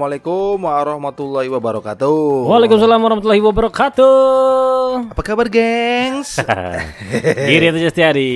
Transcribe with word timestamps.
Assalamualaikum 0.00 0.64
warahmatullahi 0.64 1.52
wabarakatuh. 1.52 2.48
Waalaikumsalam 2.48 3.04
warahmatullahi 3.04 3.44
wabarakatuh. 3.44 5.12
Apa 5.12 5.20
kabar, 5.20 5.44
gengs? 5.52 6.40
Giri 7.52 7.68
Atu 7.68 7.84
Justiadi. 7.84 8.32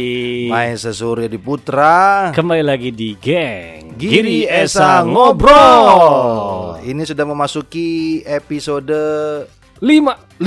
Main 0.52 0.76
Surya 0.76 1.24
di 1.24 1.40
Putra. 1.40 2.28
Kembali 2.36 2.60
lagi 2.60 2.92
di 2.92 3.16
Geng 3.16 3.96
Giri 3.96 4.44
Esa 4.44 5.08
Ngobrol. 5.08 6.84
Ini 6.84 7.00
sudah 7.00 7.24
memasuki 7.24 8.20
episode 8.28 8.92
5 9.80 9.88
5 10.36 10.44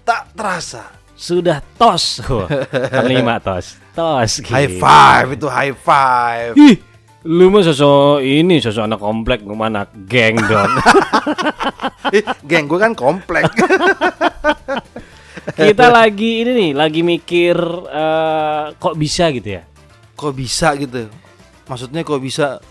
Tak 0.00 0.32
terasa. 0.32 0.96
sudah 1.12 1.60
tos. 1.76 2.24
Kan 2.24 3.04
lima 3.12 3.36
tos. 3.36 3.76
Tos. 3.92 4.40
High 4.48 4.72
Giri. 4.72 4.80
five 4.80 5.28
itu 5.36 5.44
high 5.44 5.76
five. 5.76 6.56
Ih, 6.56 6.80
lu 7.24 7.48
mah 7.48 7.64
sosok 7.64 8.20
ini 8.20 8.60
sosok 8.60 8.84
anak 8.84 9.00
komplek 9.00 9.40
mana 9.48 9.88
geng 10.04 10.36
dong. 10.44 10.72
Geng 12.48 12.68
gue 12.68 12.78
kan 12.78 12.92
komplek. 12.92 13.48
Kita 15.56 15.88
lagi 15.88 16.44
ini 16.44 16.52
nih, 16.52 16.70
lagi 16.76 17.00
mikir 17.00 17.56
eh, 17.88 18.64
kok 18.76 18.96
bisa 18.96 19.32
gitu 19.32 19.60
ya. 19.60 19.62
kok 20.14 20.30
bisa 20.36 20.78
gitu? 20.78 21.10
Maksudnya 21.66 22.06
kok 22.06 22.22
bisa? 22.22 22.62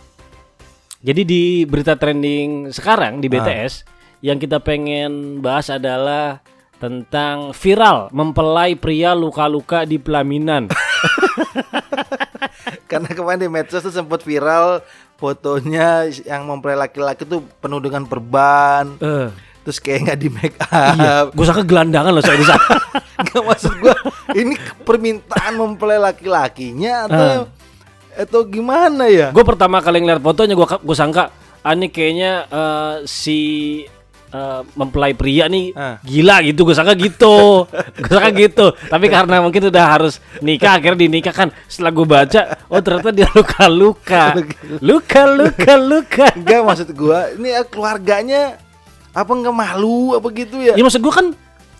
Jadi 1.03 1.21
di 1.27 1.43
berita 1.67 1.99
trending 1.99 2.71
sekarang 2.71 3.19
di 3.19 3.27
BTS 3.27 3.83
yang 4.23 4.39
kita 4.39 4.63
pengen 4.63 5.43
bahas 5.43 5.67
adalah 5.67 6.39
tentang 6.79 7.51
viral 7.51 8.07
mempelai 8.15 8.79
pria 8.79 9.11
luka-luka 9.11 9.83
di 9.83 9.99
pelaminan. 9.99 10.71
Karena 12.93 13.09
kemarin 13.09 13.39
di 13.41 13.49
medsos 13.49 13.81
tuh 13.81 13.93
sempat 13.93 14.21
viral 14.21 14.85
fotonya 15.17 16.05
yang 16.27 16.45
mempelai 16.45 16.77
laki-laki 16.77 17.25
tuh 17.25 17.41
penuh 17.57 17.81
dengan 17.81 18.05
perban. 18.05 18.93
Eh, 19.01 19.29
Terus 19.63 19.79
kayak 19.79 19.99
nggak 20.05 20.19
di 20.19 20.29
make 20.29 20.57
iya, 20.59 21.23
up. 21.23 21.31
gue 21.31 21.45
sangka 21.47 21.63
gelandangan 21.63 22.11
loh 22.11 22.23
saya 22.23 22.35
di 22.35 22.43
sana. 22.43 22.67
Nggak 23.23 23.43
maksud 23.47 23.73
gua 23.79 23.95
ini 24.35 24.59
permintaan 24.83 25.53
mempelai 25.55 26.01
laki-lakinya 26.01 27.07
atau 27.07 27.47
atau 28.13 28.41
gimana 28.45 29.07
ya? 29.07 29.33
gue 29.33 29.45
pertama 29.45 29.79
kali 29.79 30.03
ngeliat 30.03 30.21
fotonya 30.21 30.53
gue 30.53 30.67
gue 30.67 30.97
sangka 30.97 31.31
ah, 31.63 31.73
ini 31.73 31.87
kayaknya 31.89 32.45
eh, 32.51 32.95
si 33.07 33.39
eh, 34.33 34.61
mempelai 34.73 35.13
pria 35.13 35.45
nih 35.45 35.71
Ah. 35.71 36.01
gila 36.01 36.41
gitu 36.41 36.65
gue 36.65 36.73
sangka 36.73 36.97
gitu. 36.97 37.69
Gue 38.01 38.09
sangka 38.09 38.31
gitu. 38.33 38.65
Tapi 38.89 39.05
karena 39.07 39.39
mungkin 39.39 39.69
udah 39.69 39.85
harus 39.87 40.17
nikah 40.39 40.75
akhirnya 40.75 41.05
dinikah 41.05 41.31
kan 41.31 41.49
setelah 41.65 41.93
gue 41.93 42.05
baca 42.05 42.41
oh 42.67 42.81
ternyata 42.81 43.09
dia 43.09 43.29
luka 43.31 43.65
luka 43.69 44.23
luka 44.89 45.21
luka. 45.29 45.73
Luka 45.77 46.25
Enggak 46.33 46.61
maksud 46.63 46.89
gua 46.91 47.29
ini 47.31 47.49
ya 47.49 47.61
keluarganya 47.63 48.57
apa 49.13 49.29
nggak 49.29 49.53
malu 49.53 50.17
apa 50.17 50.25
gitu 50.33 50.57
ya? 50.57 50.73
ya 50.73 50.81
maksud 50.81 50.97
gue 50.99 51.13
kan 51.13 51.27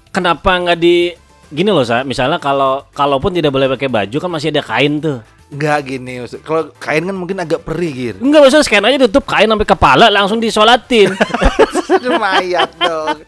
kenapa 0.09 0.53
nggak 0.53 0.77
di 0.77 1.11
gini 1.49 1.69
loh 1.69 1.81
sa. 1.81 2.01
Misalnya 2.01 2.37
kalau 2.37 2.85
kalaupun 2.91 3.33
tidak 3.33 3.49
boleh 3.49 3.69
pakai 3.69 3.89
baju 3.89 4.17
kan 4.17 4.29
masih 4.29 4.49
ada 4.49 4.61
kain 4.61 4.97
tuh 4.97 5.21
Enggak 5.53 5.79
gini. 5.85 6.13
Kalau 6.41 6.73
kain 6.81 7.05
kan 7.05 7.15
mungkin 7.15 7.37
agak 7.37 7.61
perih 7.61 7.93
gitu. 7.93 8.19
Enggak 8.25 8.41
maksudnya 8.41 8.65
scan 8.65 8.85
aja 8.89 8.97
tutup 9.05 9.23
kain 9.29 9.45
sampai 9.45 9.69
kepala 9.69 10.09
langsung 10.09 10.41
disolatin. 10.41 11.13
Mayat 12.23 12.73
dong. 12.81 13.21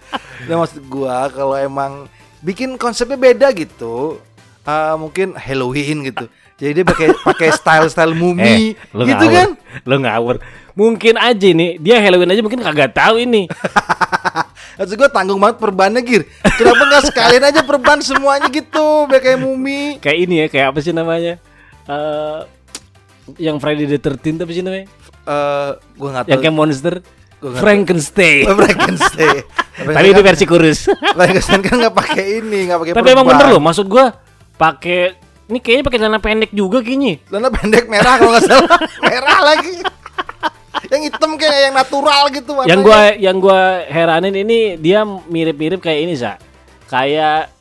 Nah 0.50 0.56
maksud 0.58 0.82
gua 0.90 1.30
kalau 1.30 1.54
emang 1.54 2.10
bikin 2.42 2.78
konsepnya 2.82 3.18
beda 3.18 3.54
gitu, 3.54 4.18
ah, 4.66 4.98
mungkin 4.98 5.38
Halloween 5.38 6.10
gitu. 6.10 6.26
Jadi 6.56 6.82
dia 6.82 6.86
pakai 6.88 7.08
pakai 7.14 7.50
style-style 7.52 8.16
mumi, 8.22 8.74
lu 8.96 9.04
gitu 9.06 9.26
ngawur. 9.28 9.36
kan? 9.36 9.50
Lu 9.86 9.96
ngawur. 10.02 10.36
Mungkin 10.76 11.16
aja 11.16 11.48
nih, 11.56 11.80
dia 11.80 12.00
Halloween 12.04 12.32
aja 12.32 12.42
mungkin 12.44 12.60
kagak 12.60 12.92
tahu 12.92 13.22
ini. 13.22 13.48
Maksud 14.80 14.96
gua 15.00 15.08
tanggung 15.08 15.40
banget 15.40 15.58
perbannya 15.62 16.02
gir. 16.04 16.28
Kenapa 16.60 16.84
nggak 16.84 17.04
sekalian 17.12 17.44
aja 17.48 17.62
perban 17.64 18.00
semuanya 18.04 18.52
gitu, 18.52 19.08
biar 19.08 19.22
kayak 19.24 19.40
mumi? 19.40 20.00
kayak 20.04 20.18
ini 20.28 20.36
ya, 20.44 20.48
kayak 20.52 20.68
apa 20.76 20.80
sih 20.84 20.92
namanya? 20.92 21.40
Eh 21.86 22.42
yang 23.42 23.58
Friday 23.58 23.86
the 23.86 23.98
13th 23.98 24.46
apa 24.46 24.52
sih 24.52 24.62
namanya? 24.62 24.86
Eh, 25.26 25.70
gua 25.98 26.10
nggak 26.14 26.26
Yang 26.30 26.38
tahu. 26.38 26.44
kayak 26.46 26.56
monster 26.56 26.96
Frankenstein. 27.42 28.44
Oh, 28.50 28.58
Frankenstein. 28.58 29.38
Tapi 29.96 30.08
itu 30.10 30.22
versi 30.22 30.46
kurus. 30.46 30.80
Frankenstein 30.90 31.62
kan 31.62 31.76
nggak 31.78 31.94
pakai 31.94 32.42
ini, 32.42 32.70
nggak 32.70 32.80
pakai. 32.82 32.94
Tapi 32.96 33.10
emang 33.12 33.28
bener 33.28 33.48
loh, 33.50 33.62
maksud 33.62 33.86
gua 33.86 34.14
pakai 34.56 35.14
ini 35.46 35.62
kayaknya 35.62 35.84
pakai 35.86 36.00
celana 36.02 36.20
pendek 36.22 36.52
juga 36.54 36.82
kayaknya. 36.82 37.22
Celana 37.30 37.50
pendek 37.54 37.86
merah 37.86 38.14
kalau 38.18 38.32
nggak 38.34 38.46
salah, 38.46 38.80
merah 39.10 39.40
lagi. 39.46 39.76
yang 40.86 41.02
hitam 41.02 41.32
kayak 41.34 41.60
yang 41.70 41.76
natural 41.76 42.22
gitu. 42.30 42.52
Yang 42.66 42.82
gua 42.82 43.00
yang 43.18 43.38
gua 43.38 43.62
heranin 43.90 44.36
ini 44.38 44.78
dia 44.78 45.02
mirip-mirip 45.06 45.82
kayak 45.82 46.02
ini, 46.06 46.14
Sa. 46.18 46.38
Kayak 46.86 47.55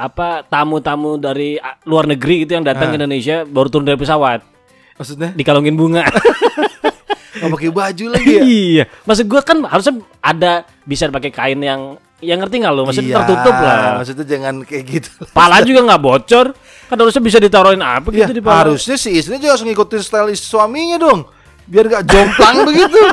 apa 0.00 0.42
tamu-tamu 0.42 1.16
dari 1.16 1.56
ah, 1.56 1.74
luar 1.82 2.06
negeri 2.06 2.42
gitu 2.42 2.54
yang 2.54 2.62
datang 2.62 2.88
Ah. 2.88 2.90
ke 2.90 2.96
Indonesia 2.96 3.36
baru 3.42 3.68
turun 3.68 3.84
dari 3.84 3.96
pesawat 3.96 4.40
maksudnya 4.94 5.30
dikalungin 5.32 5.74
bunga. 5.74 6.06
nggak 7.38 7.50
pakai 7.52 7.70
baju 7.70 8.04
lagi 8.10 8.32
ya? 8.32 8.42
iya, 8.42 8.84
maksud 9.04 9.26
gua 9.26 9.38
kan 9.40 9.62
harusnya 9.62 9.94
ada 10.18 10.52
bisa 10.82 11.06
pakai 11.06 11.30
kain 11.30 11.60
yang 11.60 11.94
yang 12.18 12.42
ngerti 12.42 12.58
nggak 12.58 12.72
lo? 12.72 12.82
Maksudnya 12.82 13.08
Iya, 13.08 13.18
tertutup 13.22 13.54
lah. 13.54 13.78
Maksudnya 13.94 14.26
jangan 14.26 14.54
kayak 14.66 14.84
gitu. 14.88 15.10
Pala 15.30 15.62
juga 15.62 15.86
nggak 15.86 16.02
bocor. 16.02 16.46
Kan 16.90 16.96
harusnya 16.98 17.22
bisa 17.22 17.38
ditaruhin 17.38 17.78
apa 17.78 18.10
Ya, 18.10 18.26
gitu 18.26 18.32
di 18.32 18.42
pala. 18.42 18.66
harusnya 18.66 18.98
si 18.98 19.14
istri 19.14 19.38
juga 19.38 19.54
harus 19.54 19.62
ngikutin 19.62 20.02
style 20.02 20.34
suaminya 20.34 20.98
dong. 20.98 21.30
Biar 21.68 21.84
gak 21.86 22.04
jomplang 22.08 22.64
begitu. 22.64 23.00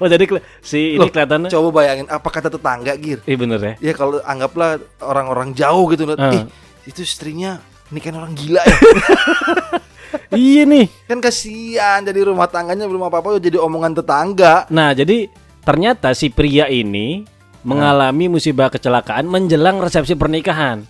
Oh 0.00 0.08
jadi 0.08 0.24
si 0.64 0.96
ini 0.96 1.04
Loh, 1.04 1.12
kelihatannya. 1.12 1.52
Coba 1.52 1.68
bayangin 1.84 2.08
apa 2.08 2.24
kata 2.32 2.48
tetangga 2.48 2.96
Gir. 2.96 3.22
Iya 3.28 3.36
bener 3.36 3.60
ya. 3.60 3.74
Ya 3.78 3.92
kalau 3.94 4.18
anggaplah 4.24 4.80
orang-orang 5.04 5.52
jauh 5.52 5.84
gitu 5.92 6.08
Ah. 6.16 6.32
Ih, 6.32 6.48
itu 6.88 7.04
istrinya 7.04 7.60
nikahin 7.92 8.16
orang 8.16 8.32
gila 8.32 8.64
ya. 8.64 8.78
iya 10.34 10.64
nih. 10.64 10.88
kan 11.06 11.20
kasihan 11.20 12.00
jadi 12.02 12.24
rumah 12.24 12.48
tangganya 12.48 12.88
belum 12.88 13.04
apa-apa 13.06 13.36
jadi 13.38 13.60
omongan 13.60 13.92
tetangga. 14.00 14.66
Nah 14.72 14.96
jadi 14.96 15.28
ternyata 15.62 16.16
si 16.16 16.32
pria 16.32 16.66
ini 16.72 17.22
mengalami 17.62 18.26
musibah 18.32 18.72
kecelakaan 18.72 19.28
menjelang 19.28 19.78
resepsi 19.78 20.16
pernikahan. 20.16 20.82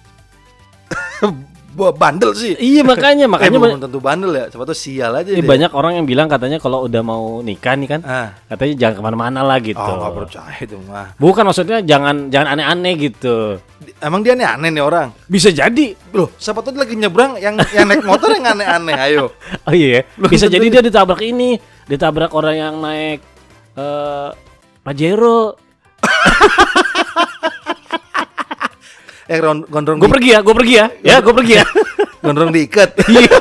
Wah, 1.73 1.89
bandel 1.89 2.37
sih. 2.37 2.53
Iya 2.55 2.85
makanya 2.93 3.25
eh, 3.25 3.31
makanya 3.31 3.57
belum 3.57 3.81
tentu 3.81 3.99
bandel 3.99 4.33
ya. 4.33 4.45
Siapa 4.47 4.65
tuh 4.65 4.77
sial 4.77 5.13
aja 5.15 5.33
Ini 5.33 5.41
dia. 5.41 5.49
banyak 5.49 5.73
orang 5.73 5.93
yang 5.97 6.05
bilang 6.05 6.29
katanya 6.29 6.61
kalau 6.61 6.85
udah 6.85 7.01
mau 7.01 7.41
nikah 7.41 7.73
nih 7.73 7.89
kan, 7.89 8.01
Ah. 8.03 8.29
katanya 8.47 8.75
jangan 8.77 8.95
ke 8.95 9.03
mana-mana 9.03 9.41
lah 9.41 9.59
gitu. 9.59 9.81
Oh, 9.81 9.97
nggak 9.97 10.15
percaya 10.15 10.57
itu 10.61 10.77
mah. 10.83 11.17
Bukan 11.17 11.43
maksudnya 11.43 11.81
jangan 11.81 12.29
jangan 12.29 12.49
aneh-aneh 12.55 12.93
gitu. 13.01 13.57
Emang 13.99 14.21
dia 14.21 14.37
aneh-aneh 14.37 14.69
nih 14.71 14.85
orang. 14.85 15.09
Bisa 15.25 15.49
jadi. 15.49 15.97
Loh, 16.13 16.29
siapa 16.37 16.61
tuh 16.61 16.73
lagi 16.73 16.93
nyebrang 16.93 17.41
yang 17.41 17.57
yang 17.73 17.89
naik 17.89 18.05
motor 18.05 18.29
yang 18.31 18.47
aneh-aneh, 18.49 18.97
ayo. 19.09 19.33
Oh 19.67 19.73
iya, 19.73 19.89
ya. 19.89 20.01
Belum 20.17 20.29
bisa 20.29 20.47
jadi 20.47 20.67
dia 20.69 20.83
ditabrak 20.83 21.21
ini, 21.21 21.57
ditabrak 21.87 22.31
orang 22.31 22.55
yang 22.55 22.75
naik 22.79 23.21
eh 23.73 24.29
Pajero. 24.83 25.57
Eh 29.33 29.41
ron- 29.41 29.65
gondrong 29.65 29.97
Gue 29.97 30.11
pergi 30.11 30.29
ya, 30.31 30.39
gue 30.41 30.53
pergi 30.53 30.75
ya, 30.77 30.87
ya 31.01 31.17
gue 31.19 31.33
pergi 31.33 31.55
ya. 31.57 31.65
gondrong 32.25 32.53
diikat. 32.53 32.91
Iya. 33.03 33.33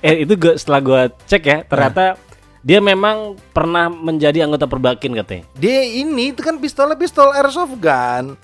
eh 0.00 0.22
itu 0.22 0.32
gue 0.34 0.54
setelah 0.54 0.80
gue 0.80 1.00
cek 1.26 1.42
ya, 1.42 1.58
ternyata 1.62 2.14
dia 2.60 2.78
memang 2.80 3.34
pernah 3.50 3.86
menjadi 3.86 4.42
anggota 4.42 4.64
perbakin 4.64 5.14
katanya. 5.16 5.44
dia 5.52 5.82
ini 5.82 6.30
itu 6.30 6.40
kan 6.40 6.56
pistolnya 6.56 6.94
pistol 6.94 7.30
airsoft 7.30 7.74
gun. 7.76 8.38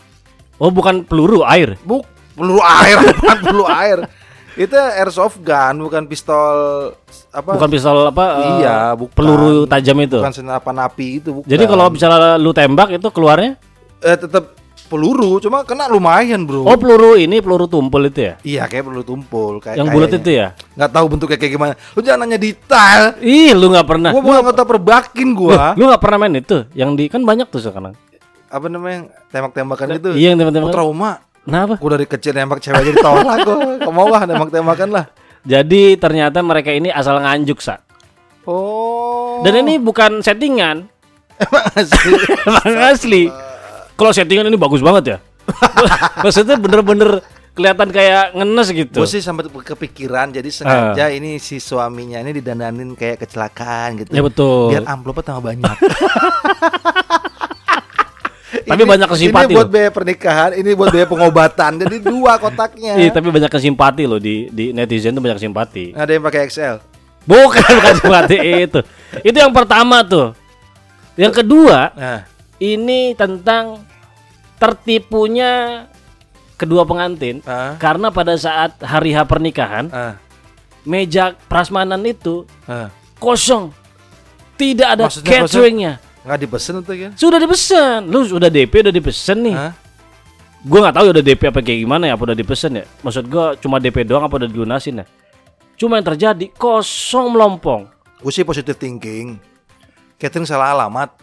Oh 0.56 0.68
bukan 0.68 1.02
peluru 1.02 1.42
air. 1.42 1.78
Buk 1.80 2.02
peluru 2.32 2.58
air, 2.60 2.98
bukan 3.18 3.38
peluru 3.40 3.66
air. 3.68 3.98
Itu 4.52 4.74
airsoft 4.74 5.40
gun, 5.40 5.80
bukan 5.80 6.04
pistol 6.04 6.54
apa? 7.30 7.56
Bukan 7.56 7.68
pistol 7.68 8.04
apa? 8.04 8.24
eh, 8.36 8.50
Iya, 8.58 8.76
bukan. 8.92 9.10
Peluru 9.12 9.64
tajam 9.64 9.96
itu. 9.98 10.18
Bukan 10.18 10.34
senapan 10.34 10.76
api 10.82 11.06
itu, 11.18 11.28
bukan. 11.32 11.48
Jadi 11.48 11.64
kalau 11.64 11.86
misalnya 11.88 12.36
lu 12.36 12.50
tembak 12.50 12.90
itu 12.90 13.08
keluarnya? 13.08 13.56
eh 13.98 14.14
tetap 14.14 14.58
peluru, 14.92 15.40
cuma 15.40 15.64
kena 15.64 15.88
lumayan, 15.88 16.44
Bro. 16.44 16.68
Oh 16.68 16.76
peluru 16.76 17.16
ini 17.16 17.40
peluru 17.40 17.64
tumpul 17.64 18.04
itu 18.04 18.20
ya? 18.28 18.34
Iya, 18.44 18.62
kayak 18.68 18.84
peluru 18.84 19.04
tumpul 19.08 19.56
kayak 19.64 19.80
Yang 19.80 19.88
bulat 19.88 20.10
itu 20.12 20.30
ya? 20.36 20.52
Nggak 20.76 20.90
tahu 20.92 21.04
bentuknya 21.08 21.38
kayak 21.40 21.52
gimana. 21.56 21.72
Lu 21.96 22.00
jangan 22.04 22.20
nanya 22.28 22.36
detail. 22.36 23.02
Ih 23.24 23.56
lu 23.56 23.72
nggak 23.72 23.88
pernah. 23.88 24.10
Gua 24.12 24.20
bukan 24.20 24.38
anggota 24.44 24.62
perbakin 24.68 25.28
gua. 25.32 25.72
Lu 25.72 25.88
nggak 25.88 26.02
pernah 26.04 26.18
main 26.20 26.36
itu? 26.36 26.68
Yang 26.76 26.90
di 27.00 27.04
kan 27.08 27.24
banyak 27.24 27.48
tuh 27.48 27.64
sekarang. 27.64 27.96
apa 28.52 28.68
namanya? 28.68 29.08
Tembak-tembakan 29.32 29.86
itu. 29.96 30.10
Iya 30.12 30.36
yang 30.36 30.44
teman-teman. 30.44 30.68
Gua 30.68 30.76
trauma. 30.76 31.12
Kenapa? 31.42 31.74
Gua 31.80 31.90
dari 31.96 32.04
kecil 32.04 32.36
nembak 32.36 32.60
cewek 32.60 32.84
aja 32.84 32.90
ditolak 32.92 33.36
gua. 33.48 33.56
Gak 33.88 33.94
mau 33.96 34.06
lah 34.12 34.22
nembak-tembakan 34.28 34.88
lah. 34.92 35.04
Jadi 35.42 35.96
ternyata 35.96 36.38
mereka 36.44 36.70
ini 36.70 36.92
asal 36.92 37.18
nganjuk 37.18 37.58
sa. 37.58 37.80
Oh. 38.46 39.42
Dan 39.42 39.66
ini 39.66 39.78
bukan 39.78 40.22
settingan, 40.22 40.86
emang 41.38 41.64
asli. 41.74 42.14
emang 42.46 42.78
asli. 42.90 43.22
Kalau 43.94 44.10
settingan 44.10 44.48
ini 44.48 44.58
bagus 44.58 44.80
banget 44.80 45.04
ya. 45.04 45.18
Maksudnya 46.24 46.56
bener-bener 46.56 47.20
kelihatan 47.52 47.88
kayak 47.92 48.32
ngenes 48.32 48.68
gitu. 48.72 49.04
Gue 49.04 49.10
sih 49.10 49.20
sampai 49.20 49.44
kepikiran 49.48 50.32
jadi 50.32 50.48
sengaja 50.48 51.12
ini 51.12 51.36
si 51.36 51.60
suaminya 51.60 52.16
ini 52.24 52.32
didandanin 52.32 52.96
kayak 52.96 53.28
kecelakaan 53.28 54.00
gitu. 54.00 54.10
Ya 54.16 54.22
betul. 54.24 54.72
Biar 54.72 54.88
amplopnya 54.88 55.24
tambah 55.36 55.52
banyak. 55.52 55.76
Tapi 58.52 58.82
banyak 58.84 59.08
yang 59.08 59.20
simpati 59.20 59.52
Ini 59.52 59.56
buat 59.56 59.68
biaya 59.72 59.90
pernikahan, 59.92 60.50
ini 60.56 60.70
buat 60.76 60.92
biaya 60.92 61.08
pengobatan. 61.08 61.72
jadi 61.80 61.96
dua 62.04 62.36
kotaknya. 62.36 63.00
Iya, 63.00 63.08
tapi 63.08 63.32
banyak 63.32 63.48
yang 63.48 63.64
simpati 63.64 64.04
loh 64.04 64.20
di 64.20 64.48
di 64.52 64.76
netizen 64.76 65.16
tuh 65.16 65.24
banyak 65.24 65.40
simpati. 65.40 65.96
Ada 65.96 66.16
yang 66.16 66.24
pakai 66.24 66.40
XL. 66.52 66.76
Bukan 67.24 67.68
bukan 67.80 67.94
simpati 68.00 68.36
itu. 68.68 68.80
Itu 69.24 69.36
yang 69.40 69.52
pertama 69.56 70.04
tuh. 70.04 70.36
Yang 71.16 71.44
kedua, 71.44 71.92
Nah, 71.92 72.24
ini 72.62 73.18
tentang 73.18 73.82
tertipunya 74.62 75.84
kedua 76.54 76.86
pengantin 76.86 77.42
ah, 77.42 77.74
karena 77.82 78.14
pada 78.14 78.38
saat 78.38 78.78
hari 78.78 79.10
H 79.10 79.26
pernikahan 79.26 79.90
ah, 79.90 80.14
meja 80.86 81.34
prasmanan 81.50 81.98
itu 82.06 82.46
ah. 82.70 82.86
kosong. 83.18 83.74
Tidak 84.54 84.86
ada 84.86 85.10
Maksudnya 85.10 85.42
cateringnya. 85.42 85.92
Nggak 86.22 86.38
dipesen 86.38 86.74
tuh 86.86 86.94
kan? 86.94 87.10
Sudah 87.18 87.38
dipesan. 87.42 88.06
Lu 88.06 88.22
sudah 88.22 88.46
DP 88.46 88.86
udah 88.86 88.94
dipesan 88.94 89.38
nih. 89.42 89.56
Hah? 89.58 89.72
Gue 90.62 90.78
nggak 90.78 90.94
tahu 90.94 91.04
ya 91.10 91.12
udah 91.18 91.24
DP 91.26 91.42
apa 91.50 91.58
kayak 91.58 91.80
gimana 91.82 92.04
ya, 92.06 92.14
apa 92.14 92.22
udah 92.30 92.38
dipesan 92.38 92.78
ya. 92.78 92.84
Maksud 93.02 93.24
gua 93.26 93.58
cuma 93.58 93.82
DP 93.82 94.06
doang 94.06 94.22
apa 94.22 94.38
udah 94.38 94.46
dilunasin 94.46 95.02
ya. 95.02 95.06
Cuma 95.74 95.98
yang 95.98 96.06
terjadi 96.06 96.46
kosong 96.54 97.34
melompong. 97.34 97.90
Gue 98.22 98.30
sih 98.30 98.46
positive 98.46 98.78
thinking. 98.78 99.42
Catering 100.22 100.46
salah 100.46 100.70
alamat. 100.70 101.18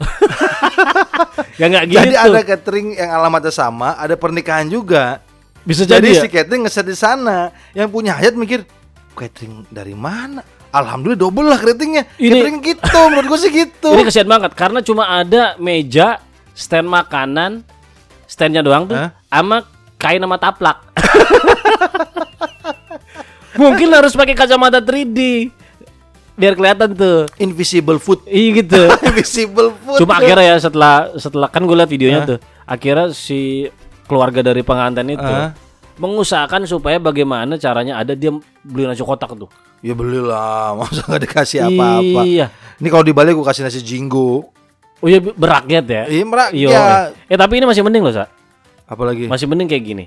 Ya 1.56 1.72
nggak 1.72 1.86
gitu. 1.88 2.00
Jadi 2.04 2.14
ada 2.20 2.40
catering 2.44 3.00
yang 3.00 3.16
alamatnya 3.16 3.54
sama, 3.56 3.96
ada 3.96 4.20
pernikahan 4.20 4.68
juga. 4.68 5.24
Bisa 5.64 5.88
Jadi, 5.88 6.12
jadi, 6.12 6.20
si 6.20 6.28
ya. 6.28 6.44
catering 6.44 6.68
ngeset 6.68 6.84
di 6.84 6.98
sana. 7.00 7.48
Yang 7.72 7.96
punya 7.96 8.20
hayat 8.20 8.36
mikir, 8.36 8.68
catering 9.16 9.64
dari 9.72 9.96
mana? 9.96 10.44
Alhamdulillah 10.70 11.16
double 11.16 11.48
lah 11.48 11.64
cateringnya. 11.64 12.12
Ini- 12.20 12.44
Catering 12.44 12.60
gitu, 12.60 13.00
menurut 13.08 13.28
gue 13.32 13.40
sih 13.40 13.52
gitu. 13.56 13.90
Ini 13.96 14.04
kesian 14.04 14.28
banget 14.28 14.52
karena 14.52 14.84
cuma 14.84 15.08
ada 15.08 15.56
meja, 15.56 16.20
stand 16.52 16.92
makanan, 16.92 17.64
standnya 18.28 18.60
doang 18.60 18.84
tuh, 18.84 19.00
Hah? 19.00 19.16
sama 19.32 19.64
kain 19.96 20.20
sama 20.20 20.36
taplak. 20.36 20.76
Mungkin 23.64 23.88
harus 23.92 24.12
pakai 24.12 24.36
kacamata 24.36 24.84
3D 24.84 25.52
biar 26.40 26.56
kelihatan 26.56 26.96
tuh. 26.96 27.28
Invisible 27.36 28.00
food. 28.00 28.24
Iya 28.24 28.64
gitu. 28.64 28.82
Invisible 29.12 29.76
food. 29.84 30.00
Cuma 30.00 30.24
akhirnya 30.24 30.56
ya 30.56 30.58
setelah 30.58 31.12
setelah 31.20 31.48
kan 31.52 31.68
gue 31.68 31.76
liat 31.76 31.92
videonya 31.92 32.20
tuh, 32.24 32.40
akhirnya 32.64 33.12
si 33.12 33.68
keluarga 34.08 34.40
dari 34.42 34.64
pengantin 34.64 35.14
itu 35.14 35.22
Hah? 35.22 35.54
mengusahakan 36.00 36.66
supaya 36.66 36.98
bagaimana 36.98 37.60
caranya 37.60 38.00
ada 38.00 38.16
dia 38.16 38.32
beli 38.64 38.88
nasi 38.88 39.04
kotak 39.04 39.36
tuh. 39.36 39.52
Ya 39.84 39.92
belilah, 39.92 40.74
masa 40.80 41.04
nggak 41.04 41.22
dikasih 41.28 41.60
apa-apa. 41.68 42.22
Iya. 42.24 42.48
Ini 42.80 42.88
kalau 42.88 43.04
dibalik 43.04 43.36
gue 43.36 43.46
kasih 43.46 43.68
nasi 43.68 43.84
jinggo. 43.84 44.48
Oh 45.00 45.08
iya 45.08 45.20
berakyat 45.20 45.86
ya. 45.86 46.04
Iya. 46.08 46.24
Iya. 46.56 46.70
Ya. 46.72 46.84
Eh 47.28 47.38
tapi 47.38 47.60
ini 47.60 47.68
masih 47.68 47.84
mending 47.84 48.04
loh, 48.08 48.16
Sa. 48.16 48.32
Apalagi? 48.88 49.28
Masih 49.28 49.46
mending 49.46 49.68
kayak 49.68 49.84
gini. 49.86 50.06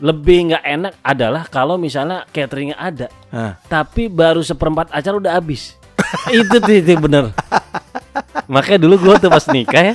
Lebih 0.00 0.52
nggak 0.52 0.64
enak 0.64 0.92
adalah 1.04 1.44
kalau 1.44 1.76
misalnya 1.76 2.24
cateringnya 2.32 2.80
ada, 2.80 3.12
Hah. 3.28 3.60
tapi 3.68 4.08
baru 4.08 4.40
seperempat 4.40 4.88
acara 4.90 5.20
udah 5.20 5.36
habis. 5.36 5.76
itu 6.32 6.56
tuh 6.56 6.72
itu 6.72 6.96
bener. 6.96 7.36
Makanya 8.48 8.80
dulu 8.80 8.96
gua 8.96 9.20
tuh 9.20 9.28
pas 9.28 9.44
nikah 9.52 9.92
ya, 9.92 9.94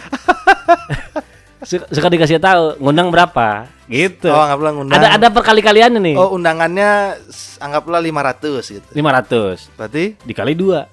suka, 1.66 2.08
dikasih 2.08 2.38
tahu 2.38 2.78
ngundang 2.78 3.10
berapa, 3.10 3.66
gitu. 3.90 4.30
Oh, 4.30 4.38
anggaplah 4.46 4.72
ngundang. 4.78 5.02
ada 5.02 5.18
ada 5.18 5.28
perkali-kaliannya 5.34 6.00
nih. 6.00 6.16
Oh, 6.16 6.38
undangannya 6.38 7.18
anggaplah 7.58 7.98
500 8.00 8.62
gitu. 8.78 8.90
500 8.94 9.74
Berarti 9.74 10.04
dikali 10.22 10.54
dua, 10.54 10.86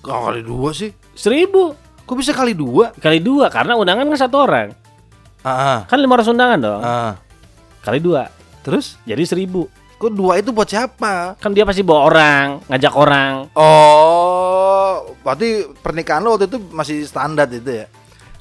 kok 0.00 0.14
kali 0.14 0.40
dua 0.46 0.70
sih? 0.70 0.94
seribu 1.12 1.74
Kok 2.06 2.16
bisa 2.18 2.30
kali 2.34 2.54
dua? 2.54 2.94
kali 2.96 3.18
dua 3.18 3.50
karena 3.50 3.74
undangan 3.74 4.06
kan 4.06 4.18
satu 4.18 4.36
orang, 4.46 4.70
Ah, 5.42 5.82
kan 5.90 5.98
500 5.98 6.30
undangan 6.30 6.58
dong, 6.58 6.80
ah. 6.82 7.14
kali 7.82 7.98
dua, 7.98 8.30
Terus? 8.60 9.00
jadi 9.02 9.22
seribu. 9.22 9.66
Kok 9.96 10.10
dua 10.10 10.36
itu 10.36 10.48
buat 10.48 10.64
siapa? 10.64 11.36
Kan 11.36 11.52
dia 11.52 11.62
pasti 11.62 11.80
bawa 11.80 12.00
orang, 12.06 12.46
ngajak 12.66 12.92
orang. 12.94 13.32
Oh, 13.52 15.12
berarti 15.20 15.48
pernikahan 15.76 16.20
lo 16.20 16.34
waktu 16.34 16.46
itu 16.46 16.58
masih 16.70 17.04
standar 17.04 17.44
itu 17.46 17.68
ya? 17.74 17.86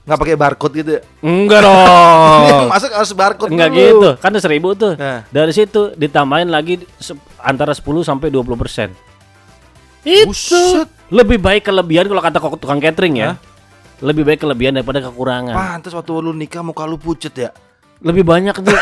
Nggak 0.02 0.18
pakai 0.18 0.36
barcode 0.36 0.74
gitu 0.78 0.92
ya? 0.94 1.02
Enggak 1.20 1.60
dong. 1.68 2.68
Masuk 2.68 2.90
harus 2.90 3.12
barcode 3.12 3.52
Enggak 3.52 3.70
dulu. 3.70 3.80
gitu, 3.82 4.10
kan 4.18 4.30
ada 4.30 4.40
seribu 4.40 4.72
tuh. 4.72 4.96
Nah. 4.96 5.28
Dari 5.28 5.52
situ 5.52 5.92
ditambahin 5.94 6.48
lagi 6.48 6.80
antara 7.38 7.72
10 7.72 7.84
sampai 8.02 8.28
20 8.28 8.56
persen. 8.56 8.90
Itu 10.02 10.32
Buset. 10.32 10.88
lebih 11.10 11.38
baik 11.38 11.64
kelebihan 11.66 12.08
kalau 12.08 12.24
kata 12.24 12.38
kok- 12.40 12.56
tukang 12.58 12.80
catering 12.80 13.20
ya. 13.20 13.36
Lebih 14.00 14.24
baik 14.24 14.40
kelebihan 14.40 14.72
daripada 14.74 15.04
kekurangan. 15.04 15.52
Pantes 15.52 15.92
waktu 15.92 16.12
lu 16.16 16.32
nikah 16.32 16.64
muka 16.64 16.88
lu 16.88 16.96
pucet 16.96 17.36
ya? 17.38 17.52
Lebih 18.00 18.24
banyak 18.24 18.56
tuh. 18.56 18.72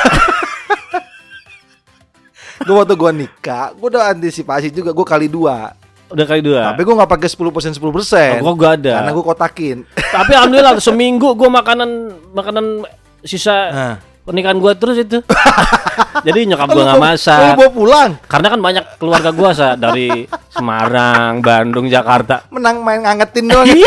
Gue 2.67 2.75
waktu 2.75 2.95
gua 2.99 3.11
nikah, 3.15 3.71
gua 3.79 3.87
udah 3.87 4.03
antisipasi 4.11 4.67
juga, 4.67 4.91
gua 4.91 5.07
kali 5.07 5.31
dua. 5.31 5.71
Udah 6.07 6.25
kali 6.27 6.43
dua. 6.43 6.71
Tapi 6.71 6.83
gua 6.83 7.03
nggak 7.03 7.11
pakai 7.15 7.29
10% 7.31 7.79
10%. 7.79 8.43
Oh, 8.43 8.51
gua 8.51 8.75
ada. 8.75 8.99
Karena 8.99 9.11
gua 9.15 9.25
kotakin. 9.31 9.87
Tapi 9.87 10.31
alhamdulillah 10.35 10.75
seminggu 10.79 11.31
gua 11.31 11.47
makanan 11.47 11.89
makanan 12.31 12.83
sisa 13.23 13.55
Nah. 13.71 13.95
pernikahan 14.23 14.59
gua 14.59 14.75
terus 14.75 14.99
itu. 14.99 15.23
Jadi 16.27 16.47
nyokap 16.47 16.67
gua 16.67 16.83
nggak 16.91 17.03
masak. 17.03 17.39
Lu 17.39 17.47
bawa 17.55 17.71
pulang. 17.71 18.11
Karena 18.27 18.47
kan 18.51 18.59
banyak 18.59 18.83
keluarga 18.99 19.31
gua 19.31 19.49
sa 19.55 19.79
dari 19.79 20.27
Semarang, 20.51 21.39
Bandung, 21.39 21.87
Jakarta. 21.87 22.43
Menang 22.51 22.83
main 22.83 22.99
ngangetin 22.99 23.47
doang. 23.47 23.67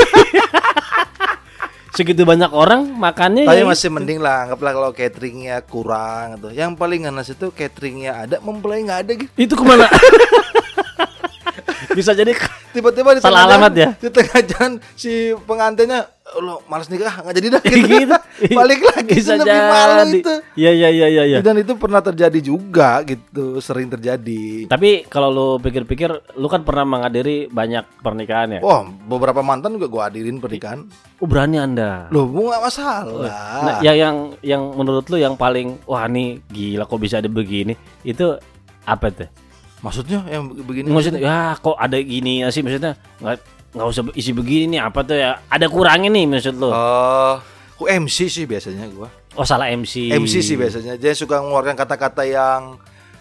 Segitu 1.91 2.23
banyak 2.23 2.49
orang 2.49 2.87
makannya 2.89 3.43
Tapi 3.43 3.61
ya 3.61 3.67
masih 3.67 3.91
itu. 3.91 3.95
mending 3.95 4.19
lah, 4.19 4.47
anggaplah 4.47 4.73
kalau 4.73 4.91
cateringnya 4.91 5.59
kurang 5.63 6.39
gitu. 6.39 6.49
Yang 6.53 6.71
paling 6.77 7.01
nganas 7.03 7.29
itu 7.29 7.51
cateringnya 7.51 8.13
ada, 8.21 8.37
mempelai 8.39 8.83
nggak 8.83 9.01
ada 9.01 9.13
gitu. 9.17 9.31
Itu 9.35 9.55
ke 9.55 9.65
mana? 9.65 9.91
Bisa 11.91 12.15
jadi 12.15 12.31
Tiba-tiba 12.71 13.11
di 13.13 13.21
Salah 13.21 13.51
alamat 13.51 13.73
jalan- 13.75 13.83
ya? 13.83 13.91
Di 13.99 14.09
tengah 14.09 14.41
jalan 14.47 14.73
si 14.95 15.13
pengantinnya, 15.43 16.07
lo 16.39 16.63
malas 16.71 16.87
nikah 16.87 17.27
nggak 17.27 17.35
jadi 17.35 17.49
dah. 17.51 17.63
gitu. 17.67 17.87
Gitu. 17.87 18.17
Balik 18.59 18.81
lagi 18.87 19.13
Bisa 19.21 19.37
lebih 19.37 19.61
malu 19.67 20.03
itu. 20.15 20.35
Iya 20.57 20.71
iya 20.73 20.89
iya 20.89 21.07
iya. 21.11 21.23
iya. 21.27 21.39
Dan 21.43 21.61
itu 21.61 21.75
pernah 21.77 22.01
terjadi 22.01 22.39
juga 22.41 23.03
gitu, 23.05 23.59
sering 23.59 23.91
terjadi. 23.91 24.71
Tapi 24.71 25.11
kalau 25.11 25.29
lu 25.29 25.49
pikir-pikir, 25.61 26.39
lu 26.39 26.47
kan 26.49 26.63
pernah 26.63 26.87
menghadiri 26.87 27.51
banyak 27.51 28.01
pernikahan 28.01 28.59
ya. 28.59 28.61
Wah, 28.63 28.87
beberapa 28.87 29.43
mantan 29.43 29.77
juga 29.77 29.87
gua 29.91 30.03
hadirin 30.09 30.41
pernikahan. 30.41 30.87
Oh, 31.21 31.29
berani 31.29 31.61
anda. 31.61 32.09
Loh, 32.15 32.25
gua 32.31 32.57
nggak 32.57 32.65
masalah. 32.65 33.61
Nah, 33.61 33.79
ya 33.85 33.93
yang 33.93 34.33
yang 34.41 34.63
menurut 34.73 35.05
lu 35.13 35.21
yang 35.21 35.37
paling 35.37 35.77
wah 35.85 36.09
nih 36.09 36.41
gila 36.49 36.89
kok 36.89 37.01
bisa 37.03 37.21
ada 37.21 37.29
begini 37.29 37.77
itu 38.07 38.39
apa 38.89 39.13
tuh? 39.13 39.29
Maksudnya 39.81 40.25
yang 40.29 40.49
begini? 40.49 40.93
Maksudnya 40.93 41.21
ya 41.21 41.57
kok 41.57 41.77
ada 41.77 41.97
gini 42.01 42.45
sih 42.53 42.61
maksudnya 42.61 42.97
nggak 43.21 43.60
nggak 43.71 43.87
usah 43.87 44.03
isi 44.19 44.35
begini 44.35 44.77
nih 44.77 44.81
apa 44.83 45.07
tuh 45.07 45.15
ya 45.15 45.39
ada 45.47 45.67
kurangnya 45.71 46.11
nih 46.11 46.27
maksud 46.27 46.59
lu? 46.59 46.75
Oh, 46.75 47.39
aku 47.79 47.87
MC 47.87 48.27
sih 48.27 48.45
biasanya 48.45 48.91
gua. 48.91 49.07
Oh 49.39 49.47
salah 49.47 49.71
MC. 49.71 50.11
MC 50.11 50.43
sih 50.43 50.57
biasanya. 50.59 50.99
Dia 50.99 51.15
suka 51.15 51.39
mengeluarkan 51.39 51.79
kata-kata 51.79 52.27
yang 52.27 52.77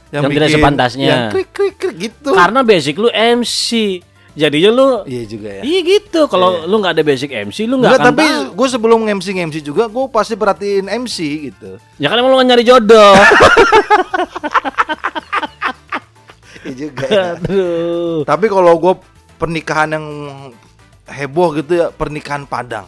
Yang 0.09 0.23
tidak 0.33 0.49
sepantasnya. 0.49 1.05
Yang 1.05 1.21
krik 1.37 1.49
krik 1.53 1.75
krik 1.77 1.95
gitu. 2.09 2.33
Karena 2.33 2.65
basic 2.65 2.97
lu 2.97 3.13
MC. 3.13 4.01
Jadinya 4.33 4.71
lu 4.73 4.87
Iya 5.05 5.23
juga 5.29 5.49
ya. 5.59 5.61
Iya 5.61 5.79
gitu. 5.85 6.21
Kalau 6.25 6.65
lu 6.65 6.75
nggak 6.81 6.97
ada 6.97 7.03
basic 7.05 7.29
MC 7.29 7.69
lu 7.69 7.77
nggak 7.77 7.93
Enggak, 7.93 8.09
akan 8.09 8.15
tapi 8.17 8.25
gue 8.57 8.67
sebelum 8.73 8.99
MC 9.05 9.27
MC 9.37 9.55
juga 9.61 9.85
gue 9.85 10.05
pasti 10.09 10.33
perhatiin 10.33 10.89
MC 10.89 11.17
gitu. 11.53 11.77
Ya 12.01 12.09
kan 12.09 12.17
emang 12.17 12.33
lu 12.33 12.41
nyari 12.41 12.65
jodoh. 12.65 13.13
Iya 16.59 16.75
juga. 16.75 17.05
ya. 17.07 17.25
Aduh. 17.39 18.21
tapi 18.27 18.45
kalau 18.51 18.75
gue 18.77 18.93
pernikahan 19.39 19.89
yang 19.95 20.05
heboh 21.07 21.55
gitu 21.57 21.71
ya 21.79 21.87
pernikahan 21.89 22.43
Padang. 22.43 22.85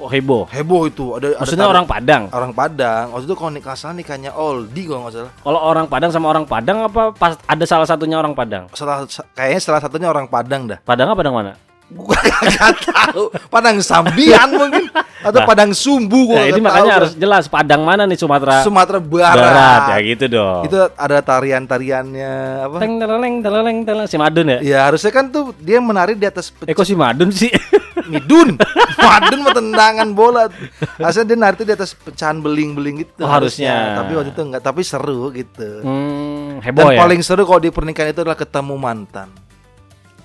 Kok 0.00 0.08
heboh? 0.10 0.42
Heboh 0.50 0.82
itu 0.90 1.04
ada 1.14 1.38
Maksudnya 1.38 1.68
ada 1.68 1.72
orang 1.78 1.86
Padang. 1.86 2.22
orang 2.32 2.52
Padang. 2.56 3.04
Waktu 3.14 3.24
itu 3.28 3.36
kalau 3.38 3.52
nikah 3.54 3.76
salah 3.78 3.94
nikahnya 3.94 4.34
Oldie 4.34 4.88
kalau 4.88 5.06
nggak 5.06 5.14
salah. 5.14 5.32
Kalau 5.44 5.60
orang 5.62 5.86
Padang 5.86 6.10
sama 6.10 6.26
orang 6.32 6.44
Padang 6.48 6.78
apa 6.88 7.12
pas 7.14 7.38
ada 7.46 7.64
salah 7.68 7.86
satunya 7.86 8.18
orang 8.18 8.34
Padang? 8.34 8.66
Salah 8.74 9.06
kayaknya 9.36 9.60
salah 9.62 9.78
satunya 9.78 10.08
orang 10.10 10.26
Padang 10.26 10.66
dah. 10.66 10.82
Padang 10.82 11.12
apa 11.12 11.22
Padang 11.22 11.36
mana? 11.38 11.52
Gue 11.92 12.16
gak 12.50 12.74
tahu. 12.82 13.22
Padang 13.46 13.78
Sambian 13.78 14.48
mungkin 14.50 14.88
atau 15.20 15.38
Nah. 15.38 15.46
Padang 15.46 15.70
Sumbu 15.70 16.26
gue 16.26 16.34
Nah, 16.34 16.46
ini 16.46 16.58
makanya 16.58 16.92
harus 16.98 17.12
jelas 17.14 17.46
Padang 17.46 17.82
mana 17.82 18.02
nih 18.02 18.16
Sumatera 18.16 18.60
Sumatera 18.60 18.98
Barat. 18.98 19.36
Barat 19.36 19.82
ya 19.88 19.98
gitu 20.04 20.24
dong. 20.28 20.62
Itu 20.64 20.76
ada 20.88 21.18
tarian-tariannya 21.20 22.32
apa? 22.64 22.76
Teng 22.78 22.96
teleleng 22.96 23.34
teleleng 23.38 23.78
teleleng 23.82 24.06
si 24.06 24.16
Madun 24.16 24.46
ya? 24.48 24.58
Ya 24.60 24.78
harusnya 24.84 25.10
kan 25.10 25.28
tuh 25.28 25.54
dia 25.56 25.78
menari 25.78 26.14
di 26.14 26.24
atas 26.24 26.50
Eh 26.62 26.72
kok 26.72 26.82
si 26.82 26.94
Madun 26.94 27.30
sih? 27.30 27.50
midun 28.02 28.58
madun 28.98 29.38
mah 29.40 29.54
tendangan 29.54 30.10
bola 30.10 30.50
asal 30.98 31.22
dia 31.22 31.38
narik 31.38 31.54
tuh 31.54 31.64
di 31.64 31.72
atas 31.72 31.94
pecahan 31.94 32.34
beling-beling 32.36 32.98
gitu 33.00 33.22
Oh, 33.22 33.30
harusnya. 33.30 33.94
tapi 33.94 34.18
waktu 34.18 34.34
itu 34.34 34.42
enggak 34.42 34.58
tapi 34.60 34.82
seru 34.82 35.30
gitu 35.30 35.80
Hmm, 35.80 36.58
dan 36.58 36.66
heboh 36.66 36.90
ya. 36.90 36.98
paling 36.98 37.22
seru 37.22 37.46
kalau 37.46 37.62
di 37.62 37.70
pernikahan 37.70 38.10
itu 38.10 38.20
adalah 38.20 38.34
ketemu 38.34 38.74
mantan 38.74 39.30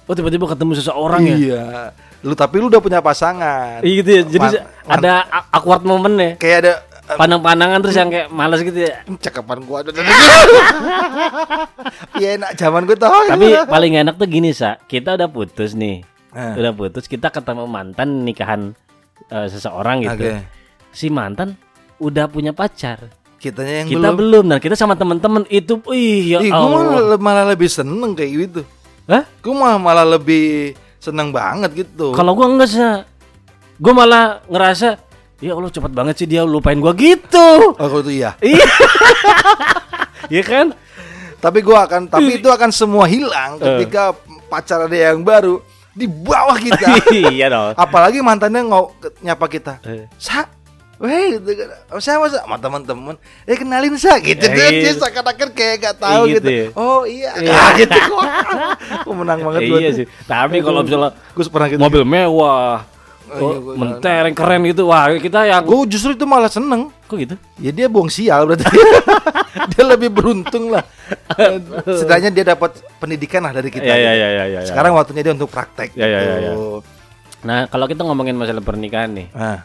Oh 0.08 0.14
tiba-tiba 0.14 0.48
ketemu 0.48 0.72
seseorang 0.74 1.22
ya. 1.22 1.36
iya 1.36 1.64
lu 2.20 2.34
tapi 2.34 2.58
lu 2.58 2.68
udah 2.68 2.80
punya 2.80 2.98
pasangan 2.98 3.80
Iya 3.80 3.94
gitu 3.98 4.10
ya. 4.10 4.22
Jadi 4.26 4.48
Man- 4.48 4.66
ada 4.90 5.12
a- 5.28 5.48
awkward 5.54 5.84
moment 5.84 6.16
ya. 6.16 6.32
kayak 6.36 6.58
ada 6.62 6.74
Pandang-pandangan 7.08 7.80
terus 7.80 7.96
yang 7.96 8.12
kayak 8.12 8.28
malas 8.30 8.60
gitu 8.60 8.84
ya. 8.84 9.00
"Hmm, 9.02 9.16
cakapan 9.16 9.64
gua 9.64 9.80
ada 9.80 9.96
Iya 12.18 12.36
enak 12.36 12.52
zaman 12.56 12.84
gue 12.84 12.98
tau 12.98 13.14
Tapi 13.26 13.64
paling 13.64 13.94
enak 13.98 14.16
tuh 14.16 14.28
gini 14.28 14.52
sa, 14.52 14.76
kita 14.82 15.16
udah 15.16 15.28
putus 15.28 15.72
nih, 15.72 16.04
Eh. 16.30 16.54
udah 16.56 16.72
putus, 16.74 17.06
kita 17.06 17.30
ketemu 17.30 17.64
mantan 17.64 18.24
nikahan 18.24 18.76
eh, 19.28 19.48
seseorang 19.48 20.04
gitu. 20.04 20.20
Oke. 20.20 20.44
Si 20.90 21.08
mantan 21.08 21.56
udah 21.98 22.28
punya 22.28 22.52
pacar, 22.52 23.08
kitanya 23.38 23.82
yang 23.82 23.88
kita 23.88 24.08
belum 24.10 24.16
belum. 24.18 24.44
Dan 24.48 24.60
kita 24.60 24.76
sama 24.76 24.94
temen-temen 24.94 25.48
itu, 25.48 25.80
ih 25.90 26.22
ya 26.28 26.40
Ih, 26.40 26.48
gue 26.48 26.54
Allah. 26.54 26.92
malah, 26.92 27.18
malah 27.18 27.46
lebih 27.48 27.68
seneng 27.68 28.14
kayak 28.14 28.32
gitu 28.46 28.62
Hah? 29.08 29.24
Gue 29.40 29.56
malah, 29.56 29.80
malah 29.80 30.06
lebih 30.06 30.76
seneng 30.98 31.32
banget 31.32 31.72
gitu 31.78 32.12
Kalau 32.12 32.36
gua 32.36 32.48
enggak 32.48 32.68
sa, 32.68 33.08
gua 33.78 33.94
malah 33.96 34.44
ngerasa, 34.46 35.00
ya 35.38 35.56
Allah 35.56 35.72
cepet 35.72 35.92
banget 35.92 36.16
sih 36.18 36.28
dia 36.28 36.44
lupain 36.44 36.76
gua 36.76 36.92
gitu. 36.92 37.72
Oh 37.72 37.88
kalau 37.88 38.02
itu 38.02 38.12
iya 38.18 38.36
Iya, 38.44 38.68
Iya 40.28 40.44
kan? 40.44 40.68
Tapi 41.38 41.60
gua 41.62 41.86
akan 41.86 42.10
Tapi 42.10 42.42
itu 42.42 42.50
akan 42.50 42.68
semua 42.68 43.06
hilang 43.06 43.56
Ketika 43.56 44.12
pacar 44.48 44.84
ada 44.84 44.98
yang 44.98 45.22
baru 45.22 45.62
Di 45.94 46.04
bawah 46.04 46.58
kita 46.58 46.98
iya 47.32 47.48
dong. 47.48 47.74
Apalagi 47.74 48.20
mantannya 48.20 48.66
ngau 48.66 48.92
nyapa 49.22 49.46
kita 49.46 49.80
Eh. 49.82 50.10
Sa 50.18 50.44
Weh, 50.98 51.38
gitu 51.38 51.52
kan. 51.54 51.70
Oh, 51.94 52.02
siapa 52.02 52.26
sa? 52.26 52.42
Sama 52.42 52.58
teman-teman. 52.58 53.16
Eh 53.46 53.54
kenalin 53.54 53.94
sa 53.96 54.18
gitu. 54.18 54.42
Ya, 54.42 54.50
Dia, 54.50 54.68
dia 54.72 54.92
gitu. 54.92 55.06
seakan-akan 55.06 55.50
kayak 55.54 55.76
gak 55.78 55.96
tahu 56.02 56.24
Iya, 56.26 56.34
gitu. 56.34 56.38
gitu 56.42 56.50
ya. 56.50 56.66
Oh 56.74 57.02
iya. 57.06 57.32
Iya. 57.38 57.52
Ah, 57.54 57.70
gitu. 57.80 58.00
Gue 59.06 59.16
menang 59.16 59.40
banget 59.42 59.62
gua 59.70 59.78
iya 59.78 59.92
sih. 59.94 60.06
Tapi 60.26 60.58
kalau 60.60 60.82
misalnya 60.82 61.14
gue 61.14 61.44
pernah 61.46 61.68
gitu. 61.70 61.80
mobil 61.80 62.02
mewah, 62.02 62.82
Oh, 63.28 63.52
iya, 63.52 63.60
mentereng 63.76 64.32
keren 64.32 64.64
gitu, 64.64 64.88
wah 64.88 65.12
kita 65.12 65.44
yang 65.44 65.60
Gue 65.62 65.84
justru 65.86 66.16
itu 66.16 66.24
malah 66.24 66.48
seneng. 66.48 66.88
kok 67.04 67.20
gitu? 67.20 67.36
Ya 67.60 67.76
dia 67.76 67.88
buang 67.88 68.08
sial 68.08 68.48
berarti. 68.48 68.64
dia 69.72 69.84
lebih 69.84 70.10
beruntung 70.10 70.72
lah. 70.72 70.84
Setidaknya 71.86 72.30
dia 72.32 72.46
dapat 72.48 72.80
pendidikan 72.98 73.44
lah 73.44 73.52
dari 73.52 73.68
kita. 73.68 73.84
Iya 73.84 73.96
iya 73.96 74.12
gitu. 74.12 74.16
iya 74.16 74.28
iya. 74.32 74.44
iya. 74.48 74.60
Sekarang 74.64 74.96
waktunya 74.96 75.22
dia 75.22 75.34
untuk 75.36 75.52
praktek. 75.52 75.92
Ya, 75.94 76.08
ya, 76.08 76.20
ya, 76.20 76.24
ya. 76.24 76.52
gitu. 76.52 76.82
Nah 77.44 77.68
kalau 77.68 77.86
kita 77.86 78.02
ngomongin 78.02 78.34
masalah 78.34 78.64
pernikahan 78.64 79.12
nih, 79.12 79.28
Nah. 79.32 79.62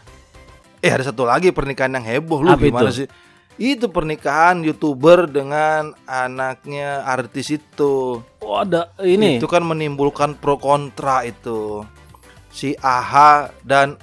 Eh 0.83 0.91
ada 0.91 0.99
satu 1.01 1.23
lagi 1.23 1.47
pernikahan 1.49 1.95
yang 1.95 2.03
heboh 2.03 2.43
lu 2.43 2.51
Apa 2.51 2.59
gimana 2.59 2.91
itu? 2.91 2.99
sih? 2.99 3.07
Itu 3.55 3.87
pernikahan 3.87 4.59
youtuber 4.61 5.31
dengan 5.31 5.95
anaknya 6.03 7.07
artis 7.07 7.55
itu. 7.55 8.19
oh 8.19 8.55
ada 8.59 8.91
ini. 8.99 9.39
Itu 9.39 9.47
kan 9.47 9.63
menimbulkan 9.63 10.35
pro 10.35 10.59
kontra 10.59 11.23
itu. 11.23 11.87
Si 12.51 12.75
AHA 12.75 13.55
dan 13.63 13.95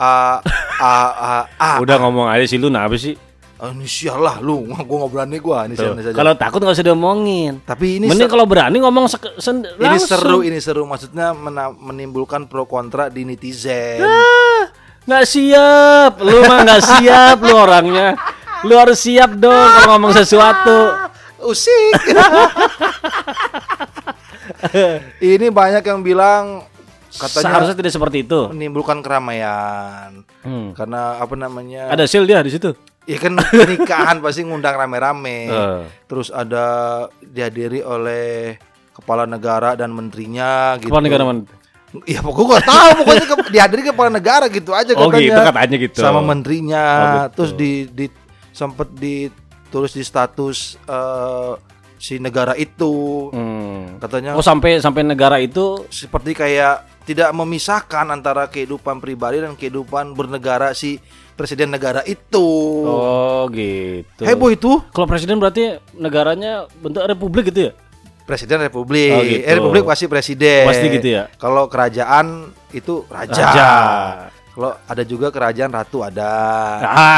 A 0.00 0.40
A 0.76 0.96
A, 1.12 1.34
A. 1.52 1.70
Udah 1.84 2.00
ngomong 2.00 2.24
aja 2.26 2.48
sih 2.48 2.56
lu 2.56 2.72
nah 2.72 2.88
apa 2.88 2.96
sih? 2.96 3.12
Ah, 3.56 3.72
inisial 3.72 4.20
lah 4.20 4.40
lu. 4.40 4.64
Gua 4.68 5.04
nggak 5.04 5.12
berani 5.12 5.36
inisial 5.68 5.96
saja. 5.96 6.12
Kalau 6.12 6.32
takut 6.32 6.60
nggak 6.60 6.76
usah 6.76 6.86
diomongin. 6.86 7.60
Tapi 7.60 8.00
ini 8.00 8.08
Mending 8.08 8.28
kalau 8.28 8.48
berani 8.48 8.80
ngomong 8.80 9.08
sen- 9.08 9.64
ini 9.64 9.84
langsung. 9.96 10.08
seru, 10.08 10.38
ini 10.40 10.60
seru. 10.60 10.84
Maksudnya 10.84 11.36
menimbulkan 11.76 12.48
pro 12.48 12.64
kontra 12.64 13.08
di 13.08 13.24
netizen. 13.24 14.00
Ah, 14.00 14.68
nggak 15.06 15.24
siap, 15.24 16.12
lu 16.18 16.38
mah 16.42 16.58
nggak 16.62 16.82
siap 16.84 17.36
lu 17.40 17.54
orangnya. 17.54 18.18
Lu 18.62 18.74
harus 18.74 18.98
siap 18.98 19.32
dong 19.32 19.54
kalau 19.54 19.94
ngomong 19.94 20.12
sesuatu. 20.12 20.78
Usik. 21.38 21.92
ini 25.22 25.46
banyak 25.48 25.82
yang 25.82 26.00
bilang 26.00 26.64
katanya 27.12 27.44
Seharusnya 27.44 27.76
tidak 27.76 27.92
seperti 27.94 28.18
itu. 28.22 28.40
menimbulkan 28.50 29.00
keramaian 29.00 30.26
Hmm. 30.42 30.74
karena 30.74 31.18
apa 31.18 31.34
namanya? 31.34 31.88
Ada 31.88 32.06
seal 32.06 32.26
dia 32.26 32.42
di 32.42 32.50
situ. 32.50 32.74
Iya 33.06 33.22
kan 33.22 33.38
pernikahan 33.38 34.18
pasti 34.18 34.42
ngundang 34.42 34.74
rame-rame. 34.74 35.38
Eh. 35.46 35.82
Terus 36.06 36.30
ada 36.30 36.66
dihadiri 37.20 37.82
oleh 37.82 38.58
kepala 38.90 39.22
negara 39.24 39.74
dan 39.74 39.90
menterinya 39.90 40.74
gitu. 40.76 40.90
Kepala 40.90 41.02
negara 41.02 41.22
mana? 41.22 41.46
Iya 42.04 42.20
pokoknya 42.20 42.60
gak 42.60 42.66
tahu 42.68 42.90
pokoknya 43.02 43.24
ke, 43.24 43.34
dihadiri 43.54 43.80
kepala 43.88 44.10
negara 44.12 44.44
gitu 44.52 44.70
aja 44.76 44.92
Oh 44.98 45.08
katanya. 45.08 45.24
gitu 45.24 45.40
katanya 45.40 45.76
gitu. 45.80 45.98
Sama 46.02 46.20
menterinya. 46.20 46.84
Oh, 46.84 47.06
betul. 47.14 47.32
Terus 47.32 47.50
di, 47.56 47.72
di 47.88 48.06
sempat 48.52 48.88
ditulis 48.92 49.92
di 49.96 50.02
status 50.04 50.76
eh, 50.84 51.52
si 51.96 52.20
negara 52.20 52.52
itu. 52.56 53.28
Hmm. 53.32 53.96
Katanya 54.00 54.36
Oh 54.36 54.44
sampai 54.44 54.78
sampai 54.80 55.02
negara 55.06 55.40
itu 55.40 55.88
seperti 55.88 56.36
kayak 56.36 56.96
tidak 57.06 57.30
memisahkan 57.30 58.10
antara 58.10 58.50
kehidupan 58.50 58.98
pribadi 58.98 59.38
dan 59.38 59.54
kehidupan 59.54 60.12
bernegara 60.18 60.74
si 60.74 60.98
presiden 61.38 61.70
negara 61.70 62.02
itu. 62.02 62.48
Oh 62.82 63.46
gitu. 63.54 64.26
Heboh 64.26 64.50
itu 64.50 64.82
Kalau 64.90 65.06
presiden 65.06 65.38
berarti 65.38 65.78
negaranya 65.94 66.66
bentuk 66.82 67.06
republik 67.06 67.54
gitu 67.54 67.70
ya? 67.70 67.72
Presiden 68.26 68.58
republik. 68.60 69.10
Oh, 69.10 69.22
gitu. 69.22 69.40
Eh 69.40 69.52
republik 69.54 69.86
pasti 69.86 70.04
presiden. 70.04 70.66
Pasti 70.66 70.86
gitu 70.90 71.08
ya? 71.08 71.30
Kalau 71.32 71.70
kerajaan 71.70 72.26
itu 72.70 73.06
raja. 73.06 73.32
Raja. 73.40 73.70
Kalau 74.50 74.72
ada 74.72 75.02
juga 75.04 75.28
kerajaan 75.28 75.68
ratu 75.68 76.00
ada. 76.00 76.32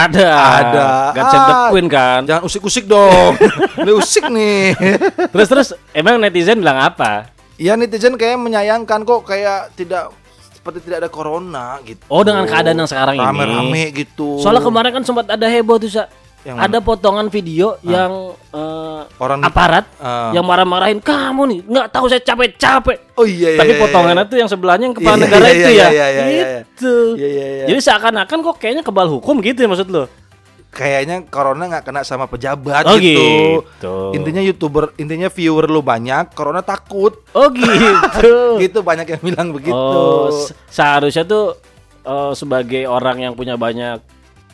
Ada. 0.05 0.31
Ada. 0.59 0.87
Save 1.25 1.39
the 1.41 1.55
Ah. 1.57 1.69
queen 1.71 1.87
kan. 1.87 2.21
Jangan 2.23 2.43
usik-usik 2.45 2.85
dong. 2.85 3.39
Ini 3.79 3.93
usik 3.93 4.27
nih. 4.27 4.75
terus 5.33 5.47
terus 5.47 5.69
emang 5.91 6.19
netizen 6.19 6.61
bilang 6.61 6.79
apa? 6.79 7.33
ya 7.57 7.75
netizen 7.75 8.15
kayak 8.15 8.39
menyayangkan 8.39 9.03
kok 9.03 9.27
kayak 9.27 9.75
tidak 9.75 10.15
seperti 10.53 10.79
tidak 10.81 11.03
ada 11.03 11.11
corona 11.11 11.79
gitu. 11.83 11.99
Oh 12.07 12.23
dengan 12.23 12.43
keadaan 12.45 12.75
yang 12.77 12.87
sekarang 12.87 13.15
ini. 13.15 13.25
rame-rame 13.25 13.83
gitu. 13.97 14.39
Soalnya 14.39 14.61
kemarin 14.61 14.91
kan 14.93 15.03
sempat 15.03 15.27
ada 15.27 15.47
heboh 15.47 15.75
tuh 15.77 15.91
sa. 15.91 16.07
Yang 16.39 16.55
mana? 16.55 16.65
Ada 16.65 16.79
potongan 16.81 17.27
video 17.29 17.77
yang 17.83 18.13
eh, 18.49 19.01
Orang- 19.19 19.43
aparat 19.43 19.85
Ah. 19.99 20.31
yang 20.31 20.43
marah-marahin 20.43 20.99
kamu 20.99 21.43
nih 21.45 21.61
nggak 21.67 21.87
tahu 21.91 22.07
saya 22.07 22.23
capek-capek. 22.23 22.99
Oh 23.15 23.27
iya 23.27 23.55
iya. 23.55 23.61
Tapi 23.61 23.73
iya, 23.75 23.81
potongannya 23.81 24.23
iya. 24.23 24.31
tuh 24.31 24.39
yang 24.39 24.49
sebelahnya 24.49 24.85
yang 24.87 24.97
kepala 24.97 25.15
Iya, 25.15 25.23
negara 25.23 25.45
iya, 25.45 25.53
itu 25.53 25.69
iya, 25.69 25.79
ya. 25.79 25.89
iya, 25.89 26.07
iya, 26.09 26.25
iya. 26.25 26.47
Itu. 26.63 26.95
Iya 27.15 27.29
iya 27.29 27.47
iya. 27.47 27.65
Jadi 27.67 27.81
seakan-akan 27.83 28.39
kok 28.41 28.57
kayaknya 28.57 28.83
kebal 28.83 29.09
hukum 29.09 29.39
gitu 29.41 29.59
ya 29.59 29.69
maksud 29.69 29.91
lo? 29.91 30.05
kayaknya 30.69 31.25
corona 31.25 31.65
nggak 31.67 31.81
kena 31.83 32.05
sama 32.05 32.29
pejabat 32.29 32.85
Oh, 32.85 33.01
gitu. 33.01 33.65
gitu. 33.65 33.97
Intinya 34.13 34.39
youtuber, 34.39 34.93
intinya 34.95 35.27
viewer 35.27 35.65
lu 35.65 35.81
banyak, 35.81 36.37
corona 36.37 36.61
takut. 36.61 37.25
Oh 37.33 37.49
gitu. 37.51 38.61
gitu 38.63 38.79
banyak 38.81 39.09
yang 39.09 39.23
bilang 39.25 39.49
begitu. 39.51 39.75
Oh, 39.75 40.29
se- 40.29 40.53
seharusnya 40.69 41.25
tuh 41.25 41.57
eh, 42.05 42.33
sebagai 42.33 42.85
orang 42.85 43.17
yang 43.19 43.33
punya 43.33 43.57
banyak 43.57 43.99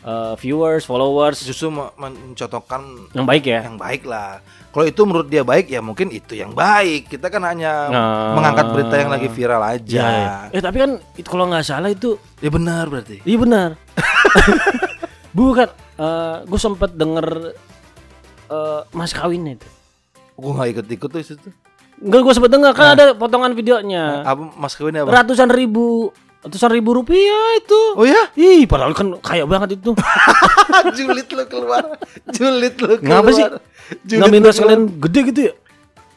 eh, 0.05 0.33
viewers, 0.37 0.83
followers 0.83 1.41
Justru 1.41 1.67
me- 1.69 1.89
mencontohkan 1.95 2.81
yang 3.11 3.25
baik 3.25 3.43
ya. 3.43 3.59
yang 3.63 3.75
baik 3.75 4.05
lah. 4.05 4.39
Kalau 4.69 4.85
itu 4.85 5.01
menurut 5.01 5.25
dia 5.25 5.41
baik 5.41 5.67
ya 5.67 5.79
mungkin 5.79 6.07
itu 6.09 6.35
yang 6.35 6.51
baik. 6.51 7.07
Kita 7.07 7.27
kan 7.27 7.41
hanya 7.43 7.87
Ah. 7.87 8.31
mengangkat 8.31 8.65
berita 8.69 8.95
yang 8.97 9.07
lagi 9.09 9.27
viral 9.27 9.63
aja. 9.63 9.97
Ya, 9.97 10.09
ya. 10.11 10.35
Eh 10.51 10.59
tapi 10.59 10.77
kan 10.77 10.91
itu 11.13 11.25
kalau 11.25 11.47
nggak 11.47 11.63
salah 11.63 11.89
itu 11.89 12.19
Ya 12.37 12.49
benar 12.49 12.85
berarti. 12.85 13.19
iya 13.21 13.37
benar. 13.37 13.79
Bukan, 15.31 15.67
eh 15.95 16.35
gue 16.43 16.59
sempet 16.61 16.91
denger 16.91 17.27
eh 18.45 18.81
mas 18.91 19.11
kawinnya 19.11 19.55
itu. 19.55 19.67
Gue 20.33 20.51
nggak 20.51 20.69
ikut-ikut 20.73 21.09
tuh 21.09 21.21
itu. 21.21 21.49
Enggak 21.97 22.21
gue 22.21 22.33
sempet 22.33 22.51
denger 22.51 22.71
kan 22.71 22.87
ada 22.93 23.05
potongan 23.13 23.51
videonya. 23.51 24.23
Apa 24.23 24.51
mas 24.53 24.75
kawinnya 24.75 25.01
apa? 25.01 25.23
Ratusan 25.23 25.47
ribu, 25.47 26.11
ratusan 26.45 26.69
ribu 26.69 26.93
rupiah 26.93 27.57
itu. 27.57 27.81
Oh 27.97 28.05
ya? 28.05 28.29
Ih, 28.37 28.69
padahal 28.69 28.93
kan 28.93 29.17
kaya 29.17 29.49
banget 29.49 29.81
itu. 29.81 29.97
Julid 30.97 31.27
lu 31.33 31.43
keluar. 31.49 31.83
Julid 32.29 32.75
lu 32.77 33.01
keluar. 33.01 33.25
Ngapa 33.25 33.29
sih? 33.33 33.45
Nggak 34.05 34.29
minta 34.29 34.49
sekalian 34.53 34.85
gede 35.01 35.21
gitu 35.33 35.41
ya? 35.49 35.53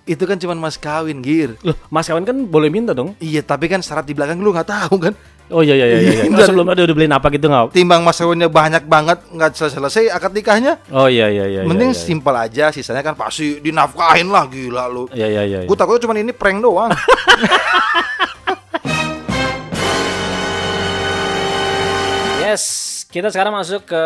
Itu 0.08 0.24
kan 0.24 0.40
cuma 0.40 0.56
mas 0.56 0.80
kawin, 0.80 1.20
Gir. 1.20 1.56
Loh, 1.60 1.76
mas 1.92 2.08
kawin 2.08 2.24
kan 2.24 2.36
boleh 2.48 2.72
minta 2.72 2.96
dong. 2.96 3.12
Iya, 3.20 3.44
tapi 3.44 3.68
kan 3.68 3.84
syarat 3.84 4.08
di 4.08 4.16
belakang 4.16 4.40
lu 4.40 4.52
nggak 4.52 4.68
tahu 4.68 4.96
kan. 5.00 5.12
Oh 5.48 5.64
iya 5.64 5.76
iya 5.76 5.86
iya 5.88 5.98
iya. 6.00 6.12
Iya, 6.28 6.32
Oh, 6.36 6.44
sebelum 6.44 6.68
ada 6.68 6.80
udah 6.84 6.96
beliin 6.96 7.12
apa 7.12 7.28
gitu 7.32 7.48
nggak? 7.48 7.72
Timbang 7.72 8.04
mas 8.04 8.20
kawinnya 8.20 8.48
banyak 8.52 8.84
banget, 8.84 9.18
nggak 9.32 9.52
selesai 9.56 10.12
akad 10.12 10.32
nikahnya. 10.32 10.80
Oh 10.92 11.08
iya 11.08 11.28
iya 11.28 11.44
iya. 11.48 11.60
Mending 11.64 11.92
iya, 11.92 11.96
iya. 11.96 12.04
simpel 12.08 12.34
aja, 12.36 12.64
sisanya 12.72 13.00
kan 13.00 13.16
pasti 13.16 13.60
dinafkahin 13.60 14.28
lah 14.28 14.44
gila 14.48 14.88
lu. 14.92 15.08
Iya 15.12 15.28
iya 15.28 15.42
iya. 15.44 15.58
Gue 15.64 15.76
takutnya 15.76 16.04
cuma 16.08 16.16
ini 16.16 16.32
prank 16.36 16.60
doang. 16.60 16.92
Yes, 22.48 22.64
kita 23.04 23.28
sekarang 23.28 23.52
masuk 23.52 23.84
ke 23.84 24.02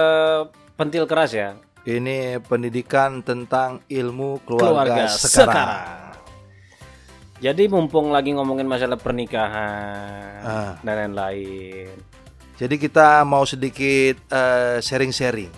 pentil 0.75 1.07
keras 1.07 1.31
ya. 1.31 1.55
ini 1.83 2.43
pendidikan 2.43 3.23
tentang 3.23 3.79
ilmu 3.87 4.43
keluarga, 4.43 4.67
Keluarga 4.67 5.03
sekarang. 5.07 5.47
sekarang. 5.47 5.83
Jadi 7.39 7.63
mumpung 7.67 8.11
lagi 8.11 8.35
ngomongin 8.35 8.67
masalah 8.67 8.99
pernikahan 8.99 10.43
Ah. 10.43 10.75
dan 10.81 11.15
lain-lain. 11.15 11.95
Jadi 12.55 12.79
kita 12.79 13.23
mau 13.23 13.43
sedikit 13.43 14.19
eh, 14.27 14.79
sharing-sharing. 14.79 15.51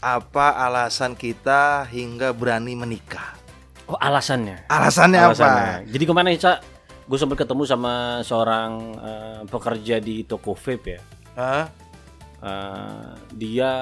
Apa 0.00 0.56
alasan 0.58 1.12
kita 1.12 1.84
hingga 1.84 2.32
berani 2.32 2.72
menikah? 2.72 3.36
Oh 3.84 3.96
alasannya. 3.96 4.64
Alasannya, 4.68 5.20
Alasannya. 5.20 5.84
Jadi 5.84 6.04
ke 6.04 6.12
mana 6.12 6.32
Ica? 6.32 6.64
Gue 7.04 7.16
sempat 7.16 7.44
ketemu 7.44 7.64
sama 7.64 7.92
seorang 8.20 8.70
eh, 8.96 9.40
pekerja 9.44 10.00
di 10.00 10.24
toko 10.24 10.56
vape 10.56 10.96
ya. 10.96 11.00
apa? 11.30 11.89
Eh, 12.40 13.06
dia 13.36 13.72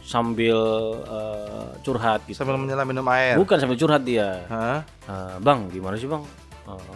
sambil 0.00 0.54
eh, 1.02 1.68
curhat 1.82 2.22
gitu. 2.24 2.38
Sambil 2.38 2.54
menyelam 2.54 2.86
minum 2.86 3.02
air. 3.10 3.34
Bukan 3.34 3.58
sambil 3.58 3.74
curhat 3.74 4.06
dia. 4.06 4.46
Hah? 4.46 4.86
Eh, 5.02 5.34
bang, 5.42 5.66
gimana 5.66 5.98
sih 5.98 6.06
bang? 6.06 6.22
Eh, 6.70 6.94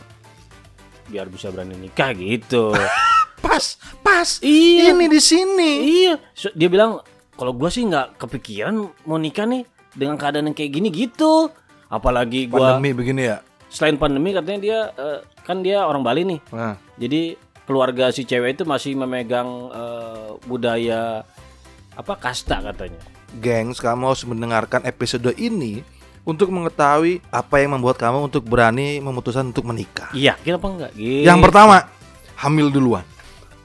biar 1.10 1.26
bisa 1.26 1.50
berani 1.50 1.74
nikah 1.76 2.14
gitu. 2.14 2.70
Pas, 3.42 3.74
pas. 4.00 4.38
iya. 4.38 4.94
Ini 4.94 5.10
di 5.10 5.18
sini. 5.18 5.72
Iya, 5.82 6.14
So, 6.30 6.54
dia 6.54 6.70
bilang 6.70 7.02
kalau 7.34 7.50
gua 7.50 7.68
sih 7.68 7.82
nggak 7.82 8.14
kepikiran 8.16 8.70
mau 9.02 9.18
nikah 9.18 9.42
nih 9.44 9.66
dengan 9.92 10.14
keadaan 10.14 10.46
yang 10.46 10.54
kayak 10.54 10.70
gini 10.70 10.88
gitu. 10.88 11.50
Apalagi 11.90 12.46
gua 12.46 12.78
Pandemi 12.78 12.94
begini 12.94 13.22
ya. 13.26 13.42
selain 13.66 13.98
pandemi 13.98 14.30
katanya 14.30 14.60
dia 14.62 14.78
eh, 14.94 15.18
kan 15.42 15.58
dia 15.58 15.82
orang 15.82 16.06
Bali 16.06 16.22
nih. 16.22 16.38
Nah, 16.54 16.78
Jadi 16.94 17.34
keluarga 17.72 18.12
si 18.12 18.28
cewek 18.28 18.60
itu 18.60 18.68
masih 18.68 18.92
memegang 18.92 19.48
eh, 19.72 20.28
budaya 20.44 21.24
apa 21.96 22.14
kasta 22.20 22.60
katanya. 22.60 23.00
gengs, 23.40 23.80
kamu 23.80 24.12
harus 24.12 24.28
mendengarkan 24.28 24.84
episode 24.84 25.32
ini 25.40 25.80
untuk 26.22 26.52
mengetahui 26.52 27.24
apa 27.32 27.64
yang 27.64 27.80
membuat 27.80 27.96
kamu 27.96 28.28
untuk 28.28 28.44
berani 28.44 29.00
memutuskan 29.00 29.48
untuk 29.48 29.64
menikah. 29.64 30.12
Iya, 30.12 30.36
kenapa 30.44 30.68
enggak? 30.68 30.92
Gitu. 30.92 31.24
Yang 31.24 31.40
pertama, 31.48 31.88
hamil 32.36 32.68
duluan. 32.68 33.04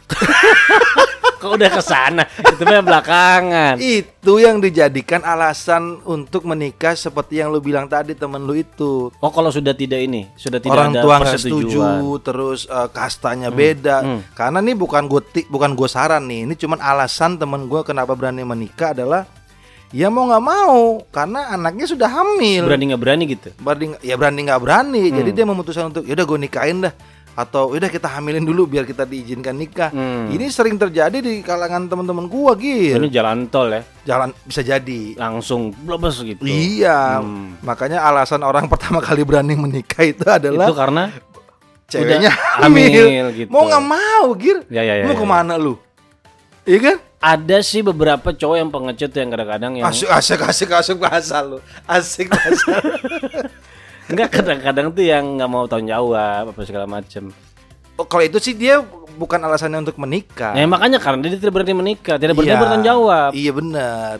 Kok 1.38 1.52
udah 1.54 1.70
ke 1.70 1.82
sana? 1.82 2.24
itu 2.26 2.62
mah 2.62 2.82
belakangan. 2.82 3.76
Itu 3.78 4.42
yang 4.42 4.58
dijadikan 4.58 5.22
alasan 5.22 6.02
untuk 6.04 6.44
menikah 6.44 6.94
seperti 6.94 7.40
yang 7.40 7.54
lu 7.54 7.62
bilang 7.62 7.86
tadi 7.86 8.14
temen 8.14 8.42
lu 8.42 8.58
itu. 8.58 9.14
Oh, 9.22 9.30
kalau 9.30 9.54
sudah 9.54 9.72
tidak 9.72 10.02
ini, 10.02 10.26
sudah 10.34 10.58
tidak 10.58 10.74
Orang 10.74 10.92
ada 10.92 11.02
tua 11.06 11.16
nggak 11.22 11.38
setuju, 11.38 11.82
terus 12.20 12.66
eh, 12.66 12.90
kastanya 12.90 13.50
beda. 13.50 13.98
hmm. 14.02 14.22
Karena 14.34 14.60
nih 14.60 14.74
bukan 14.74 15.06
gue 15.06 15.22
bukan 15.48 15.72
gue 15.74 15.88
saran 15.88 16.26
nih, 16.26 16.50
ini 16.50 16.54
cuman 16.54 16.82
alasan 16.82 17.38
temen 17.38 17.66
gue 17.66 17.82
kenapa 17.82 18.18
berani 18.18 18.42
menikah 18.42 18.98
adalah 18.98 19.30
ya 19.88 20.12
mau 20.12 20.28
nggak 20.28 20.44
mau 20.44 21.00
karena 21.08 21.48
anaknya 21.54 21.88
sudah 21.88 22.10
hamil. 22.12 22.68
Berani 22.68 22.84
nggak 22.92 23.02
berani 23.02 23.24
gitu. 23.24 23.50
berani 23.56 23.86
ya 24.04 24.20
berani 24.20 24.40
nggak 24.44 24.60
berani 24.60 25.02
jadi 25.08 25.30
Hmm. 25.32 25.38
dia 25.38 25.46
memutuskan 25.48 25.86
untuk 25.94 26.04
yaudah 26.04 26.26
gue 26.28 26.40
nikahin 26.44 26.84
dah 26.84 26.94
atau 27.38 27.70
yaudah 27.70 27.86
kita 27.88 28.10
hamilin 28.10 28.42
dulu 28.42 28.66
biar 28.66 28.82
kita 28.82 29.06
diizinkan 29.06 29.54
nikah 29.54 29.94
Hmm. 29.94 30.26
ini 30.28 30.50
sering 30.50 30.74
terjadi 30.74 31.22
di 31.22 31.40
kalangan 31.40 31.86
teman-teman 31.86 32.26
gua 32.26 32.58
gil 32.58 32.98
Ini 32.98 33.08
jalan 33.08 33.46
tol 33.46 33.70
ya, 33.70 33.86
jalan 34.04 34.34
bisa 34.42 34.60
jadi 34.60 35.14
langsung 35.14 35.70
blebes 35.78 36.18
gitu. 36.20 36.42
iya 36.42 37.22
Hmm. 37.22 37.62
makanya 37.62 38.02
alasan 38.02 38.42
orang 38.42 38.66
pertama 38.74 38.98
kali 39.00 39.22
berani 39.22 39.54
menikah 39.54 40.02
itu 40.02 40.26
adalah 40.26 40.66
Itu 40.66 40.74
karena 40.74 41.04
ceweknya 41.86 42.34
udah 42.34 42.34
hamil, 42.66 43.06
hamil 43.06 43.28
gitu. 43.38 43.50
mau 43.50 43.64
nggak 43.64 43.86
mau 43.86 44.26
gil 44.34 44.60
ya 44.68 44.82
ya 44.82 44.98
ya. 44.98 45.04
mau 45.06 45.14
ya. 45.14 45.22
ke 45.22 45.26
mana 45.28 45.54
lu 45.56 45.78
iya 46.66 46.80
kan 46.82 46.98
Ada 47.18 47.62
sih 47.62 47.82
beberapa 47.82 48.30
cowok 48.30 48.56
yang 48.56 48.70
pengecut 48.70 49.10
yang 49.12 49.30
kadang-kadang 49.30 49.72
yang 49.74 49.86
asik 49.86 50.06
asik 50.08 50.38
asik 50.40 50.70
asik 50.70 50.98
bahasa 50.98 51.42
lu 51.42 51.58
asik 51.86 52.30
bahasa 52.30 52.78
enggak 54.08 54.30
kadang-kadang 54.34 54.88
tuh 54.90 55.04
yang 55.04 55.36
nggak 55.36 55.48
mau 55.48 55.66
tanggung 55.66 55.90
jawab 55.90 56.50
apa 56.50 56.60
segala 56.64 56.86
macem. 56.86 57.30
Oh, 57.96 58.06
kalau 58.06 58.22
itu 58.22 58.38
sih 58.38 58.54
dia 58.54 58.80
bukan 59.18 59.42
alasannya 59.42 59.82
untuk 59.82 59.98
menikah 59.98 60.54
Nah, 60.54 60.70
makanya 60.70 61.02
karena 61.02 61.18
dia 61.26 61.34
tidak 61.36 61.50
berani 61.52 61.74
menikah, 61.74 62.16
tidak 62.16 62.34
berani 62.34 62.48
Iya, 62.48 62.56
bertanggung 62.56 62.86
jawab. 62.86 63.30
Iya 63.34 63.52
benar. 63.52 64.16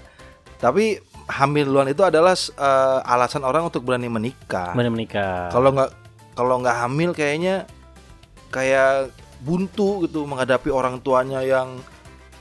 Tapi 0.58 0.84
hamil 1.28 1.64
duluan 1.64 1.86
itu 1.86 2.02
adalah 2.02 2.34
eh, 2.34 3.00
alasan 3.06 3.42
orang 3.42 3.68
untuk 3.68 3.82
berani 3.82 4.08
menikah. 4.08 4.74
Berani 4.74 4.92
menikah. 4.92 5.50
Kalau 5.50 5.70
nggak 5.72 5.90
kalau 6.34 6.56
nggak 6.58 6.76
hamil 6.80 7.14
kayaknya 7.14 7.70
kayak 8.50 9.14
buntu 9.40 10.04
gitu 10.04 10.26
menghadapi 10.26 10.68
orang 10.68 10.98
tuanya 10.98 11.42
yang 11.42 11.78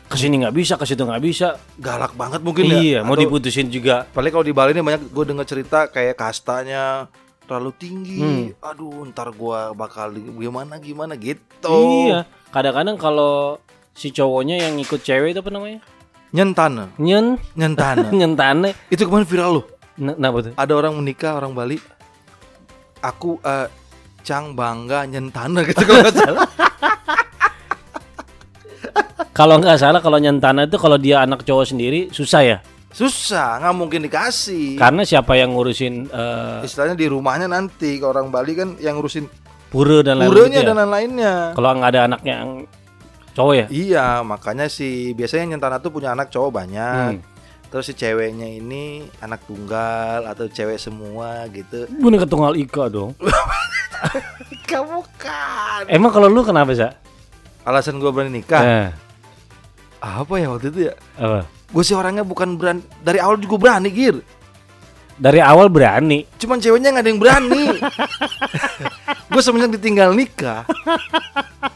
Ke 0.06 0.14
sini 0.14 0.38
nggak 0.38 0.54
bisa, 0.54 0.74
ke 0.74 0.86
situ 0.86 1.02
nggak 1.02 1.18
bisa. 1.20 1.58
galak 1.76 2.14
banget 2.14 2.38
mungkin 2.38 2.64
ya. 2.64 2.78
iya, 2.78 3.00
mau 3.02 3.12
Atau- 3.12 3.26
diputusin 3.26 3.66
juga. 3.66 4.06
Apalagi 4.06 4.32
kalau 4.32 4.46
di 4.46 4.54
Bali 4.54 4.70
ini 4.70 4.80
banyak 4.80 5.10
gue 5.10 5.24
denger 5.26 5.44
cerita 5.44 5.78
kayak 5.86 6.14
kastanya 6.14 7.10
terlalu 7.46 7.70
tinggi. 7.74 8.18
Hmm. 8.18 8.44
Aduh, 8.60 9.06
ntar 9.08 9.30
gua 9.32 9.70
bakal 9.72 10.12
gimana 10.12 10.76
gimana 10.76 11.14
gitu. 11.14 12.06
Iya, 12.06 12.26
kadang-kadang 12.50 12.98
kalau 12.98 13.56
si 13.94 14.10
cowoknya 14.10 14.60
yang 14.60 14.76
ikut 14.76 15.00
cewek 15.00 15.32
itu 15.32 15.40
apa 15.40 15.50
namanya? 15.50 15.80
Nyentana, 16.30 16.90
Nyen, 16.98 17.38
nyentana. 17.54 18.10
nyentane. 18.18 18.74
itu 18.90 19.06
kemarin 19.06 19.24
viral 19.24 19.50
loh. 19.62 19.66
Nah, 19.96 20.12
Kenapa 20.12 20.36
tuh? 20.42 20.52
ada 20.52 20.72
orang 20.76 20.92
menikah 21.00 21.32
orang 21.40 21.56
Bali 21.56 21.80
aku 23.00 23.40
eh, 23.40 23.70
Cang 24.20 24.52
bangga 24.52 25.06
nyentana 25.06 25.64
gitu 25.64 25.80
kalau 25.86 26.02
nggak 26.04 26.12
salah 26.12 26.44
Kalau 29.32 29.60
nggak 29.60 29.76
salah 29.76 30.00
kalau 30.00 30.16
nyentana 30.16 30.64
itu 30.64 30.76
kalau 30.76 30.96
dia 30.96 31.20
anak 31.20 31.44
cowok 31.44 31.68
sendiri 31.68 32.08
susah 32.08 32.40
ya. 32.40 32.58
Susah 32.96 33.60
nggak 33.60 33.76
mungkin 33.76 34.00
dikasih 34.02 34.74
Karena 34.74 35.04
siapa 35.04 35.36
yang 35.36 35.52
ngurusin 35.52 36.08
eh, 36.08 36.64
istilahnya 36.64 36.96
di 36.96 37.06
rumahnya 37.06 37.44
nanti 37.44 38.00
ke 38.00 38.04
orang 38.04 38.28
Bali 38.28 38.52
kan 38.52 38.72
yang 38.78 38.96
ngurusin 38.96 39.28
pura 39.68 40.00
dan 40.00 40.16
lain-lain 40.16 40.32
puranya 40.32 40.48
gitu 40.50 40.62
ya? 40.62 40.66
dan 40.66 40.76
lain-lainnya 40.78 41.34
Kalau 41.52 41.68
nggak 41.70 41.90
ada 41.90 42.00
anaknya 42.06 42.34
yang 42.38 42.50
cowok 43.30 43.52
ya. 43.54 43.66
iya 43.68 44.06
makanya 44.22 44.64
sih 44.66 45.12
biasanya 45.12 45.52
nyentana 45.52 45.76
tuh 45.76 45.92
punya 45.92 46.10
anak 46.10 46.30
cowok 46.30 46.50
banyak 46.54 47.12
Hmm. 47.12 47.20
terus 47.68 47.84
si 47.84 47.92
ceweknya 47.92 48.48
ini 48.48 49.04
anak 49.18 49.44
tunggal 49.44 50.24
atau 50.24 50.48
cewek 50.48 50.78
semua 50.78 51.44
gitu 51.50 51.84
Bukan 51.92 52.16
ketunggal 52.18 52.54
ika 52.54 52.88
dong. 52.88 53.12
kamu 54.66 55.00
kan 55.16 55.84
Emang 55.86 56.08
kalau 56.08 56.26
lu 56.26 56.40
kenapa 56.40 56.72
sih? 56.72 56.88
alasan 57.62 57.98
gue 57.98 58.08
berani 58.08 58.40
nikah 58.40 58.62
Eh, 58.62 58.88
apa 59.98 60.32
ya 60.36 60.48
waktu 60.48 60.70
itu 60.70 60.80
ya 60.86 60.94
apa? 61.16 61.44
Gue 61.66 61.82
sih 61.82 61.92
orangnya 61.92 62.22
bukan 62.22 62.54
berani 62.54 62.82
dari 62.98 63.18
awal 63.18 63.36
juga 63.36 63.56
berani 63.58 63.88
gir 63.88 64.16
Dari 65.14 65.40
awal 65.40 65.66
berani. 65.66 66.28
Cuman 66.36 66.60
ceweknya 66.60 66.92
nggak 66.92 67.00
ada 67.00 67.08
yang 67.08 67.16
berani. 67.16 67.64
gue 69.32 69.40
semenjak 69.40 69.72
ditinggal 69.74 70.12
nikah, 70.12 70.68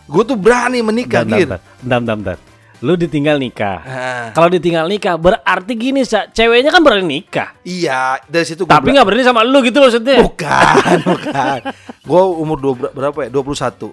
gue 0.04 0.22
tuh 0.22 0.36
berani 0.36 0.80
menikah, 0.80 1.24
Bentar, 1.24 1.38
Gir. 1.38 1.48
bentar, 1.48 1.60
bentar, 1.80 2.16
bentar. 2.16 2.36
Lu 2.80 2.96
ditinggal 2.96 3.36
nikah. 3.36 3.78
Ah, 3.80 4.26
Kalau 4.30 4.48
ditinggal 4.48 4.84
nikah 4.84 5.16
berarti 5.16 5.72
gini, 5.72 6.00
Sa. 6.00 6.24
Ceweknya 6.26 6.68
kan 6.68 6.80
berani 6.80 7.20
nikah. 7.20 7.56
iya, 7.60 8.20
dari 8.24 8.44
situ 8.44 8.64
gue 8.64 8.68
Tapi 8.68 8.92
nggak 8.92 9.04
berani 9.04 9.20
sama 9.20 9.40
lu 9.40 9.60
gitu 9.60 9.76
maksudnya. 9.78 10.20
bukan, 10.20 10.96
bukan. 11.08 11.58
Gue 12.02 12.22
umur 12.36 12.56
dua, 12.56 12.72
berapa 12.88 13.24
ya? 13.24 13.28
21 13.28 13.88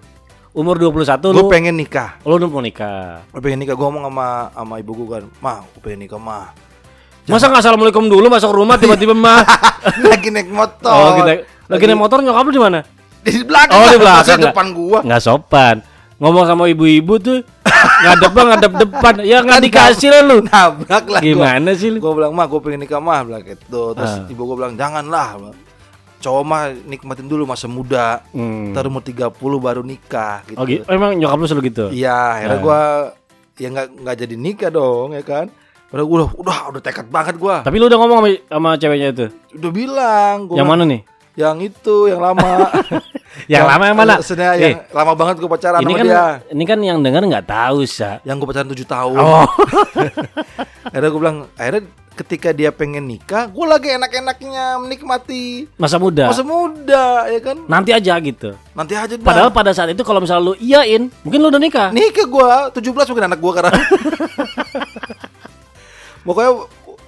Umur 0.57 0.81
21 0.81 1.05
Gue 1.21 1.37
lu 1.37 1.45
pengen 1.45 1.77
nikah. 1.77 2.17
lu 2.25 2.33
udah 2.33 2.49
mau 2.49 2.65
nikah. 2.65 3.21
Gue 3.29 3.41
pengen 3.45 3.61
nikah. 3.61 3.77
Gue 3.77 3.85
ngomong 3.85 4.09
sama 4.09 4.49
sama 4.49 4.73
ibu 4.81 4.91
gue 4.97 5.07
kan, 5.07 5.23
mah, 5.37 5.61
gue 5.61 5.81
pengen 5.85 6.09
nikah 6.09 6.17
mah. 6.17 6.49
Masa 7.29 7.45
nggak 7.45 7.61
assalamualaikum 7.61 8.09
dulu 8.09 8.25
masuk 8.25 8.49
rumah 8.49 8.73
tiba-tiba 8.81 9.13
mah. 9.13 9.45
Lagi 10.09 10.33
naik 10.33 10.49
motor. 10.49 10.89
oh, 10.89 11.13
kita 11.21 11.45
lagi 11.67 11.83
naik 11.85 11.99
motor 11.99 12.23
nyokap 12.23 12.47
lu 12.47 12.51
di 12.51 12.63
mana? 12.63 12.79
di 13.21 13.43
belakang. 13.43 13.75
Oh, 13.75 13.91
di 13.91 13.99
lah, 13.99 14.23
masa 14.23 14.33
belakang, 14.33 14.41
depan 14.49 14.65
gue. 14.73 14.99
Nggak 15.03 15.21
sopan. 15.21 15.75
Ngomong 16.17 16.43
sama 16.49 16.65
ibu-ibu 16.65 17.13
tuh 17.21 17.37
ngadep 18.01 18.31
bang 18.33 18.47
ngadep 18.49 18.73
depan. 18.81 19.13
Ya 19.29 19.37
nggak 19.45 19.61
dikasih 19.61 20.09
lah 20.09 20.21
lu. 20.25 20.37
Nabrak 20.41 21.05
lah. 21.05 21.21
gua. 21.21 21.27
Gimana 21.27 21.69
sih 21.77 21.93
lu? 21.93 22.01
Gue 22.01 22.13
bilang 22.15 22.33
mah 22.33 22.49
gue 22.49 22.57
pengen 22.57 22.81
nikah 22.81 22.97
mah 22.97 23.21
bilang 23.21 23.43
gitu. 23.45 23.93
Terus 23.93 24.13
Ah. 24.15 24.31
ibu 24.31 24.41
gue 24.41 24.55
bilang 24.57 24.73
janganlah. 24.73 25.53
Cowok 26.17 26.43
mah 26.43 26.63
nikmatin 26.73 27.25
dulu 27.25 27.45
masa 27.45 27.65
muda. 27.65 28.25
Hmm. 28.33 28.73
Ntar 28.73 28.89
umur 28.89 29.01
30 29.01 29.29
baru 29.57 29.81
nikah 29.81 30.41
gitu. 30.45 30.57
Oh 30.57 30.65
gitu. 30.65 30.81
Emang 30.89 31.13
nyokap 31.13 31.37
lu 31.37 31.45
selalu 31.45 31.63
gitu? 31.69 31.85
Iya, 31.89 32.17
akhirnya 32.41 32.57
Ah. 32.57 32.63
gua 32.63 32.81
ya 33.55 33.67
nggak 33.69 33.87
nggak 34.01 34.15
jadi 34.17 34.35
nikah 34.35 34.69
dong 34.69 35.13
ya 35.13 35.21
kan. 35.21 35.45
Padahal 35.87 36.07
gua 36.09 36.17
udah 36.19 36.29
udah 36.35 36.57
udah 36.73 36.81
tekad 36.81 37.07
banget 37.07 37.37
gua. 37.37 37.61
Tapi 37.61 37.77
lu 37.77 37.85
udah 37.85 37.99
ngomong 38.01 38.17
sama, 38.19 38.29
sama 38.49 38.69
ceweknya 38.75 39.07
itu? 39.13 39.25
Udah 39.55 39.71
bilang 39.71 40.35
gua 40.45 40.57
yang 40.57 40.67
mana 40.67 40.83
nih? 40.83 41.01
Yang 41.37 41.57
itu 41.69 41.95
yang 42.09 42.19
lama. 42.19 42.49
Yang 43.45 43.69
lama 43.69 43.83
yang 43.85 43.93
mana? 43.93 44.17
Eh, 44.17 44.57
yang 44.57 44.81
lama 44.89 45.13
banget 45.13 45.37
gua 45.37 45.53
pacaran 45.53 45.77
ini 45.79 45.93
sama 45.93 45.99
kan 46.01 46.05
dia. 46.09 46.25
ini 46.49 46.63
kan 46.65 46.79
yang 46.81 46.97
dengar 47.05 47.21
nggak 47.21 47.45
tahu 47.45 47.85
sa. 47.85 48.17
Yang 48.25 48.35
gua 48.41 48.47
pacaran 48.49 48.67
7 48.73 48.81
tahun. 48.81 49.17
Oh, 49.21 49.45
Akhirnya 50.89 51.09
gua 51.13 51.21
bilang, 51.21 51.37
akhirnya 51.53 51.81
ketika 52.17 52.49
dia 52.49 52.69
pengen 52.69 53.05
nikah, 53.05 53.45
gua 53.47 53.77
lagi 53.77 53.87
enak-enaknya 53.89 54.77
menikmati 54.77 55.69
masa 55.75 55.95
muda. 55.95 56.27
masa 56.27 56.41
muda 56.41 57.05
ya 57.27 57.39
kan. 57.39 57.57
Nanti 57.63 57.91
aja 57.91 58.13
gitu. 58.17 58.57
Nanti 58.73 58.93
aja 58.93 59.13
dah. 59.13 59.21
Padahal 59.21 59.49
pada 59.49 59.69
saat 59.69 59.89
itu 59.89 60.01
kalau 60.01 60.17
misalnya 60.17 60.43
lu 60.43 60.53
iyain, 60.57 61.13
mungkin 61.21 61.39
lu 61.39 61.47
udah 61.47 61.59
nikah. 61.59 61.89
nikah 61.91 62.25
gua 62.25 62.67
17 62.69 62.81
mungkin 63.07 63.25
anak 63.25 63.37
gua 63.37 63.51
sekarang. 63.53 63.73
Pokoknya 66.25 66.51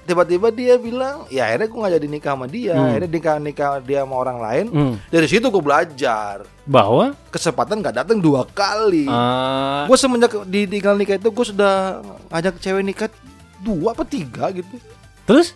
tiba-tiba 0.06 0.50
dia 0.50 0.74
bilang 0.76 1.30
ya 1.30 1.46
akhirnya 1.46 1.70
gue 1.70 1.78
nggak 1.78 1.94
jadi 1.94 2.08
nikah 2.10 2.32
sama 2.34 2.46
dia 2.48 2.74
Hmm. 2.74 2.88
akhirnya 2.90 3.10
nikah 3.12 3.36
nikah 3.38 3.72
dia 3.78 4.00
sama 4.02 4.16
orang 4.18 4.38
lain 4.42 4.66
Hmm. 4.68 4.94
dari 5.06 5.28
situ 5.30 5.46
gue 5.46 5.62
belajar 5.62 6.50
Bahwa 6.66 7.14
kesempatan 7.30 7.78
nggak 7.78 7.94
datang 7.96 8.18
dua 8.18 8.42
kali 8.44 9.06
eh, 9.06 9.82
gue 9.86 9.98
semenjak 10.00 10.34
di 10.50 10.66
tinggal 10.66 10.98
nikah 10.98 11.14
itu 11.14 11.30
gue 11.30 11.46
sudah 11.46 12.02
ngajak 12.26 12.58
cewek 12.58 12.82
nikah 12.82 13.10
dua 13.62 13.94
apa 13.94 14.02
tiga 14.02 14.50
gitu 14.50 14.82
terus? 15.30 15.54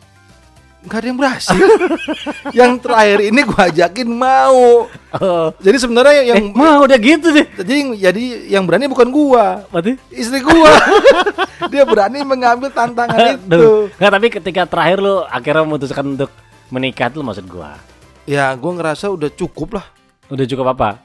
Nggak 0.84 1.00
ada 1.00 1.08
yang 1.08 1.20
berhasil. 1.20 1.64
Yang 2.60 2.72
terakhir 2.84 3.20
ini 3.24 3.42
gue 3.48 3.62
ajakin 3.72 4.10
mau. 4.12 4.92
Oh, 5.16 5.48
jadi 5.64 5.78
sebenarnya 5.80 6.14
eh, 6.22 6.26
yang 6.36 6.52
mau 6.52 6.84
udah 6.84 7.00
gitu 7.00 7.32
deh. 7.32 7.48
jadi 7.64 8.12
jadi 8.12 8.24
yang 8.52 8.68
berani 8.68 8.92
bukan 8.92 9.08
gua. 9.08 9.64
Berarti? 9.72 9.96
Istri 10.12 10.44
gua. 10.44 10.76
Dia 11.72 11.88
berani 11.88 12.20
mengambil 12.28 12.68
tantangan 12.68 13.40
itu. 13.40 13.48
Aduh. 13.48 13.88
Nggak, 13.96 14.12
tapi 14.12 14.28
ketika 14.28 14.62
terakhir 14.68 15.00
lu 15.00 15.24
akhirnya 15.24 15.64
memutuskan 15.64 16.04
untuk 16.20 16.30
menikah 16.68 17.08
itu 17.08 17.24
maksud 17.24 17.48
gua. 17.48 17.80
ya 18.28 18.52
gua 18.60 18.72
ngerasa 18.76 19.08
udah 19.08 19.32
cukup 19.32 19.80
lah. 19.80 19.88
Udah 20.28 20.44
cukup 20.44 20.76
apa? 20.76 21.00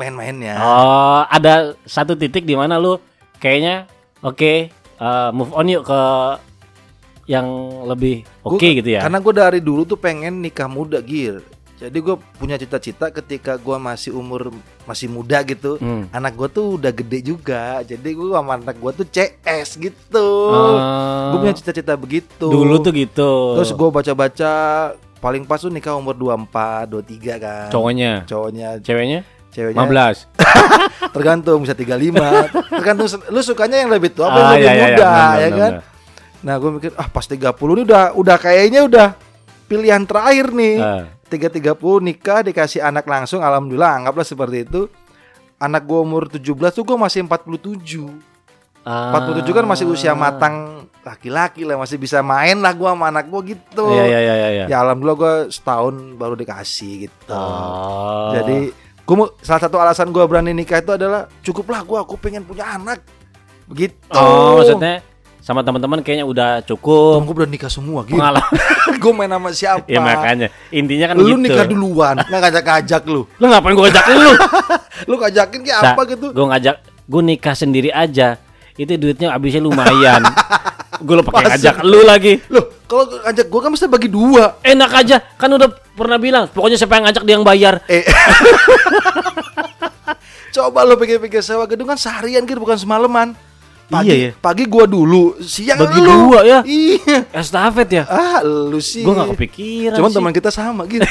main-mainnya. 0.00 0.56
Oh, 0.56 1.22
ada 1.28 1.76
satu 1.84 2.16
titik 2.16 2.48
di 2.48 2.56
mana 2.56 2.80
lu 2.80 2.96
kayaknya 3.36 3.84
oke 4.24 4.72
eh, 4.72 5.28
move 5.36 5.52
on 5.52 5.68
yuk 5.68 5.84
ke 5.84 6.00
yang 7.30 7.46
lebih 7.86 8.26
oke 8.42 8.58
Gua- 8.58 8.74
gitu 8.74 8.90
ya. 8.90 9.00
karena 9.00 9.18
gua 9.18 9.34
dari 9.38 9.62
dulu 9.62 9.86
tuh 9.86 9.94
pengen 9.94 10.42
nikah 10.42 10.66
muda 10.66 10.98
gir 10.98 11.38
jadi 11.80 11.96
gue 11.96 12.12
punya 12.36 12.60
cita-cita 12.60 13.08
ketika 13.08 13.56
gua 13.56 13.80
masih 13.80 14.12
umur 14.12 14.52
masih 14.84 15.08
muda 15.08 15.40
gitu 15.40 15.80
Hmm. 15.80 16.12
anak 16.12 16.36
gua 16.36 16.44
tuh 16.46 16.76
udah 16.76 16.92
gede 16.92 17.24
juga. 17.24 17.80
Jadi 17.80 18.12
gua 18.12 18.36
sama 18.36 18.60
anak 18.60 18.76
gua 18.76 18.92
tuh 18.92 19.08
CS 19.08 19.80
gitu. 19.80 20.28
Oh, 20.52 20.76
gue 21.32 21.38
punya 21.40 21.56
cita-cita 21.56 21.96
begitu. 21.96 22.52
Dulu 22.52 22.84
tuh 22.84 22.92
gitu. 22.92 23.56
terus 23.56 23.72
gua 23.72 23.88
baca-baca 23.88 24.52
paling 25.16 25.48
pas 25.48 25.56
tuh 25.56 25.72
nikah 25.72 25.96
umur 25.96 26.12
24 26.12 26.84
23 26.84 27.40
kan. 27.40 27.72
Cowoknya, 27.72 28.28
cowoknya. 28.28 28.68
Ceweknya? 28.84 29.20
Ceweknya. 29.48 29.80
15. 29.80 30.28
tergantung 31.16 31.58
bisa 31.60 31.72
35 31.72 32.12
tergantung 32.70 33.08
lu 33.28 33.40
sukanya 33.40 33.80
yang 33.80 33.90
lebih 33.90 34.12
tua 34.12 34.28
apa 34.28 34.36
Ah, 34.36 34.38
yang 34.38 34.52
lebih 34.52 34.60
iya, 34.60 34.70
iya, 34.70 34.84
muda 34.86 35.00
benar, 35.02 35.34
ya 35.34 35.48
kan. 35.50 35.70
Nah 36.40 36.56
gue 36.56 36.70
mikir 36.72 36.90
ah 36.94 37.04
pas 37.04 37.22
30 37.22 37.36
ini 37.52 37.82
udah 37.84 38.04
udah 38.14 38.36
kayaknya 38.36 38.80
udah 38.82 39.08
pilihan 39.66 40.02
terakhir 40.02 40.50
nih 40.50 40.76
Ah. 40.76 41.04
tiga 41.26 41.46
tiga 41.46 41.72
puluh 41.72 42.00
nikah 42.00 42.40
dikasih 42.40 42.80
anak 42.80 43.04
langsung 43.04 43.38
alhamdulillah 43.38 43.94
anggaplah 43.94 44.24
seperti 44.24 44.64
itu 44.64 44.88
anak 45.56 45.84
gue 45.84 45.94
umur 45.96 46.26
17 46.26 46.40
tuh 46.72 46.82
gue 46.82 46.96
masih 46.96 47.22
47 47.22 48.08
Ah. 48.80 49.12
47 49.12 49.52
kan 49.52 49.64
masih 49.64 49.84
usia 49.86 50.16
matang 50.16 50.88
laki-laki 51.00 51.62
lah 51.62 51.76
masih 51.76 51.96
bisa 51.96 52.20
main 52.20 52.56
lah 52.56 52.72
gue 52.72 52.84
sama 52.84 53.08
anak 53.08 53.28
gue 53.28 53.54
gitu 53.54 53.84
Iya 53.90 54.04
iya 54.06 54.18
iya 54.18 54.34
iya. 54.34 54.48
iya. 54.50 54.64
ya 54.66 54.76
alhamdulillah 54.80 55.18
gue 55.18 55.34
setahun 55.48 55.94
baru 56.16 56.32
dikasih 56.34 57.06
gitu 57.06 57.28
Oh. 57.28 58.32
jadi 58.32 58.72
gue 58.72 59.16
salah 59.40 59.60
satu 59.60 59.76
alasan 59.76 60.08
gue 60.08 60.24
berani 60.24 60.50
nikah 60.50 60.78
itu 60.78 60.90
adalah 60.90 61.28
cukuplah 61.40 61.84
gue 61.84 61.98
aku 61.98 62.16
pengen 62.16 62.40
punya 62.40 62.72
anak 62.72 63.04
begitu 63.66 63.94
Oh, 64.10 64.56
maksudnya 64.56 65.04
sama 65.40 65.64
teman-teman 65.64 66.04
kayaknya 66.04 66.28
udah 66.28 66.60
cukup 66.62 67.24
gue 67.24 67.34
udah 67.42 67.48
nikah 67.48 67.72
semua 67.72 68.04
gitu 68.04 68.20
pengalaman. 68.20 68.52
gue 69.02 69.12
main 69.16 69.30
sama 69.32 69.48
siapa 69.56 69.88
ya 69.88 69.98
makanya 69.98 70.52
intinya 70.68 71.10
kan 71.10 71.16
lu 71.16 71.34
gitu. 71.34 71.48
nikah 71.48 71.64
duluan 71.64 72.14
nggak 72.20 72.40
ngajak-ngajak 72.44 73.02
lu 73.08 73.24
Lu 73.40 73.44
ngapain 73.48 73.72
gua 73.72 73.88
ajak 73.88 74.04
lu? 74.12 74.32
lu 75.08 75.14
ngajakin 75.16 75.60
kayak 75.64 75.96
apa 75.96 76.02
gitu 76.12 76.28
Gue 76.36 76.46
ngajak 76.46 76.76
gue 77.10 77.22
nikah 77.26 77.54
sendiri 77.58 77.90
aja. 77.90 78.38
Itu 78.78 78.94
duitnya 78.94 79.34
habisnya 79.34 79.60
lumayan. 79.60 80.22
gue 81.02 81.14
lo 81.16 81.26
pakai 81.26 81.58
ngajak 81.58 81.82
lu 81.82 82.06
lagi. 82.06 82.38
Loh, 82.46 82.86
kalau 82.86 83.10
ngajak 83.26 83.46
gue 83.50 83.60
kan 83.60 83.70
mesti 83.74 83.86
bagi 83.90 84.08
dua. 84.08 84.62
Enak 84.62 84.90
aja, 84.94 85.16
kan 85.34 85.50
udah 85.50 85.68
pernah 85.90 86.22
bilang. 86.22 86.46
Pokoknya 86.46 86.78
siapa 86.78 86.94
yang 86.96 87.10
ngajak 87.10 87.22
dia 87.26 87.34
yang 87.34 87.42
bayar. 87.42 87.82
Eh. 87.90 88.06
Coba 90.54 90.82
lo 90.82 90.98
pikir-pikir 90.98 91.42
sewa 91.42 91.66
gedung 91.66 91.90
kan 91.90 91.98
seharian 91.98 92.46
gitu 92.46 92.62
bukan 92.62 92.78
semalaman. 92.78 93.34
Pagi, 93.90 94.06
Iya 94.06 94.14
ya. 94.14 94.30
Pagi 94.32 94.64
gua 94.64 94.86
dulu, 94.86 95.34
siang 95.40 95.74
Bagi 95.76 95.98
lu. 95.98 96.30
dua 96.30 96.40
ya? 96.42 96.58
Iya. 96.62 97.26
Estafet 97.34 97.88
ya. 97.90 98.04
Ah, 98.06 98.38
lu 98.40 98.78
sih. 98.78 99.02
Gue 99.02 99.10
gak 99.12 99.34
kepikiran. 99.34 99.98
Cuman 99.98 100.10
teman 100.10 100.30
kita 100.30 100.48
sama 100.48 100.86
gitu. 100.86 101.02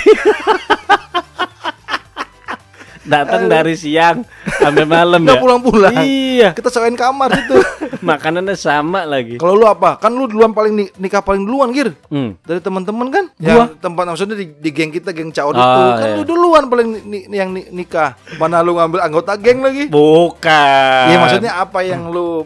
datang 3.10 3.50
dari 3.50 3.74
siang 3.74 4.22
sampai 4.46 4.86
malam 4.86 5.18
ya. 5.20 5.42
pulang-pulang. 5.42 5.98
Iya. 5.98 6.54
Kita 6.54 6.70
sewain 6.70 6.94
kamar 6.94 7.34
gitu. 7.36 7.58
Makanannya 8.06 8.54
sama 8.54 9.02
lagi. 9.04 9.36
Kalau 9.36 9.58
lu 9.58 9.66
apa? 9.66 9.98
Kan 9.98 10.14
lu 10.14 10.30
duluan 10.30 10.54
paling 10.54 10.72
ni- 10.72 10.94
nikah 10.96 11.20
paling 11.20 11.42
duluan, 11.42 11.74
Gir. 11.74 11.98
Hmm. 12.06 12.38
Dari 12.40 12.62
teman-teman 12.62 13.10
kan? 13.10 13.26
Gua? 13.34 13.66
Yang 13.66 13.82
tempat 13.82 14.04
maksudnya 14.06 14.38
di, 14.38 14.54
di 14.54 14.70
geng 14.70 14.94
kita, 14.94 15.10
geng 15.10 15.34
Caur 15.34 15.52
itu. 15.52 15.60
Ah, 15.60 15.98
Kan 15.98 16.08
iya. 16.08 16.16
lu 16.16 16.24
duluan 16.24 16.70
paling 16.70 16.88
ni- 17.02 17.26
ni- 17.26 17.36
yang 17.36 17.50
ni- 17.50 17.68
nikah. 17.74 18.14
Mana 18.38 18.62
lu 18.62 18.78
ngambil 18.78 19.02
anggota 19.02 19.34
geng 19.36 19.60
lagi? 19.60 19.90
Bukan. 19.90 21.04
Iya 21.10 21.18
maksudnya 21.18 21.52
apa 21.58 21.82
yang 21.82 22.08
lu 22.08 22.46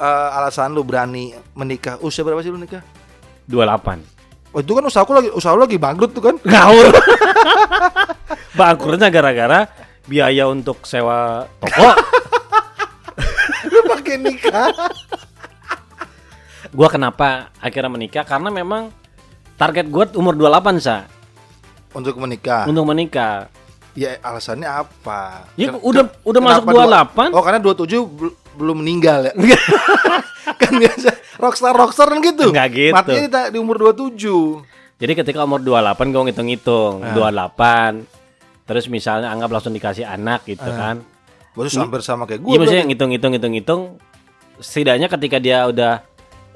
eh, 0.00 0.28
alasan 0.34 0.72
lu 0.72 0.80
berani 0.80 1.28
menikah? 1.52 2.00
Usia 2.00 2.20
berapa 2.20 2.40
sih 2.40 2.48
lu 2.48 2.56
nikah? 2.56 2.80
28. 3.46 4.00
Oh 4.50 4.58
itu 4.58 4.72
kan 4.72 4.82
usahaku 4.82 5.12
lagi 5.12 5.28
usaha 5.30 5.52
lu 5.52 5.62
lagi 5.62 5.76
bangkrut 5.76 6.10
tuh 6.10 6.22
kan? 6.22 6.34
Ngawur. 6.42 6.90
Bangkrutnya 8.52 9.08
gara-gara 9.08 9.70
biaya 10.04 10.44
untuk 10.44 10.82
sewa 10.82 11.46
toko. 11.58 11.86
lu 13.66 13.80
pakai 13.86 14.16
nikah. 14.18 14.66
gua 16.70 16.88
kenapa 16.88 17.28
akhirnya 17.56 17.88
menikah? 17.88 18.24
Karena 18.24 18.48
memang 18.48 18.90
target 19.54 19.86
gua 19.86 20.06
umur 20.12 20.34
28 20.34 20.80
sa 20.80 21.06
Untuk 21.90 22.14
menikah. 22.16 22.66
untuk 22.66 22.86
menikah. 22.86 23.50
Ya 23.92 24.14
alasannya 24.20 24.66
apa? 24.66 25.50
Ya 25.54 25.68
Ken- 25.68 25.82
udah 25.82 26.06
udah 26.22 26.40
masuk 26.40 26.62
kenapa 26.64 26.78
28. 27.10 27.26
dua- 27.26 27.34
Oh 27.34 27.42
karena 27.42 27.58
27 27.58 28.06
bel- 28.08 28.36
belum 28.54 28.80
meninggal 28.80 29.26
ya. 29.26 29.32
kan 30.60 30.72
biasa 30.72 31.08
rockstar 31.36 31.72
rockstar 31.72 32.08
kan 32.08 32.18
gitu. 32.20 32.50
Nggak 32.50 32.68
gitu. 32.70 32.94
Matinya 32.94 33.28
di, 33.46 33.54
di 33.54 33.58
umur 33.58 33.76
27. 33.94 35.00
Jadi 35.00 35.12
ketika 35.14 35.40
umur 35.42 35.58
28 35.58 36.12
gua 36.12 36.22
ngitung-ngitung, 36.24 36.92
Ah. 37.02 37.14
28. 37.16 38.04
Terus 38.64 38.84
misalnya 38.86 39.28
anggap 39.28 39.50
langsung 39.50 39.72
dikasih 39.72 40.04
anak 40.04 40.44
gitu 40.44 40.64
Ah. 40.64 40.76
kan. 40.76 40.96
Baru 41.50 41.66
hampir 41.68 42.00
sama 42.00 42.24
kayak 42.24 42.40
gue. 42.40 42.50
Iya 42.50 42.58
maksudnya 42.58 42.84
ngitung-ngitung 42.86 43.30
ngitung-ngitung 43.32 43.82
setidaknya 44.56 45.08
ketika 45.08 45.36
dia 45.36 45.66
udah 45.66 46.04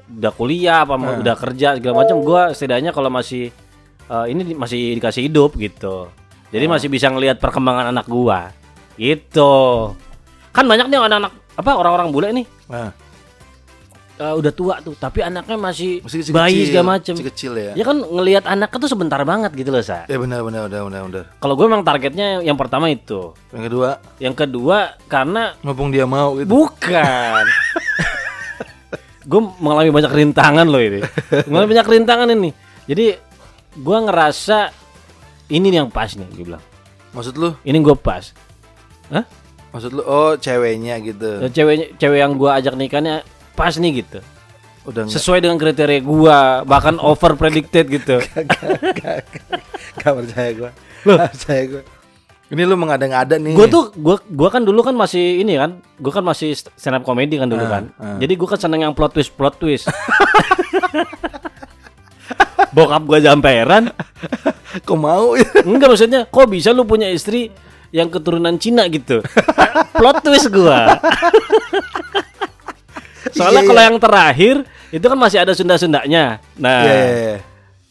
udah 0.07 0.31
kuliah 0.31 0.85
apa 0.85 0.95
Ah. 0.95 1.17
udah 1.17 1.35
kerja 1.35 1.75
segala 1.75 1.95
macam 1.99 2.21
gua 2.21 2.51
setidaknya 2.51 2.91
kalau 2.91 3.09
masih 3.09 3.49
eh, 4.05 4.25
ini 4.29 4.41
di- 4.45 4.53
masih 4.53 4.95
dikasih 4.95 5.25
hidup 5.25 5.57
gitu. 5.57 6.07
Jadi 6.53 6.65
masih 6.65 6.87
bisa 6.87 7.09
ngelihat 7.09 7.41
perkembangan 7.41 7.89
anak 7.89 8.05
gua. 8.05 8.53
Gitu. 8.95 9.51
Kan 10.53 10.65
banyak 10.65 10.87
nih 10.87 11.01
anak-anak 11.01 11.33
apa 11.55 11.71
orang-orang 11.75 12.09
bule 12.11 12.29
nih 12.35 12.45
Nah, 12.67 12.89
eh, 14.19 14.33
udah 14.35 14.51
tua 14.55 14.79
tuh 14.79 14.95
tapi 14.95 15.21
anaknya 15.21 15.55
masih, 15.59 15.99
masih 16.01 16.17
kecil, 16.23 16.33
bayi 16.33 16.67
segala 16.67 16.97
macam. 16.97 17.13
Masih 17.13 17.27
kecil 17.31 17.51
ya. 17.55 17.71
Ya 17.75 17.83
kan 17.83 17.97
ngelihat 17.99 18.43
anaknya 18.47 18.79
tuh 18.79 18.91
sebentar 18.91 19.21
banget 19.27 19.51
gitu 19.53 19.69
loh, 19.69 19.83
Sa. 19.83 20.07
Ya 20.07 20.17
benar 20.17 20.41
benar 20.41 20.67
benar 20.67 20.81
benar 20.87 21.01
benar. 21.07 21.23
Kalau 21.39 21.53
gue 21.59 21.65
memang 21.67 21.83
targetnya 21.85 22.41
yang 22.41 22.57
pertama 22.57 22.89
itu. 22.89 23.35
Yang 23.51 23.63
kedua, 23.71 23.89
Yang 24.17 24.35
kedua 24.47 24.77
karena 25.11 25.53
mumpung 25.61 25.91
dia 25.91 26.07
mau 26.07 26.35
gitu. 26.39 26.47
Bukan. 26.47 27.43
gue 29.29 29.41
mengalami 29.57 29.89
banyak 29.89 30.11
rintangan 30.13 30.65
loh 30.69 30.81
ini. 30.81 31.01
Mengalami 31.49 31.69
banyak 31.77 31.87
rintangan 31.87 32.27
ini. 32.31 32.49
Jadi 32.85 33.05
gue 33.75 33.97
ngerasa 34.09 34.71
ini 35.51 35.67
yang 35.69 35.91
pas 35.93 36.09
nih, 36.13 36.25
gue 36.33 36.45
bilang. 36.45 36.63
Maksud 37.13 37.35
lu? 37.37 37.53
Ini 37.63 37.77
gue 37.79 37.95
pas. 37.95 38.31
Hah? 39.13 39.25
Maksud 39.75 39.91
lu 39.91 40.01
oh 40.01 40.33
ceweknya 40.33 41.03
gitu. 41.03 41.43
Dan 41.43 41.51
cewek 41.51 41.99
cewek 41.99 42.17
yang 42.17 42.33
gue 42.33 42.47
ajak 42.47 42.73
nikahnya 42.73 43.27
pas 43.53 43.75
nih 43.75 43.99
gitu. 43.99 44.23
Udah 44.85 45.03
enggak 45.03 45.17
Sesuai 45.17 45.39
dengan 45.41 45.57
kriteria 45.57 45.99
gue, 45.99 46.37
bahkan 46.63 46.95
over 46.97 47.35
predicted 47.35 47.89
gitu. 47.89 48.21
Gak 49.95 50.13
percaya 50.13 50.51
gue 50.53 50.69
Gak 51.03 51.31
percaya 51.31 51.63
gue 51.65 51.81
Ini 52.45 52.61
lu 52.63 52.77
mengada-ngada 52.77 53.35
nih 53.35 53.57
Gue 53.57 53.65
tuh 53.65 53.89
gue 53.91 54.15
gua 54.29 54.49
kan 54.49 54.61
dulu 54.61 54.79
kan 54.79 54.93
masih 54.93 55.41
ini 55.41 55.57
kan, 55.57 55.81
gue 55.97 56.11
kan 56.13 56.21
masih 56.21 56.53
stand 56.53 56.95
up 56.95 57.03
comedy 57.03 57.35
kan 57.35 57.49
dulu 57.49 57.65
Ah, 57.65 57.71
kan. 57.71 57.83
ah. 57.97 58.15
Jadi 58.21 58.37
gue 58.37 58.45
kan 58.45 58.59
seneng 58.61 58.85
yang 58.85 58.93
plot 58.93 59.11
twist 59.13 59.33
plot 59.33 59.57
twist. 59.57 59.89
Bokap 62.71 63.07
gue 63.07 63.19
jamperan, 63.21 63.89
Kok 64.87 64.97
mau 64.99 65.31
Enggak 65.63 65.87
maksudnya 65.95 66.27
kok 66.27 66.45
bisa 66.45 66.75
lu 66.75 66.83
punya 66.83 67.07
istri 67.07 67.47
yang 67.95 68.11
keturunan 68.11 68.59
Cina 68.59 68.83
gitu. 68.91 69.23
Plot 69.99 70.19
twist 70.19 70.51
gua. 70.51 70.99
Soalnya 73.35 73.63
Iya, 73.63 73.69
kalau 73.71 73.81
iya. 73.81 73.87
yang 73.87 73.97
terakhir 73.99 74.55
itu 74.91 75.05
kan 75.07 75.17
masih 75.19 75.39
ada 75.39 75.51
Sunda-Sundanya. 75.55 76.39
Nah, 76.59 76.83
Iya 76.83 77.39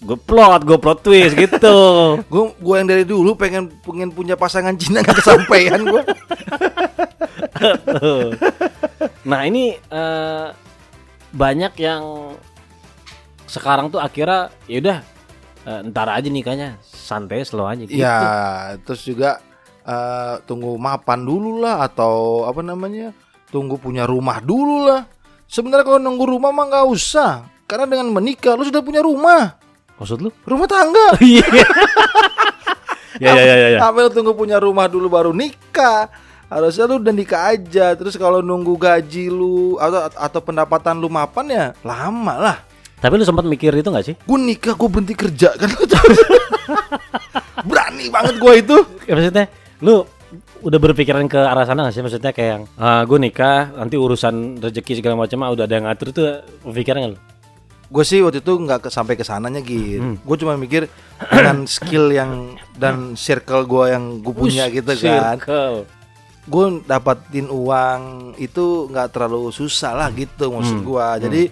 gue 0.05 0.19
plot, 0.21 0.69
gue 0.69 0.77
plot 0.77 1.01
twist 1.01 1.33
gitu. 1.33 1.77
Gue 2.33 2.53
gue 2.53 2.75
yang 2.77 2.88
dari 2.88 3.05
dulu 3.09 3.33
pengen 3.33 3.73
pengen 3.81 4.12
punya 4.12 4.37
pasangan 4.37 4.77
Cina 4.77 5.01
gak 5.01 5.17
kesampaian 5.17 5.81
gue 5.81 6.03
nah, 9.25 9.40
ini 9.49 9.79
eh, 9.79 10.47
banyak 11.33 11.73
yang 11.81 12.35
sekarang 13.49 13.88
tuh 13.88 14.03
akhirnya 14.03 14.53
ya 14.69 14.79
udah 14.85 14.99
eh, 15.64 15.81
ntar 15.88 16.09
aja 16.12 16.29
nikahnya 16.29 16.77
santai 16.85 17.47
slow 17.47 17.64
aja 17.64 17.88
gitu. 17.88 17.97
Ya, 17.97 18.77
terus 18.85 19.07
juga 19.07 19.40
eh, 19.85 20.35
tunggu 20.49 20.75
mapan 20.81 21.23
dulu 21.23 21.61
lah 21.61 21.85
atau 21.85 22.49
apa 22.49 22.64
namanya? 22.64 23.12
Tunggu 23.53 23.79
punya 23.79 24.09
rumah 24.09 24.40
dulu 24.42 24.88
lah. 24.88 25.07
Sebenarnya 25.47 25.87
kalau 25.87 26.01
nunggu 26.03 26.25
rumah 26.27 26.51
mah 26.51 26.66
nggak 26.66 26.87
usah. 26.90 27.47
Karena 27.64 27.87
dengan 27.88 28.11
menikah 28.12 28.59
lu 28.59 28.66
sudah 28.66 28.83
punya 28.83 29.01
rumah. 29.05 29.57
Maksud 30.01 30.18
lu? 30.20 30.31
Rumah 30.44 30.68
tangga. 30.68 31.09
Iya. 33.14 33.31
ya 33.31 33.31
ya 33.31 33.44
ya 33.47 33.55
ya. 33.55 33.68
ya. 33.79 33.81
Sampai 33.87 34.03
lu 34.03 34.11
tunggu 34.11 34.35
punya 34.35 34.59
rumah 34.59 34.90
dulu 34.90 35.07
baru 35.07 35.31
nikah. 35.31 36.11
Harusnya 36.51 36.90
lu 36.90 36.99
udah 36.99 37.14
nikah 37.14 37.55
aja. 37.55 37.94
Terus 37.94 38.18
kalau 38.18 38.42
nunggu 38.42 38.75
gaji 38.75 39.31
lu 39.31 39.79
atau 39.79 40.11
atau 40.11 40.40
pendapatan 40.42 40.99
lu 40.99 41.07
mapan 41.07 41.47
ya 41.47 41.66
lama 41.87 42.35
lah. 42.35 42.57
Tapi 42.99 43.14
lu 43.14 43.23
sempat 43.23 43.47
mikir 43.47 43.70
itu 43.70 43.87
gak 43.87 44.03
sih? 44.03 44.18
Gue 44.18 44.38
nikah 44.40 44.75
gue 44.75 44.88
berhenti 44.90 45.14
kerja 45.14 45.55
kan. 45.55 45.70
Berani 47.70 48.11
banget 48.11 48.35
gue 48.42 48.53
itu. 48.59 48.77
Ya, 49.07 49.14
maksudnya 49.14 49.47
lu 49.85 50.09
udah 50.64 50.79
berpikiran 50.81 51.29
ke 51.29 51.37
arah 51.37 51.62
sana 51.62 51.85
gak 51.85 51.94
sih? 51.94 52.03
Maksudnya 52.03 52.33
kayak 52.33 52.51
yang 52.51 52.62
gue 53.05 53.18
nikah 53.20 53.70
nanti 53.77 53.94
urusan 53.94 54.59
rezeki 54.59 54.99
segala 54.99 55.20
macam 55.20 55.44
ah, 55.44 55.53
udah 55.53 55.64
ada 55.64 55.75
yang 55.77 55.87
ngatur 55.87 56.09
tuh 56.11 56.27
pikiran 56.66 57.05
gak 57.05 57.12
lu? 57.14 57.18
Gue 57.85 58.03
sih 58.03 58.18
waktu 58.18 58.40
itu 58.40 58.53
nggak 58.57 58.81
ke, 58.81 58.88
sampai 58.88 59.14
ke 59.14 59.23
sananya 59.23 59.61
gitu. 59.61 60.01
Hmm. 60.03 60.16
Gue 60.25 60.37
cuma 60.40 60.57
mikir 60.57 60.88
dengan 61.20 61.68
skill 61.68 62.11
yang 62.11 62.57
dan 62.75 63.14
circle 63.14 63.68
gue 63.68 63.92
yang 63.92 64.18
gue 64.18 64.35
punya 64.35 64.66
Ush, 64.66 64.75
gitu 64.75 64.92
kan. 64.99 65.37
circle. 65.38 65.85
Gue 66.44 66.64
dapatin 66.83 67.47
uang 67.47 68.01
itu 68.37 68.88
nggak 68.88 69.14
terlalu 69.14 69.49
susah 69.49 69.94
lah 69.94 70.09
gitu 70.11 70.51
maksud 70.51 70.81
Hmm. 70.81 70.88
gue. 70.88 71.07
Jadi 71.29 71.42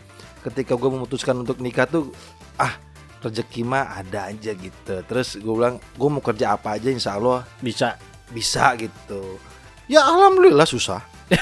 ketika 0.42 0.74
gue 0.74 0.90
memutuskan 0.90 1.36
untuk 1.36 1.62
nikah 1.62 1.86
tuh 1.86 2.10
ah 2.56 2.74
rezeki 3.22 3.62
mah 3.62 3.94
ada 3.94 4.26
aja 4.26 4.50
gitu. 4.50 4.94
Terus 5.06 5.38
gue 5.38 5.54
bilang 5.54 5.78
gue 5.78 6.08
mau 6.10 6.18
kerja 6.18 6.56
apa 6.56 6.74
aja 6.74 6.90
insya 6.90 7.14
Allah 7.14 7.46
Bisa. 7.62 7.94
Bisa 8.32 8.72
gitu. 8.74 9.36
Ya 9.86 10.00
alhamdulillah 10.02 10.64
susah. 10.64 11.04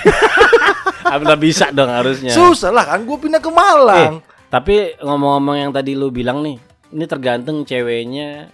Alhamdulillah 1.00 1.40
bisa 1.40 1.66
dong 1.70 1.90
harusnya. 1.90 2.31
Susah 2.31 2.70
lah 2.70 2.85
kan 2.87 3.03
gue 3.03 3.18
pindah 3.18 3.42
ke 3.42 3.50
Malang. 3.50 4.20
Eh, 4.20 4.46
tapi 4.46 4.74
ngomong-ngomong 5.00 5.57
yang 5.59 5.70
tadi 5.72 5.96
lu 5.96 6.12
bilang 6.12 6.44
nih, 6.44 6.61
ini 6.92 7.05
tergantung 7.07 7.64
ceweknya 7.64 8.46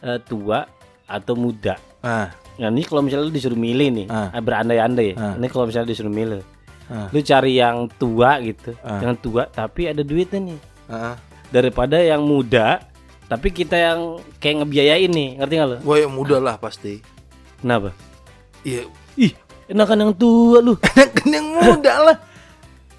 eh, 0.00 0.18
tua 0.24 0.64
atau 1.06 1.34
muda. 1.34 1.78
Nah, 2.02 2.28
Nah 2.54 2.70
ini 2.70 2.86
kalau 2.86 3.02
misalnya 3.02 3.26
lu 3.26 3.34
disuruh 3.34 3.58
milih 3.58 3.88
nih, 3.90 4.06
Ah. 4.06 4.30
eh, 4.30 4.38
berandai-andai. 4.38 5.08
ya. 5.10 5.14
Ah. 5.18 5.34
Ini 5.34 5.46
kalau 5.50 5.66
misalnya 5.66 5.90
disuruh 5.90 6.10
milih, 6.10 6.42
Ah. 6.86 7.10
lu 7.10 7.18
cari 7.18 7.58
yang 7.58 7.90
tua 7.98 8.38
gitu, 8.38 8.78
Ah. 8.78 9.02
yang 9.02 9.18
tua 9.18 9.46
tapi 9.46 9.90
ada 9.90 10.06
duitnya 10.06 10.54
nih, 10.54 10.58
Heeh. 10.86 11.14
daripada 11.50 11.98
yang 11.98 12.22
muda 12.22 12.78
tapi 13.24 13.50
kita 13.50 13.74
yang 13.74 14.00
kayak 14.38 14.62
ngebiayain 14.62 15.10
nih, 15.10 15.30
ngerti 15.40 15.54
gak 15.56 15.66
lu? 15.66 15.76
Gue 15.82 15.96
yang 16.06 16.12
muda 16.14 16.36
lah 16.38 16.54
pasti. 16.54 17.00
Kenapa? 17.64 17.96
Iya, 18.60 18.84
Ih, 19.16 19.32
enakan 19.66 19.96
yang 19.98 20.12
tua 20.12 20.60
lu. 20.60 20.76
enak 20.84 21.08
kan 21.10 21.28
yang 21.30 21.48
muda 21.48 21.94
lah. 22.02 22.16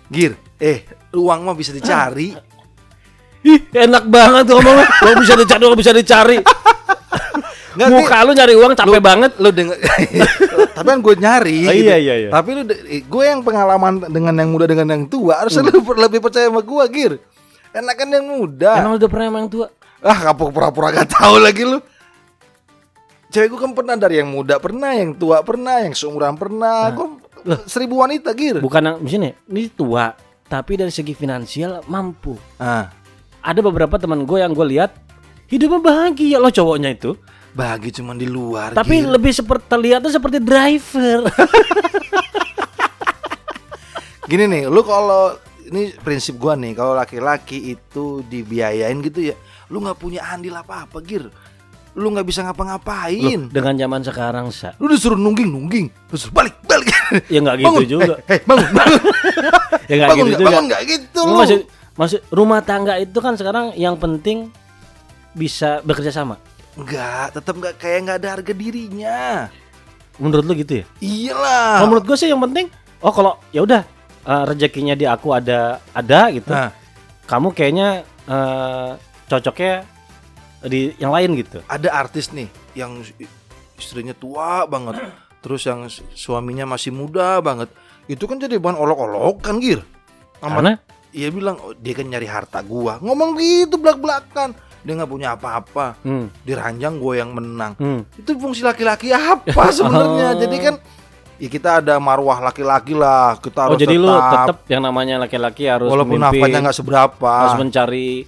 Gir, 0.09 0.33
eh 0.57 0.81
uang 1.13 1.45
mah 1.45 1.53
bisa 1.53 1.69
dicari. 1.69 2.33
Ih, 3.45 3.61
enak 3.69 4.09
banget 4.09 4.49
tuh 4.49 4.57
ngomongnya. 4.57 4.89
Gak 4.89 5.15
bisa 5.21 5.33
dicari, 5.37 5.61
gak 5.61 5.77
bisa 5.77 5.93
dicari. 5.93 6.37
Nggak, 7.75 7.89
Muka 7.91 8.17
lu 8.23 8.31
nyari 8.31 8.53
uang 8.55 8.71
capek 8.73 8.97
Lu- 8.97 9.03
banget. 9.03 9.31
Lu 9.35 9.49
denger, 9.51 9.75
tapi 10.71 10.87
kan 10.87 10.99
gue 11.03 11.15
nyari. 11.19 11.57
Oh, 11.61 11.73
gitu. 11.75 11.83
iya, 11.83 11.95
iya, 11.99 12.15
iya. 12.17 12.29
Tapi 12.31 12.49
lu, 12.55 12.61
de- 12.63 13.03
gue 13.03 13.23
yang 13.27 13.43
pengalaman 13.43 13.99
dengan 14.07 14.31
yang 14.33 14.49
muda 14.49 14.63
dengan 14.63 14.87
yang 14.89 15.03
tua, 15.05 15.43
harusnya 15.43 15.61
Hmm. 15.61 15.83
lu 15.83 15.93
lebih 15.99 16.23
percaya 16.23 16.47
sama 16.47 16.63
gue, 16.63 16.83
Gir. 16.89 17.13
Enakan 17.69 18.07
yang 18.09 18.25
muda. 18.31 18.79
Emang 18.79 18.95
udah 18.95 19.09
pernah 19.11 19.27
sama 19.27 19.37
yang 19.43 19.51
tua? 19.51 19.67
Ah, 19.99 20.17
kapok 20.23 20.55
pura-pura 20.55 20.95
gak 20.95 21.11
tahu 21.11 21.35
lagi 21.37 21.67
lu. 21.67 21.83
Cewek 23.29 23.47
gue 23.51 23.59
kan 23.59 23.71
pernah 23.73 23.95
dari 23.95 24.21
yang 24.21 24.29
muda 24.29 24.61
pernah, 24.61 24.93
yang 24.95 25.11
tua 25.13 25.41
pernah, 25.41 25.81
yang 25.83 25.91
seumuran 25.91 26.37
pernah. 26.37 26.87
Gue 26.89 27.07
seribu 27.65 27.99
wanita, 27.99 28.31
Gir. 28.31 28.61
Bukan 28.63 28.81
yang 28.81 28.97
misalnya 29.01 29.31
ini 29.45 29.67
tua, 29.67 30.13
tapi 30.45 30.77
dari 30.77 30.93
segi 30.93 31.11
finansial 31.11 31.83
mampu. 31.85 32.37
Ah, 32.55 32.89
Ada 33.41 33.59
beberapa 33.61 33.97
teman 33.99 34.23
gue 34.23 34.39
yang 34.39 34.53
gue 34.53 34.65
lihat 34.77 34.95
hidupnya 35.45 35.77
bahagia 35.77 36.37
loh 36.39 36.49
cowoknya 36.49 36.95
itu. 36.95 37.13
bahagia 37.55 38.03
cuman 38.03 38.19
di 38.19 38.27
luar. 38.27 38.75
Tapi 38.75 38.99
Gir. 38.99 39.15
lebih 39.15 39.31
seperti 39.31 39.63
terlihatnya 39.71 40.11
seperti 40.11 40.43
driver. 40.43 41.23
Gini 44.25 44.43
nih, 44.49 44.63
lu 44.65 44.81
kalau 44.81 45.37
ini 45.69 45.93
prinsip 46.01 46.35
gua 46.35 46.57
nih, 46.57 46.73
kalau 46.73 46.97
laki-laki 46.97 47.77
itu 47.77 48.25
dibiayain 48.25 48.97
gitu 48.99 49.31
ya, 49.31 49.35
lu 49.69 49.79
nggak 49.79 49.95
punya 49.95 50.25
andil 50.33 50.57
apa-apa, 50.57 50.97
Gir. 50.99 51.29
Lu 51.95 52.11
nggak 52.11 52.27
bisa 52.27 52.43
Loh, 52.43 52.51
ngapa-ngapain. 52.51 53.47
dengan 53.47 53.73
zaman 53.73 54.03
sekarang 54.03 54.51
sa, 54.51 54.75
Lu 54.77 54.87
disuruh 54.87 55.15
nungging 55.15 55.47
nungging, 55.47 55.87
terus 56.07 56.27
balik 56.27 56.59
balik. 56.63 56.91
ya 57.31 57.39
nggak 57.39 57.55
gitu 57.57 57.67
Bangun. 57.71 57.85
juga. 57.87 58.13
Eh, 58.27 58.35
eh, 58.35 58.39
bangun, 58.43 58.69
bangun. 58.71 59.01
Ya 59.85 59.95
nggak 59.95 60.09
gitu 60.09 60.19
nggak, 60.19 60.33
juga. 60.35 60.45
bangun 60.45 60.63
nggak 60.65 60.81
gitu. 60.83 61.19
Nggak, 61.19 61.25
lu. 61.25 61.39
Maksud, 61.39 61.59
maksud 61.95 62.19
rumah 62.29 62.59
tangga 62.59 62.93
itu 62.97 63.17
kan 63.17 63.33
sekarang 63.33 63.65
yang 63.75 63.95
penting 63.95 64.49
bisa 65.31 65.79
bekerja 65.81 66.11
sama. 66.11 66.35
Enggak, 66.75 67.31
tetap 67.31 67.55
nggak 67.55 67.75
kayak 67.79 67.99
nggak 68.03 68.17
ada 68.19 68.29
harga 68.33 68.51
dirinya. 68.51 69.47
Menurut 70.15 70.43
lu 70.43 70.53
gitu 70.55 70.73
ya? 70.79 70.85
Iyalah. 70.99 71.79
Kalau 71.79 71.87
menurut 71.89 72.05
gue 72.05 72.17
sih 72.17 72.27
yang 72.27 72.41
penting, 72.41 72.67
oh 72.99 73.11
kalau 73.11 73.39
ya 73.49 73.63
udah 73.63 73.81
eh, 74.21 74.43
rezekinya 74.45 74.91
di 74.91 75.07
aku 75.07 75.31
ada 75.31 75.79
ada 75.91 76.27
gitu. 76.29 76.51
Nah, 76.51 76.71
Kamu 77.23 77.51
kayaknya 77.51 78.03
eh, 78.27 78.89
cocoknya 79.25 79.94
di 80.65 80.91
yang 80.97 81.13
lain 81.13 81.37
gitu. 81.37 81.61
ada 81.65 81.89
artis 81.93 82.33
nih 82.33 82.49
yang 82.73 82.99
istrinya 83.77 84.13
tua 84.17 84.65
banget, 84.65 84.97
terus 85.43 85.63
yang 85.65 85.85
suaminya 86.13 86.65
masih 86.65 86.91
muda 86.91 87.39
banget. 87.39 87.69
Itu 88.05 88.29
kan 88.29 88.37
jadi 88.37 88.57
bahan 88.61 88.77
olok-olokan, 88.77 89.57
Gir. 89.61 89.81
Karena 90.41 90.77
Iya 91.15 91.31
bilang 91.31 91.55
oh, 91.63 91.71
dia 91.71 91.95
kan 91.95 92.11
nyari 92.11 92.27
harta 92.27 92.59
gua. 92.59 92.99
Ngomong 92.99 93.39
gitu 93.39 93.79
belak-belakan. 93.79 94.51
Dia 94.83 94.93
nggak 94.99 95.07
punya 95.09 95.39
apa-apa. 95.39 95.95
hmm, 96.03 96.43
Diranjang 96.43 96.99
gua 96.99 97.13
yang 97.23 97.31
menang. 97.31 97.79
hmm. 97.79 98.19
Itu 98.19 98.35
fungsi 98.35 98.67
laki-laki 98.67 99.15
apa 99.15 99.71
sebenarnya? 99.79 100.35
Oh. 100.35 100.39
Jadi 100.43 100.57
kan 100.59 100.75
ya 101.39 101.47
kita 101.47 101.79
ada 101.79 101.95
marwah 102.03 102.43
laki-laki 102.43 102.91
lah. 102.91 103.39
Kita 103.39 103.63
Oh 103.63 103.65
harus 103.73 103.79
jadi 103.79 103.95
lu 103.95 104.11
tetap, 104.11 104.31
tetap 104.43 104.57
yang 104.67 104.83
namanya 104.83 105.15
laki-laki 105.23 105.71
harus 105.71 105.87
walaupun 105.87 106.19
nafkahnya 106.19 106.59
nggak 106.67 106.77
seberapa. 106.83 107.31
harus 107.31 107.55
mencari 107.63 108.27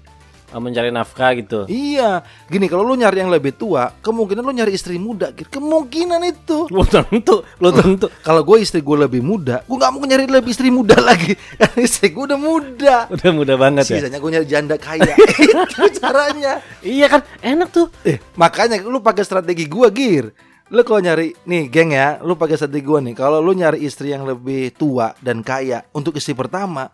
mencari 0.55 0.87
nafkah 0.95 1.35
gitu. 1.35 1.67
Iya, 1.67 2.23
gini 2.47 2.71
kalau 2.71 2.87
lu 2.87 2.95
nyari 2.95 3.19
yang 3.19 3.27
lebih 3.27 3.59
tua, 3.59 3.91
kemungkinan 3.99 4.39
lu 4.47 4.55
nyari 4.55 4.71
istri 4.71 4.95
muda, 4.95 5.35
Gir. 5.35 5.51
kemungkinan 5.51 6.23
itu. 6.23 6.67
Lu 6.77 6.83
tentu, 6.87 7.43
lu 7.59 7.69
tentu. 7.73 8.07
Kalau 8.27 8.45
gue 8.45 8.63
istri 8.63 8.79
gue 8.79 8.97
lebih 8.97 9.19
muda, 9.19 9.65
gue 9.65 9.75
nggak 9.75 9.91
mau 9.91 10.03
nyari 10.05 10.29
lebih 10.29 10.51
istri 10.53 10.69
muda 10.71 10.95
lagi. 11.09 11.33
Istri 11.75 12.13
gue 12.15 12.23
udah 12.31 12.39
muda. 12.39 12.95
Udah 13.11 13.31
mudah 13.33 13.55
banget 13.59 13.83
ya. 13.91 13.97
Sisanya 13.99 14.21
gue 14.21 14.29
nyari 14.31 14.47
janda 14.47 14.75
kaya. 14.79 15.15
itu 15.17 15.87
caranya. 15.99 16.63
Iya 16.85 17.07
kan, 17.11 17.21
enak 17.41 17.69
tuh. 17.73 17.87
Eh, 18.05 18.21
makanya 18.39 18.79
lu 18.85 19.01
pakai 19.03 19.25
strategi 19.25 19.65
gua, 19.67 19.89
Gir. 19.91 20.31
Lu 20.67 20.83
kalau 20.83 20.99
nyari 20.99 21.31
nih, 21.47 21.71
geng 21.71 21.95
ya, 21.95 22.19
lu 22.23 22.35
pakai 22.35 22.59
strategi 22.59 22.83
gua 22.83 22.99
nih. 22.99 23.15
Kalau 23.15 23.39
lu 23.39 23.55
nyari 23.55 23.83
istri 23.83 24.11
yang 24.11 24.27
lebih 24.27 24.75
tua 24.75 25.15
dan 25.23 25.39
kaya 25.39 25.83
untuk 25.95 26.19
istri 26.19 26.35
pertama, 26.35 26.91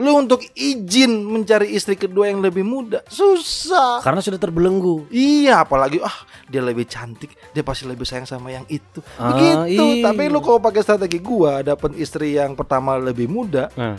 lu 0.00 0.16
untuk 0.16 0.40
izin 0.56 1.24
mencari 1.28 1.72
istri 1.76 2.00
kedua 2.00 2.32
yang 2.32 2.40
lebih 2.40 2.64
muda 2.64 3.04
susah. 3.08 4.00
Karena 4.00 4.24
sudah 4.24 4.40
terbelenggu. 4.40 5.08
Iya, 5.12 5.64
apalagi 5.68 6.00
ah 6.00 6.16
dia 6.48 6.64
lebih 6.64 6.88
cantik, 6.88 7.36
dia 7.52 7.60
pasti 7.60 7.84
lebih 7.84 8.08
sayang 8.08 8.24
sama 8.24 8.48
yang 8.48 8.64
itu. 8.72 9.04
Ah, 9.20 9.32
Begitu. 9.36 9.84
iya. 10.00 10.04
Tapi 10.08 10.32
lu 10.32 10.40
kalau 10.40 10.60
pakai 10.60 10.80
strategi 10.80 11.20
gua, 11.20 11.60
dapet 11.60 11.92
istri 12.00 12.36
yang 12.40 12.56
pertama 12.56 12.96
lebih 12.96 13.28
muda, 13.28 13.68
Nah, 13.76 13.96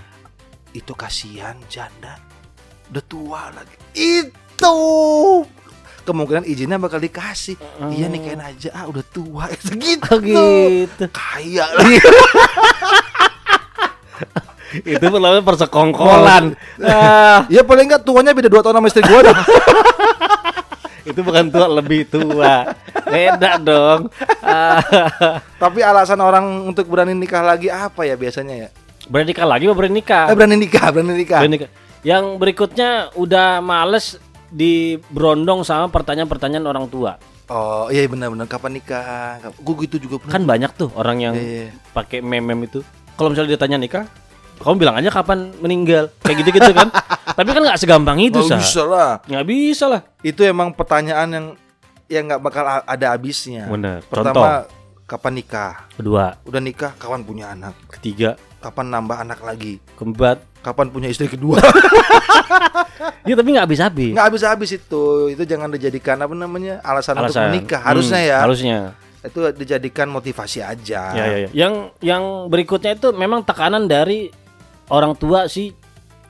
itu 0.73 0.93
kasihan 0.97 1.55
janda 1.69 2.17
udah 2.89 3.03
tua 3.05 3.49
lagi 3.53 3.77
itu 3.93 4.77
kemungkinan 6.03 6.43
izinnya 6.45 6.77
bakal 6.77 6.99
dikasih 6.99 7.55
iya 7.89 8.09
nikahin 8.09 8.41
aja 8.41 8.69
ah 8.75 8.85
udah 8.89 9.05
tua 9.07 9.49
segitu 9.57 10.13
oh 10.13 10.19
gitu. 10.19 11.05
kaya 11.09 11.65
lagi 11.73 11.97
Itu 14.81 15.05
namanya 15.05 15.41
persekongkolan. 15.41 16.57
ah, 16.81 17.45
ya 17.47 17.61
paling 17.61 17.85
enggak 17.85 18.01
tuanya 18.01 18.31
beda 18.31 18.47
dua 18.47 18.59
tahun 18.59 18.77
sama 18.77 18.87
istri 18.87 19.03
gua 19.03 19.21
dah 19.23 19.37
itu 21.03 21.19
bukan 21.19 21.45
tua 21.47 21.67
lebih 21.69 22.07
tua. 22.07 22.71
Beda 23.05 23.59
dong. 23.59 24.07
Ah, 24.39 24.79
tapi 25.57 25.79
alasan 25.79 26.17
orang 26.17 26.41
untuk 26.65 26.87
berani 26.87 27.11
nikah 27.11 27.41
lagi 27.41 27.67
apa 27.67 28.03
ya 28.03 28.15
biasanya 28.15 28.55
ya 28.57 28.69
berani 29.03 29.29
nikah 29.29 29.43
lagi 29.43 29.63
apa 29.67 29.75
berani 29.75 29.95
nikah? 29.95 30.25
eh 30.25 30.33
berani 30.33 30.55
nikah 30.57 30.85
berani 30.89 31.13
nikah 31.13 31.39
Berani 31.39 31.55
nikah. 31.59 31.71
Yang 32.01 32.23
berikutnya 32.35 32.89
udah 33.13 33.59
males 33.59 34.15
diberondong 34.49 35.61
sama 35.61 35.87
pertanyaan-pertanyaan 35.87 36.63
orang 36.63 36.87
tua. 36.87 37.19
oh 37.45 37.87
iya 37.87 38.07
benar-benar 38.07 38.47
kapan 38.47 38.71
nikah 38.73 39.37
gue 39.43 39.75
gitu 39.83 39.99
juga 39.99 40.15
pernah 40.17 40.33
Kan 40.33 40.43
banyak 40.43 40.71
tuh 40.73 40.89
orang 40.93 41.17
yang 41.19 41.35
Iya. 41.35 41.75
pakai 41.91 42.19
meme-meme 42.19 42.65
itu. 42.65 42.79
Kalau 43.13 43.29
misalnya 43.29 43.53
ditanya 43.53 43.77
nikah, 43.77 44.03
kamu 44.63 44.75
bilang 44.77 44.95
aja 44.95 45.09
kapan 45.09 45.51
meninggal. 45.57 46.07
Kayak 46.19 46.37
gitu-gitu 46.41 46.71
kan. 46.71 46.87
Tapi 47.37 47.49
kan 47.49 47.61
nggak 47.61 47.77
segampang 47.77 48.17
itu, 48.17 48.39
Sa. 48.41 48.55
bisa 48.55 48.83
lah. 48.83 49.11
Nggak 49.23 49.45
bisa 49.45 49.85
lah. 49.85 50.01
Itu 50.19 50.41
emang 50.41 50.71
pertanyaan 50.71 51.27
yang 51.27 51.45
yang 52.05 52.23
nggak 52.25 52.41
bakal 52.41 52.63
ada 52.79 53.05
habisnya. 53.09 53.65
Bener. 53.65 54.01
Pertama, 54.03 54.69
kapan 55.03 55.33
nikah? 55.35 55.73
Kedua, 55.91 56.37
Udah 56.43 56.59
nikah, 56.59 56.91
kapan 56.93 57.21
punya 57.21 57.49
anak? 57.49 57.73
ketiga, 57.91 58.37
Kapan 58.57 58.87
nambah 58.89 59.17
anak 59.19 59.39
lagi? 59.39 59.83
keempat. 59.93 60.39
Kapan 60.61 60.87
punya 60.87 61.07
istri 61.07 61.27
kedua? 61.27 61.59
Ya 63.23 63.33
tapi 63.33 63.55
nggak 63.55 63.65
habis-habis. 63.65 64.11
nggak 64.13 64.27
habis-habis 64.29 64.69
itu. 64.73 65.03
Itu 65.29 65.43
jangan 65.43 65.67
dijadikan 65.69 66.19
apa 66.19 66.31
namanya 66.33 66.79
alasan, 66.81 67.15
untuk 67.17 67.31
Alasan. 67.31 67.49
menikah. 67.49 67.81
Harusnya 67.81 68.19
Hmm, 68.19 68.29
ya. 68.29 68.37
Harusnya. 68.39 68.77
Itu 69.21 69.39
dijadikan 69.53 70.07
motivasi 70.09 70.59
aja. 70.59 71.01
Ya, 71.09 71.23
ya, 71.25 71.37
ya. 71.39 71.49
Yang 71.53 71.73
yang 72.01 72.23
berikutnya 72.47 72.91
itu 72.93 73.11
memang 73.11 73.41
tekanan 73.41 73.87
dari 73.87 74.27
orang 74.93 75.17
tua 75.17 75.49
si 75.49 75.73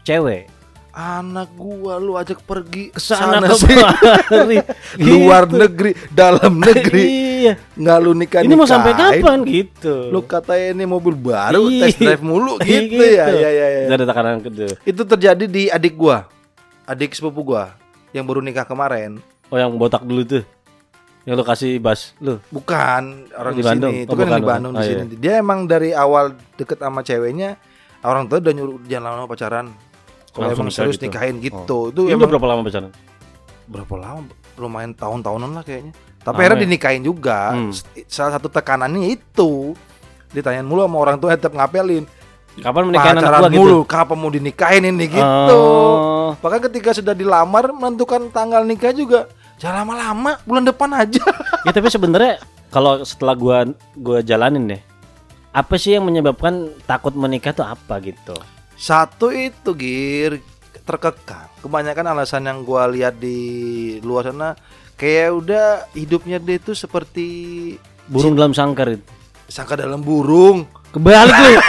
cewek. 0.01 0.47
Anak 0.89 1.49
gua 1.53 1.97
lu 1.97 2.13
ajak 2.13 2.45
pergi 2.45 2.93
Ke 2.93 3.01
sana 3.01 3.41
sih. 3.57 3.65
kemari. 3.65 4.61
luar 5.03 5.43
Gitu. 5.43 5.57
negeri, 5.57 5.91
dalam 6.09 6.53
negeri. 6.55 7.03
iya. 7.41 7.53
Nggak 7.73 7.97
lu 7.99 8.11
nikah 8.13 8.39
Ini 8.39 8.53
mau 8.53 8.63
sampai 8.63 8.93
kapan 8.93 9.41
gitu? 9.43 10.07
Lu 10.07 10.21
katanya 10.21 10.71
ini 10.71 10.85
mobil 10.85 11.11
baru, 11.13 11.65
Iya. 11.65 11.81
test 11.83 11.97
drive 11.97 12.21
mulu 12.21 12.61
Iya, 12.61 12.79
gitu, 12.85 13.03
ya. 13.03 13.25
Ya 13.27 13.49
ya 13.49 13.67
ya. 13.67 13.81
Ada 13.91 14.05
tekanan 14.05 14.39
kedua. 14.39 14.69
Itu 14.83 15.01
terjadi 15.03 15.45
di 15.45 15.63
adik 15.67 15.93
gua. 15.93 16.29
Adik 16.83 17.11
sepupu 17.11 17.41
gua 17.43 17.73
yang 18.11 18.23
baru 18.23 18.39
nikah 18.39 18.63
kemarin. 18.63 19.17
Oh 19.49 19.57
yang 19.57 19.73
botak 19.73 20.05
dulu 20.05 20.21
tuh. 20.21 20.45
Yang 21.23 21.35
lu 21.35 21.43
kasih 21.43 21.71
bas 21.79 22.13
lu. 22.19 22.37
Bukan 22.47 23.33
orang 23.33 23.53
Di 23.53 23.57
di, 23.57 23.65
Bandung. 23.65 23.91
sini. 23.91 23.99
Oh, 23.99 24.05
Itu 24.05 24.13
kan 24.13 24.19
yang 24.19 24.29
bukan, 24.29 24.37
di 24.37 24.45
Bandung 24.45 24.71
bukan. 24.71 24.83
di 24.83 24.85
Oh, 24.85 24.99
sini. 25.01 25.13
Dia 25.17 25.33
emang 25.35 25.59
dari 25.65 25.89
awal 25.89 26.25
deket 26.53 26.77
sama 26.77 27.01
ceweknya, 27.01 27.57
orang 28.03 28.27
tua 28.27 28.37
udah 28.43 28.53
nyuruh 28.53 28.75
jangan 28.85 29.15
lama 29.15 29.27
pacaran. 29.27 29.65
Kalau 30.33 30.49
emang 30.49 30.73
serius 30.73 30.97
gitu. 30.97 31.07
nikahin 31.07 31.37
gitu. 31.39 31.93
Itu 31.93 32.01
Itu 32.09 32.13
emang 32.13 32.29
berapa 32.29 32.47
lama 32.49 32.61
pacaran? 32.65 32.91
berapa 33.63 33.95
lama? 33.95 34.31
Lumayan 34.59 34.91
tahun-tahunan 34.93 35.49
lah 35.55 35.63
kayaknya. 35.63 35.93
Tapi 36.23 36.39
akhirnya 36.39 36.59
ya? 36.59 36.63
dinikahin 36.67 37.01
juga. 37.03 37.39
Hmm. 37.55 37.71
Salah 38.07 38.37
satu 38.39 38.47
tekanannya 38.47 39.15
itu. 39.15 39.75
Ditanyain 40.33 40.65
mulu 40.65 40.83
sama 40.85 40.97
orang 40.99 41.17
tua 41.19 41.35
tetap 41.35 41.53
ngapelin. 41.53 42.05
Kapan 42.53 42.85
menikahin 42.85 43.17
anak 43.17 43.33
gua 43.33 43.49
gitu? 43.49 43.57
mulu, 43.57 43.79
kapan 43.81 44.17
mau 44.17 44.29
dinikahin 44.29 44.83
ini 44.85 45.09
gitu. 45.09 45.57
Oh. 45.57 46.37
Bahkan 46.37 46.69
ketika 46.69 46.93
sudah 46.93 47.17
dilamar 47.17 47.73
menentukan 47.73 48.29
tanggal 48.29 48.61
nikah 48.61 48.93
juga 48.93 49.25
jangan 49.57 49.85
lama-lama, 49.85 50.37
bulan 50.45 50.61
depan 50.69 50.89
aja. 50.93 51.23
ya 51.65 51.71
tapi 51.73 51.89
sebenarnya 51.89 52.37
kalau 52.69 53.01
setelah 53.01 53.33
gua 53.33 53.57
gua 53.97 54.21
jalanin 54.21 54.69
deh. 54.69 54.81
Apa 55.53 55.77
sih 55.77 55.93
yang 55.93 56.03
menyebabkan 56.03 56.53
takut 56.83 57.13
menikah 57.13 57.53
tuh 57.53 57.63
apa 57.63 58.01
gitu? 58.01 58.33
Satu 58.73 59.29
itu 59.29 59.69
gir 59.73 60.41
terkekang. 60.81 61.47
Kebanyakan 61.61 62.05
alasan 62.09 62.43
yang 62.43 62.61
gua 62.61 62.85
lihat 62.85 63.15
di 63.15 63.37
luar 64.01 64.27
sana 64.27 64.57
kayak 64.93 65.29
udah 65.31 65.65
hidupnya 65.93 66.37
dia 66.37 66.57
itu 66.57 66.73
seperti 66.73 67.27
Burung 68.03 68.33
dalam 68.33 68.51
sangkar 68.51 68.91
itu. 68.91 69.05
sangka 69.45 69.77
dalam 69.77 70.01
burung, 70.01 70.65
Kebalik 70.89 71.29
lu. 71.31 71.53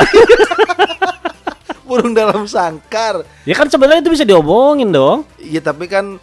burung 1.85 2.11
dalam 2.11 2.43
sangkar. 2.45 3.23
ya 3.45 3.53
kan 3.53 3.69
sebenarnya 3.69 4.01
itu 4.01 4.11
bisa 4.11 4.25
diomongin 4.25 4.89
dong. 4.89 5.29
Iya 5.37 5.61
tapi 5.61 5.85
kan 5.85 6.17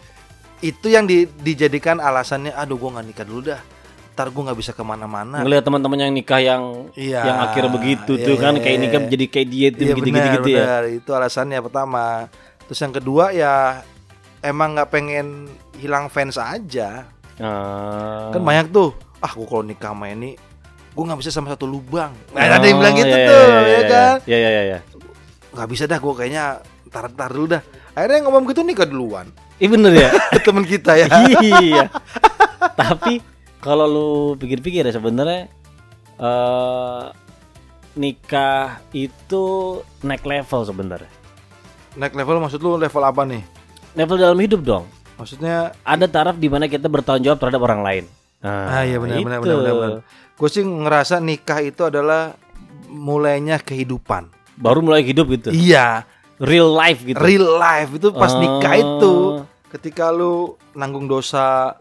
itu 0.58 0.86
yang 0.86 1.06
di- 1.06 1.30
dijadikan 1.38 1.96
alasannya, 1.96 2.50
aduh 2.52 2.76
gua 2.76 2.98
nggak 2.98 3.06
nikah 3.06 3.24
dulu 3.24 3.40
dah. 3.48 3.60
Ntar 4.12 4.28
gua 4.28 4.42
nggak 4.46 4.58
bisa 4.60 4.72
ke 4.72 4.84
mana-mana. 4.84 5.40
Ngelihat 5.40 5.64
teman-teman 5.64 5.98
yang 5.98 6.12
nikah 6.12 6.36
yang 6.36 6.92
Iya. 6.92 7.20
yang 7.24 7.38
akhirnya 7.40 7.72
begitu 7.72 8.12
Iya, 8.14 8.26
tuh 8.28 8.36
kan 8.36 8.52
iya, 8.54 8.60
kayak 8.60 8.76
iya. 8.76 8.82
nikah 8.84 9.00
jadi 9.08 9.24
kayak 9.26 9.48
dia 9.48 9.68
tuh 9.68 9.82
Iya 9.82 9.94
gitu-gitu 9.96 10.18
benar, 10.20 10.34
gitu 10.36 10.48
ya. 10.52 10.60
benar. 10.62 10.82
Itu 10.92 11.10
alasannya 11.12 11.58
pertama. 11.60 12.04
Terus 12.68 12.78
yang 12.78 12.92
kedua 12.92 13.24
ya 13.32 13.54
emang 14.40 14.76
nggak 14.76 14.90
pengen 14.90 15.48
hilang 15.76 16.06
fans 16.06 16.36
aja. 16.36 17.08
Ah. 17.36 18.28
Kan 18.30 18.40
banyak 18.40 18.68
tuh. 18.68 18.92
Ah, 19.18 19.32
gua 19.32 19.46
kalau 19.48 19.64
nikah 19.64 19.90
sama 19.90 20.06
ini 20.08 20.36
gua 20.92 21.02
nggak 21.08 21.20
bisa 21.24 21.32
sama 21.32 21.48
satu 21.48 21.64
lubang. 21.64 22.12
Nah, 22.30 22.40
Oh, 22.42 22.52
ada 22.52 22.66
yang 22.68 22.76
bilang 22.76 22.92
gitu 22.92 23.08
iya, 23.08 23.24
tuh, 23.24 23.40
iya, 23.40 23.56
ya 23.56 23.64
iya, 23.64 23.80
kan? 23.88 24.16
Iya 24.22 24.36
iya 24.36 24.50
iya. 24.50 24.62
iya. 24.62 24.78
Nggak 25.52 25.68
bisa 25.68 25.82
dah, 25.88 25.96
gua 25.96 26.14
kayaknya 26.14 26.44
ntar-ntar 26.86 27.32
dulu 27.32 27.46
dah. 27.48 27.62
Akhirnya 27.92 28.28
ngomong 28.28 28.44
gitu 28.44 28.60
nikah 28.60 28.84
duluan. 28.84 29.24
Iya 29.56 29.68
bener 29.68 29.92
ya. 29.96 30.10
Temen 30.44 30.64
kita 30.64 30.92
ya. 30.96 31.08
iya. 31.40 31.88
Tapi 32.80 33.24
kalau 33.62 33.86
lu 33.86 34.08
pikir-pikir 34.36 34.82
ya 34.82 34.92
sebenarnya 34.92 35.46
eh 36.18 37.04
nikah 37.92 38.80
itu 38.90 39.44
naik 40.02 40.24
level 40.24 40.60
sebenarnya. 40.64 41.10
Naik 41.94 42.16
level 42.16 42.40
maksud 42.40 42.58
lu 42.58 42.74
level 42.74 43.02
apa 43.02 43.22
nih? 43.22 43.42
Level 43.92 44.16
dalam 44.16 44.38
hidup 44.40 44.60
dong. 44.64 44.84
Maksudnya 45.14 45.76
Ada 45.84 46.08
taraf 46.08 46.36
di 46.36 46.48
mana 46.48 46.66
kita 46.66 46.88
bertanggung 46.88 47.22
jawab 47.22 47.38
terhadap 47.38 47.62
orang 47.62 47.82
lain. 47.82 48.04
ah 48.42 48.82
iya 48.82 48.98
benar 48.98 49.22
benar 49.22 49.38
benar 49.38 49.56
benar. 49.56 49.74
benar. 49.76 49.90
Gue 50.34 50.48
sih 50.50 50.64
ngerasa 50.66 51.22
nikah 51.22 51.62
itu 51.62 51.86
adalah 51.86 52.34
mulainya 52.90 53.62
kehidupan. 53.62 54.26
Baru 54.58 54.82
mulai 54.82 55.06
hidup 55.06 55.30
gitu. 55.30 55.54
Iya, 55.54 56.02
Real 56.42 56.74
life 56.74 57.06
gitu. 57.06 57.22
real 57.22 57.46
life 57.54 57.94
itu 57.94 58.10
pas 58.10 58.34
nikah 58.34 58.74
Oh. 58.74 58.82
itu 58.82 59.14
ketika 59.70 60.10
lu 60.10 60.58
nanggung 60.74 61.06
dosa 61.06 61.78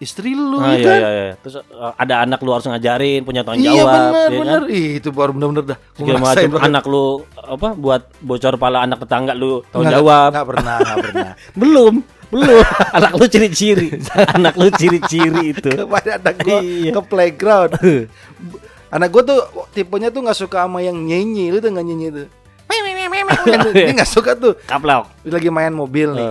istri 0.00 0.32
lu 0.32 0.56
Ah, 0.56 0.72
ya 0.72 0.74
iya, 0.74 0.82
kan? 0.82 0.96
iya, 0.96 1.10
iya. 1.12 1.32
Terus 1.38 1.54
eh, 1.60 1.92
ada 1.94 2.14
anak 2.24 2.40
lu 2.40 2.50
harus 2.50 2.64
ngajarin, 2.64 3.20
punya 3.20 3.44
tanggung 3.44 3.62
Iya 3.62 3.72
jawab, 3.78 3.92
benar 3.92 4.10
ya 4.26 4.38
benar. 4.40 4.60
kan? 4.64 4.72
Ih, 4.72 4.88
itu 4.96 5.08
baru 5.10 5.30
benar-benar 5.30 5.64
dah. 5.66 5.78
Macam 6.16 6.50
anak 6.58 6.84
lu 6.84 7.04
apa 7.36 7.68
buat 7.74 8.02
bocor 8.18 8.54
pala 8.56 8.78
anak 8.82 8.98
tetangga 8.98 9.32
lu 9.32 9.60
tanggung 9.68 9.92
jawab. 9.92 10.30
Nggak 10.32 10.46
pernah, 10.48 10.76
nggak 10.80 10.98
pernah. 11.04 11.30
Belum, 11.60 11.94
belum. 12.26 12.64
anak 12.96 13.12
lu 13.12 13.24
ciri-ciri. 13.26 13.88
anak 14.32 14.54
lu 14.56 14.68
ciri-ciri 14.72 15.44
itu. 15.52 15.70
Kepada 15.84 16.10
anak 16.16 16.34
gua 16.40 16.58
Iya. 16.58 16.90
ke 16.90 17.00
playground. 17.04 17.70
Anak 18.88 19.08
gua 19.08 19.22
tuh 19.22 19.40
tipenya 19.70 20.08
tuh 20.08 20.24
nggak 20.24 20.34
suka 20.34 20.64
sama 20.64 20.80
yang 20.80 20.96
nyanyi, 20.96 21.52
lu 21.52 21.60
tuh 21.60 21.70
nggak 21.70 21.86
nyanyi 21.86 22.08
tuh. 22.10 22.26
Dia 23.70 23.92
nggak 23.92 24.08
suka 24.08 24.32
tuh. 24.32 24.54
Kaplok. 24.64 25.06
Lagi 25.24 25.48
main 25.48 25.70
mobil 25.70 26.08
nih. 26.10 26.30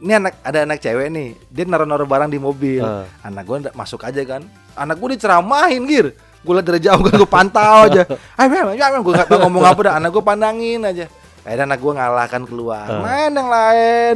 Eh. 0.00 0.04
Ini 0.08 0.12
anak 0.16 0.32
ada 0.40 0.58
anak 0.64 0.78
cewek 0.80 1.12
nih, 1.12 1.28
dia 1.52 1.64
naruh-naruh 1.68 2.08
barang 2.08 2.32
di 2.32 2.40
mobil. 2.40 2.80
Eh. 2.80 3.04
Anak 3.20 3.44
gue 3.44 3.56
masuk 3.76 4.00
aja 4.00 4.20
kan. 4.24 4.42
Anak 4.72 4.96
gue 4.96 5.20
diceramahin 5.20 5.84
gir. 5.84 6.16
Gue 6.40 6.56
liat 6.56 6.64
dari 6.64 6.80
jauh 6.80 7.04
kan 7.04 7.12
gue 7.12 7.28
pantau 7.28 7.84
aja. 7.84 8.08
Ayo, 8.40 8.72
ayo, 8.72 8.80
ayo, 8.80 8.98
gue 9.04 9.12
gak 9.12 9.28
tau 9.28 9.44
ngomong 9.44 9.60
apa 9.60 9.80
dah. 9.84 9.94
Anak 10.00 10.16
gue 10.16 10.24
pandangin 10.24 10.80
aja. 10.80 11.04
Akhirnya 11.44 11.68
anak 11.68 11.84
gue 11.84 11.92
ngalah 11.92 12.26
kan 12.32 12.42
keluar. 12.48 12.88
Eh. 12.88 12.96
Main 12.96 13.32
yang 13.36 13.48
lain. 13.52 14.14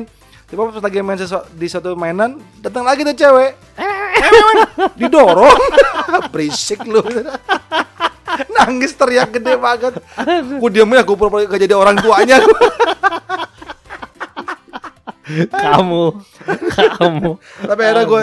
Tiba 0.48 0.68
pas 0.68 0.80
lagi 0.80 1.00
main 1.04 1.20
sesu- 1.20 1.48
di 1.52 1.66
suatu 1.68 1.92
mainan, 1.96 2.40
datang 2.64 2.84
lagi 2.84 3.04
tuh 3.04 3.12
cewek. 3.12 3.52
Didorong. 4.96 5.60
Berisik 6.32 6.80
lu. 6.84 7.00
Nangis 8.56 8.96
teriak 8.96 9.36
gede 9.36 9.60
banget. 9.60 10.00
Gue 10.60 10.70
diamin 10.72 11.04
aku 11.04 11.16
pura-pura 11.16 11.44
gak 11.44 11.60
jadi 11.60 11.76
orang 11.76 12.00
tuanya. 12.00 12.40
Kamu. 15.64 16.04
Kamu. 17.00 17.30
Tapi 17.64 17.80
akhirnya 17.80 18.04
gue 18.04 18.20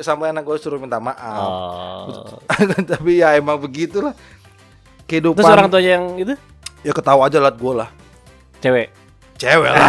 sampai 0.00 0.30
anak 0.30 0.46
gue 0.46 0.56
suruh 0.58 0.78
minta 0.78 1.02
maaf. 1.02 2.06
Oh. 2.06 2.38
Tapi 2.94 3.18
ya 3.18 3.34
emang 3.34 3.58
begitulah 3.58 4.14
kehidupan. 5.10 5.42
Terus 5.42 5.50
orang 5.50 5.68
tuanya 5.70 5.90
yang 5.98 6.06
itu 6.18 6.34
ya 6.86 6.92
ketawa 6.94 7.26
aja 7.26 7.42
liat 7.42 7.56
gue 7.58 7.74
lah. 7.74 7.90
cewek. 8.62 8.88
Cewek 9.34 9.70
lah. 9.74 9.82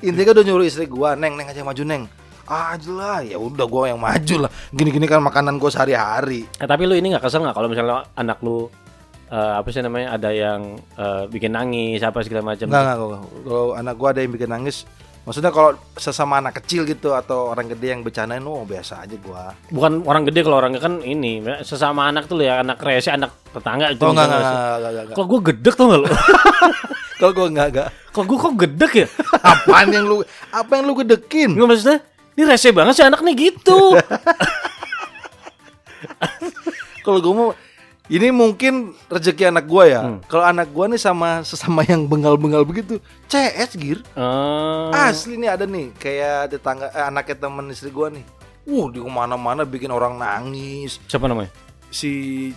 Intinya 0.00 0.30
udah 0.38 0.44
nyuruh 0.46 0.66
istri 0.66 0.86
gue, 0.86 1.08
neng 1.18 1.34
neng 1.34 1.50
aja 1.50 1.66
maju 1.66 1.82
neng. 1.82 2.06
Ah 2.44 2.76
lah, 2.76 3.24
ya 3.24 3.40
udah 3.40 3.64
gue 3.64 3.82
yang 3.88 4.00
maju 4.00 4.46
lah. 4.46 4.50
Gini-gini 4.70 5.08
kan 5.08 5.24
makanan 5.24 5.56
gue 5.56 5.70
sehari-hari. 5.72 6.44
Eh, 6.60 6.68
tapi 6.68 6.84
lu 6.84 6.94
ini 6.94 7.10
nggak 7.10 7.24
kesel 7.26 7.42
nggak 7.42 7.56
kalau 7.56 7.68
misalnya 7.72 8.04
anak 8.14 8.38
lu 8.44 8.68
eh, 9.30 9.52
apa 9.60 9.68
sih 9.72 9.80
namanya 9.80 10.16
ada 10.16 10.30
yang 10.32 10.80
eh, 10.96 11.24
bikin 11.30 11.52
nangis 11.54 12.00
apa 12.02 12.24
segala 12.24 12.54
macam. 12.54 12.66
Enggak 12.68 12.82
enggak 12.82 12.96
enggak. 12.98 13.22
Kalau 13.44 13.66
anak 13.76 13.94
gue 13.96 14.08
ada 14.08 14.20
yang 14.24 14.32
bikin 14.32 14.50
nangis, 14.50 14.76
maksudnya 15.24 15.52
kalau 15.52 15.70
sesama 15.96 16.40
anak 16.40 16.60
kecil 16.64 16.84
gitu 16.84 17.16
atau 17.16 17.52
orang 17.52 17.68
gede 17.72 17.86
yang 17.94 18.02
bercandain, 18.04 18.44
oh 18.44 18.64
biasa 18.68 19.04
aja 19.04 19.16
gue. 19.16 19.42
Bukan 19.72 20.04
orang 20.04 20.24
gede 20.28 20.40
kalau 20.44 20.56
orangnya 20.60 20.80
kan 20.82 21.00
ini 21.00 21.40
sesama 21.64 22.08
anak 22.08 22.28
tuh 22.28 22.40
ya 22.42 22.60
anak 22.60 22.80
rese 22.82 23.12
anak 23.12 23.32
tetangga 23.52 23.92
itu. 23.92 24.02
Oh 24.04 24.12
enggak 24.12 24.26
enggak 24.28 24.40
misalnya. 24.40 24.60
enggak 24.60 24.78
enggak. 24.78 25.04
enggak. 25.04 25.16
Kalau 25.16 25.28
gue 25.28 25.40
gedek 25.52 25.74
gak 25.76 25.88
lu? 25.88 26.08
Kalau 27.14 27.32
gue 27.32 27.46
enggak 27.46 27.66
enggak. 27.70 27.88
Kalau 28.12 28.26
gue 28.26 28.38
kok 28.38 28.54
gedek 28.58 28.92
ya? 28.94 29.06
Apaan 29.54 29.88
yang 29.94 30.04
lu 30.06 30.16
apa 30.50 30.72
yang 30.76 30.84
lu 30.86 30.94
gedekin? 30.98 31.50
Nggak 31.54 31.68
maksudnya 31.70 31.98
ini 32.34 32.42
rese 32.50 32.68
banget 32.74 32.94
sih 32.98 33.06
anak 33.06 33.20
nih 33.22 33.34
gitu. 33.50 33.94
Kalau 37.04 37.20
gue 37.20 37.34
mau 37.36 37.52
ini 38.06 38.28
mungkin 38.28 38.92
rezeki 39.08 39.48
anak 39.48 39.64
gua 39.64 39.84
ya. 39.84 40.00
Hmm. 40.02 40.20
Kalau 40.24 40.44
anak 40.44 40.68
gua 40.70 40.86
nih 40.86 40.98
sama 40.98 41.40
sesama 41.40 41.80
yang 41.82 42.04
bengal-bengal 42.04 42.60
begitu, 42.62 43.00
CS 43.26 43.74
gir. 43.74 44.04
Eh, 44.12 44.88
Asli 44.92 45.36
nih 45.36 45.48
ada 45.48 45.64
nih 45.64 45.88
kayak 45.94 46.52
tetangga 46.52 46.88
eh, 46.88 47.04
anaknya 47.04 47.36
temen 47.38 47.66
istri 47.68 47.88
gua 47.88 48.08
nih. 48.08 48.24
Wuh, 48.64 48.88
di 48.88 48.96
ke 48.96 49.08
mana-mana 49.08 49.64
bikin 49.64 49.88
orang 49.88 50.16
nangis. 50.16 50.96
siapa 51.04 51.24
namanya? 51.24 51.52
Si 51.88 52.10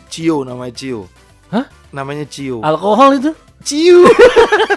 Cio 0.07 0.43
namanya 0.43 0.71
Cio. 0.71 1.07
Hah? 1.47 1.67
Namanya 1.91 2.23
Cio. 2.25 2.59
Alkohol 2.59 3.15
itu? 3.15 3.31
ciu. 3.57 4.05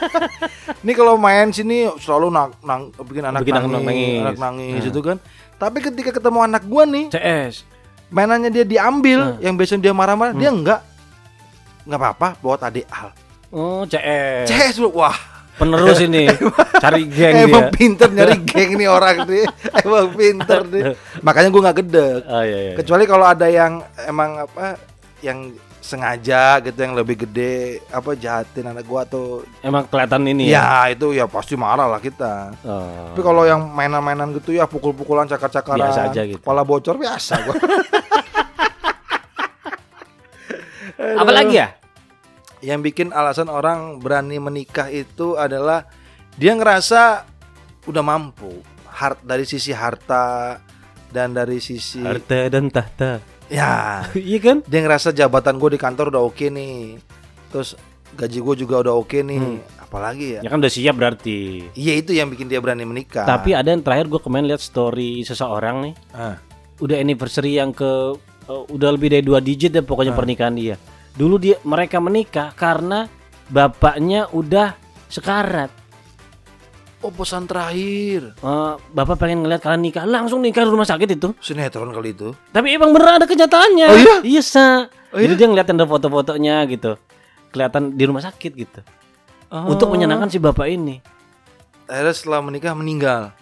Ini 0.82 0.92
kalau 0.96 1.14
main 1.14 1.52
sini 1.52 1.84
selalu 2.00 2.32
nang, 2.32 2.50
nang 2.64 2.88
bikin 2.96 3.22
anak 3.22 3.44
Bikin 3.44 3.54
anak 3.54 3.68
nangis, 3.70 3.86
nangis. 3.86 4.18
anak 4.24 4.36
nangis 4.40 4.82
Nah. 4.82 4.90
itu 4.90 5.00
kan. 5.04 5.16
Tapi 5.60 5.78
ketika 5.84 6.10
ketemu 6.10 6.38
anak 6.40 6.62
gua 6.64 6.88
nih, 6.88 7.12
CS. 7.12 7.68
Mainannya 8.10 8.50
dia 8.50 8.62
diambil, 8.62 9.18
Nah. 9.18 9.38
yang 9.40 9.54
biasanya 9.54 9.82
dia 9.82 9.94
marah-marah, 9.94 10.32
dia 10.32 10.50
enggak. 10.50 10.80
Enggak 11.82 11.98
apa-apa, 11.98 12.28
bawa 12.38 12.56
tadi 12.56 12.82
Al. 12.84 13.08
Oh, 13.50 13.82
CS. 13.82 14.46
CS 14.46 14.76
wah, 14.86 15.14
Penerus 15.56 15.98
ini. 16.06 16.30
Cari 16.76 17.02
geng 17.04 17.34
emang 17.44 17.66
dia. 17.66 17.72
pinter 17.72 18.08
nyari 18.08 18.36
geng 18.50 18.70
nih 18.74 18.86
orang 18.86 19.24
nih. 19.24 19.44
Emang 19.76 20.06
pinter 20.10 20.60
nih. 20.64 20.82
Makanya 21.18 21.48
gua 21.48 21.62
nggak 21.64 21.78
gedek. 21.78 22.20
Oh 22.24 22.40
iya 22.40 22.58
iya. 22.62 22.74
Kecuali 22.74 23.04
kalau 23.04 23.26
ada 23.26 23.44
yang 23.44 23.78
emang 24.00 24.40
apa 24.40 24.78
yang 25.20 25.50
sengaja 25.80 26.62
gitu 26.62 26.76
yang 26.78 26.94
lebih 26.94 27.26
gede 27.26 27.82
apa 27.90 28.14
jahatin 28.14 28.68
anak 28.68 28.86
gua 28.86 29.02
atau 29.02 29.42
Emang 29.58 29.84
kelihatan 29.84 30.22
ini 30.24 30.48
ya. 30.48 30.86
ya 30.86 30.94
itu 30.94 31.10
ya 31.10 31.26
pasti 31.26 31.58
marah 31.58 31.84
lah 31.84 31.98
kita. 31.98 32.54
Oh. 32.62 33.10
Tapi 33.10 33.20
kalau 33.20 33.42
yang 33.42 33.66
mainan-mainan 33.66 34.30
gitu 34.32 34.54
ya 34.54 34.64
pukul-pukulan 34.64 35.26
cakar-cakaran 35.26 35.82
Biasa 35.82 36.00
aja 36.08 36.22
gitu. 36.22 36.38
Kepala 36.38 36.62
bocor 36.62 36.94
biasa 36.96 37.34
gua. 37.42 37.54
Apa 41.30 41.38
lagi 41.38 41.56
ya? 41.56 41.68
yang 42.60 42.82
bikin 42.82 43.08
alasan 43.08 43.46
orang 43.46 43.96
berani 43.96 44.36
menikah 44.36 44.84
itu 44.86 45.32
adalah 45.34 45.88
dia 46.34 46.52
ngerasa 46.52 47.24
udah 47.82 48.02
mampu 48.02 48.52
hart 48.84 49.22
dari 49.22 49.42
sisi 49.42 49.70
harta 49.70 50.58
dan 51.08 51.32
dari 51.32 51.56
sisi 51.56 52.02
Harta 52.02 52.50
dan 52.50 52.68
tahta. 52.68 53.22
ya 53.48 54.02
Iya 54.12 54.38
kan? 54.40 54.56
dia 54.62 54.80
ngerasa 54.80 55.10
jabatan 55.10 55.56
gue 55.56 55.70
di 55.72 55.78
kantor 55.78 56.10
udah 56.10 56.22
oke 56.22 56.46
nih 56.46 57.00
terus 57.48 57.78
gaji 58.12 58.38
gue 58.38 58.54
juga 58.58 58.82
udah 58.82 58.94
oke 58.94 59.18
nih 59.20 59.38
Hmm. 59.40 59.58
apalagi 59.80 60.26
ya 60.34 60.40
Ya 60.42 60.48
kan 60.48 60.58
udah 60.58 60.68
siap 60.68 60.94
berarti. 60.94 61.64
iya 61.72 61.94
itu 61.94 62.12
yang 62.12 62.28
bikin 62.28 62.44
dia 62.44 62.58
berani 62.58 62.84
menikah 62.84 63.24
Tapi 63.24 63.54
ada 63.54 63.70
yang 63.70 63.80
terakhir 63.80 64.04
gue 64.06 64.18
kemarin 64.18 64.46
lihat 64.46 64.60
story 64.60 65.22
seseorang 65.22 65.80
nih. 65.82 65.94
Ah. 66.12 66.36
Udah 66.76 66.94
anniversary 66.94 67.56
yang 67.56 67.72
ke 67.72 67.88
eh, 68.44 68.62
udah 68.68 68.90
lebih 68.90 69.08
dari 69.08 69.22
dua 69.22 69.38
digit 69.38 69.70
deh 69.70 69.80
pokoknya 69.80 70.12
pernikahan 70.12 70.52
dia. 70.52 70.76
Dulu 71.12 71.36
dia 71.36 71.56
mereka 71.62 71.98
menikah 71.98 72.52
karena 72.52 73.10
bapaknya 73.46 74.30
udah 74.30 74.74
sekarat. 75.06 75.70
oh 77.00 77.08
pesan 77.08 77.48
terakhir 77.48 78.36
Eh, 78.36 78.72
bapak 78.92 79.16
pengen 79.16 79.40
ngeliat 79.40 79.58
kalian 79.58 79.80
nikah 79.80 80.04
langsung 80.04 80.38
nikah 80.38 80.62
di 80.62 80.70
rumah 80.70 80.84
sakit 80.84 81.08
itu. 81.10 81.32
sinetron 81.40 81.88
kali 81.90 82.12
itu 82.12 82.36
Tapi 82.52 82.76
emang 82.76 82.92
bener 82.92 83.16
ada 83.16 83.24
kenyataannya. 83.24 83.86
Oh 83.88 83.96
iya? 83.96 84.16
Iya 84.22 84.42
sa. 84.44 84.84
Oh 85.08 85.16
Jadi 85.16 85.32
iya? 85.32 85.38
dia 85.38 85.46
ngeliatin 85.48 85.74
ada 85.74 85.88
foto-fotonya 85.88 86.60
gitu. 86.68 87.00
Kelihatan 87.50 87.96
di 87.96 88.04
rumah 88.04 88.20
sakit 88.20 88.52
gitu. 88.54 88.80
Untuk 89.50 89.88
menyenangkan 89.88 90.28
si 90.28 90.36
bapak 90.36 90.68
ini. 90.68 91.00
akhirnya 91.84 92.14
setelah 92.14 92.38
menikah 92.38 92.70
meninggal 92.70 93.32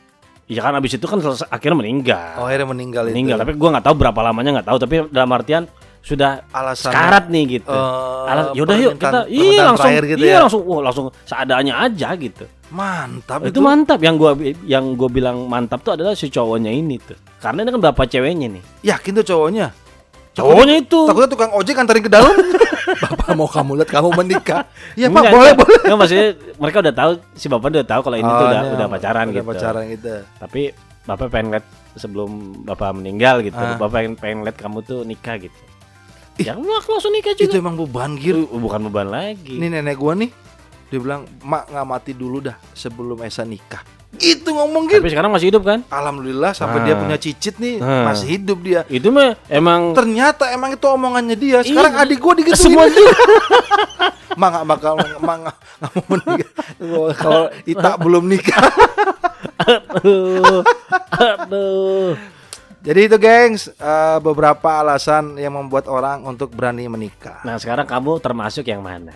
Ya 0.49 0.65
kan 0.65 0.73
abis 0.73 0.97
itu 0.97 1.05
kan 1.05 1.21
selesai, 1.21 1.45
akhirnya 1.45 1.77
meninggal. 1.77 2.41
oh 2.41 2.49
akhirnya 2.49 2.73
meninggal, 2.73 3.05
meninggal. 3.05 3.37
itu 3.37 3.43
Tapi 3.45 3.53
gua 3.53 3.69
nggak 3.77 3.85
tahu 3.85 3.95
berapa 3.99 4.21
lamanya 4.23 4.51
nggak 4.57 4.69
tahu. 4.71 4.79
Tapi 4.81 4.95
dalam 5.13 5.29
artian 5.29 5.63
sudah 6.09 6.41
alasan 6.49 6.89
sekarat 6.89 7.25
nih 7.29 7.45
gitu. 7.55 7.69
Eh, 7.69 8.25
Alas, 8.27 8.47
yaudah 8.53 8.77
yuk 8.79 8.93
kita 8.97 9.21
iya 9.29 9.61
langsung 9.63 9.93
gitu 9.93 10.17
iya 10.19 10.33
ya? 10.33 10.39
langsung 10.41 10.63
wah 10.65 10.81
langsung 10.81 11.07
seadanya 11.23 11.75
aja 11.79 12.17
gitu. 12.17 12.49
mantap 12.69 13.45
itu 13.45 13.61
mantap 13.61 13.97
yang 13.99 14.17
gua 14.17 14.33
yang 14.65 14.93
gua 14.93 15.09
bilang 15.09 15.45
mantap 15.45 15.81
tuh 15.81 15.93
adalah 15.93 16.13
si 16.13 16.27
cowoknya 16.27 16.69
ini 16.69 16.97
tuh. 16.99 17.17
Karena 17.39 17.61
ini 17.61 17.71
kan 17.71 17.83
bapak 17.83 18.07
ceweknya 18.07 18.49
nih. 18.51 18.63
yakin 18.87 19.13
tuh 19.15 19.27
cowoknya 19.27 19.69
Cowoknya 20.31 20.75
itu. 20.79 21.01
takutnya 21.03 21.29
tukang 21.29 21.51
ojek 21.51 21.75
antarin 21.75 21.99
ke 22.01 22.09
dalam 22.09 22.31
bapak 23.05 23.35
mau 23.35 23.45
kamu 23.45 23.71
lihat 23.77 23.91
kamu 23.91 24.09
menikah 24.15 24.63
ya 24.95 25.07
pak 25.07 25.19
Enggak, 25.19 25.33
boleh 25.33 25.51
enggak. 25.51 25.59
boleh 25.59 25.79
Enggak, 25.83 25.99
maksudnya 25.99 26.27
mereka 26.57 26.79
udah 26.79 26.95
tahu 26.95 27.11
si 27.35 27.47
bapak 27.47 27.69
udah 27.71 27.85
tahu 27.85 28.01
kalau 28.03 28.17
ini 28.17 28.25
tuh 28.25 28.37
Oh, 28.37 28.47
udah 28.47 28.61
ini 28.61 28.69
udah 28.71 28.87
pacaran 28.89 29.25
udah 29.25 29.35
gitu. 29.35 29.49
pacaran 29.51 29.83
gitu 29.89 30.15
Tapi 30.39 30.63
bapak 31.05 31.27
pengen 31.27 31.49
lihat 31.51 31.67
sebelum 31.95 32.31
bapak 32.63 32.91
meninggal 32.95 33.41
gitu. 33.41 33.57
Ah. 33.57 33.75
Bapak 33.75 33.89
pengen 33.91 34.13
pengen 34.15 34.39
lihat 34.43 34.57
kamu 34.57 34.79
tuh 34.83 35.03
nikah 35.03 35.37
gitu. 35.37 35.59
Ya 36.39 36.55
lu 36.55 36.65
langsung 36.65 37.11
nikah 37.11 37.35
itu 37.35 37.45
juga. 37.45 37.59
emang 37.59 37.75
beban 37.77 38.15
gir 38.15 38.39
Uh, 38.39 38.57
bukan 38.57 38.81
beban 38.85 39.07
lagi. 39.07 39.55
ini 39.55 39.67
nenek 39.69 39.95
gua 39.95 40.15
nih 40.15 40.31
dia 40.87 40.97
bilang 40.97 41.27
mak 41.41 41.67
nggak 41.67 41.85
mati 41.85 42.13
dulu 42.13 42.41
dah 42.41 42.57
sebelum 42.73 43.21
Esa 43.21 43.43
nikah 43.43 43.83
gitu 44.15 44.51
ngomong 44.51 44.87
gir 44.87 44.99
Tapi 44.99 45.11
sekarang 45.11 45.29
masih 45.29 45.51
hidup 45.51 45.63
kan? 45.63 45.85
alhamdulillah 45.85 46.51
sampai 46.51 46.81
Ah. 46.81 46.85
dia 46.85 46.95
punya 46.97 47.17
cicit 47.17 47.55
nih 47.57 47.77
Ah. 47.77 48.09
masih 48.09 48.27
hidup 48.33 48.59
dia 48.59 48.81
Itu 48.89 49.11
mah 49.11 49.37
emang 49.47 49.93
ternyata 49.93 50.49
emang 50.49 50.73
itu 50.73 50.87
omongannya 50.87 51.35
dia 51.35 51.61
sekarang 51.61 51.93
Iya. 51.93 52.03
adik 52.03 52.19
gua 52.19 52.33
digituin 52.33 52.57
semua 52.57 52.85
mak 54.41 54.49
nggak 54.49 54.65
bakal 54.67 54.93
mak 55.21 55.37
nggak 55.43 55.57
mau 55.83 56.01
menikah 56.09 56.51
kalau 57.15 57.45
Ita 57.65 57.91
belum 58.07 58.25
nikah 58.25 58.65
aduh. 59.61 60.63
aduh. 61.11 62.15
Jadi 62.89 63.01
itu 63.05 63.17
gengs 63.21 63.69
eh, 63.69 64.19
beberapa 64.25 64.81
alasan 64.81 65.37
yang 65.37 65.53
membuat 65.53 65.85
orang 65.93 66.25
untuk 66.25 66.49
berani 66.57 66.89
menikah 66.89 67.45
Nah, 67.45 67.61
sekarang 67.61 67.85
kamu 67.85 68.17
termasuk 68.25 68.65
yang 68.65 68.81
mana? 68.81 69.13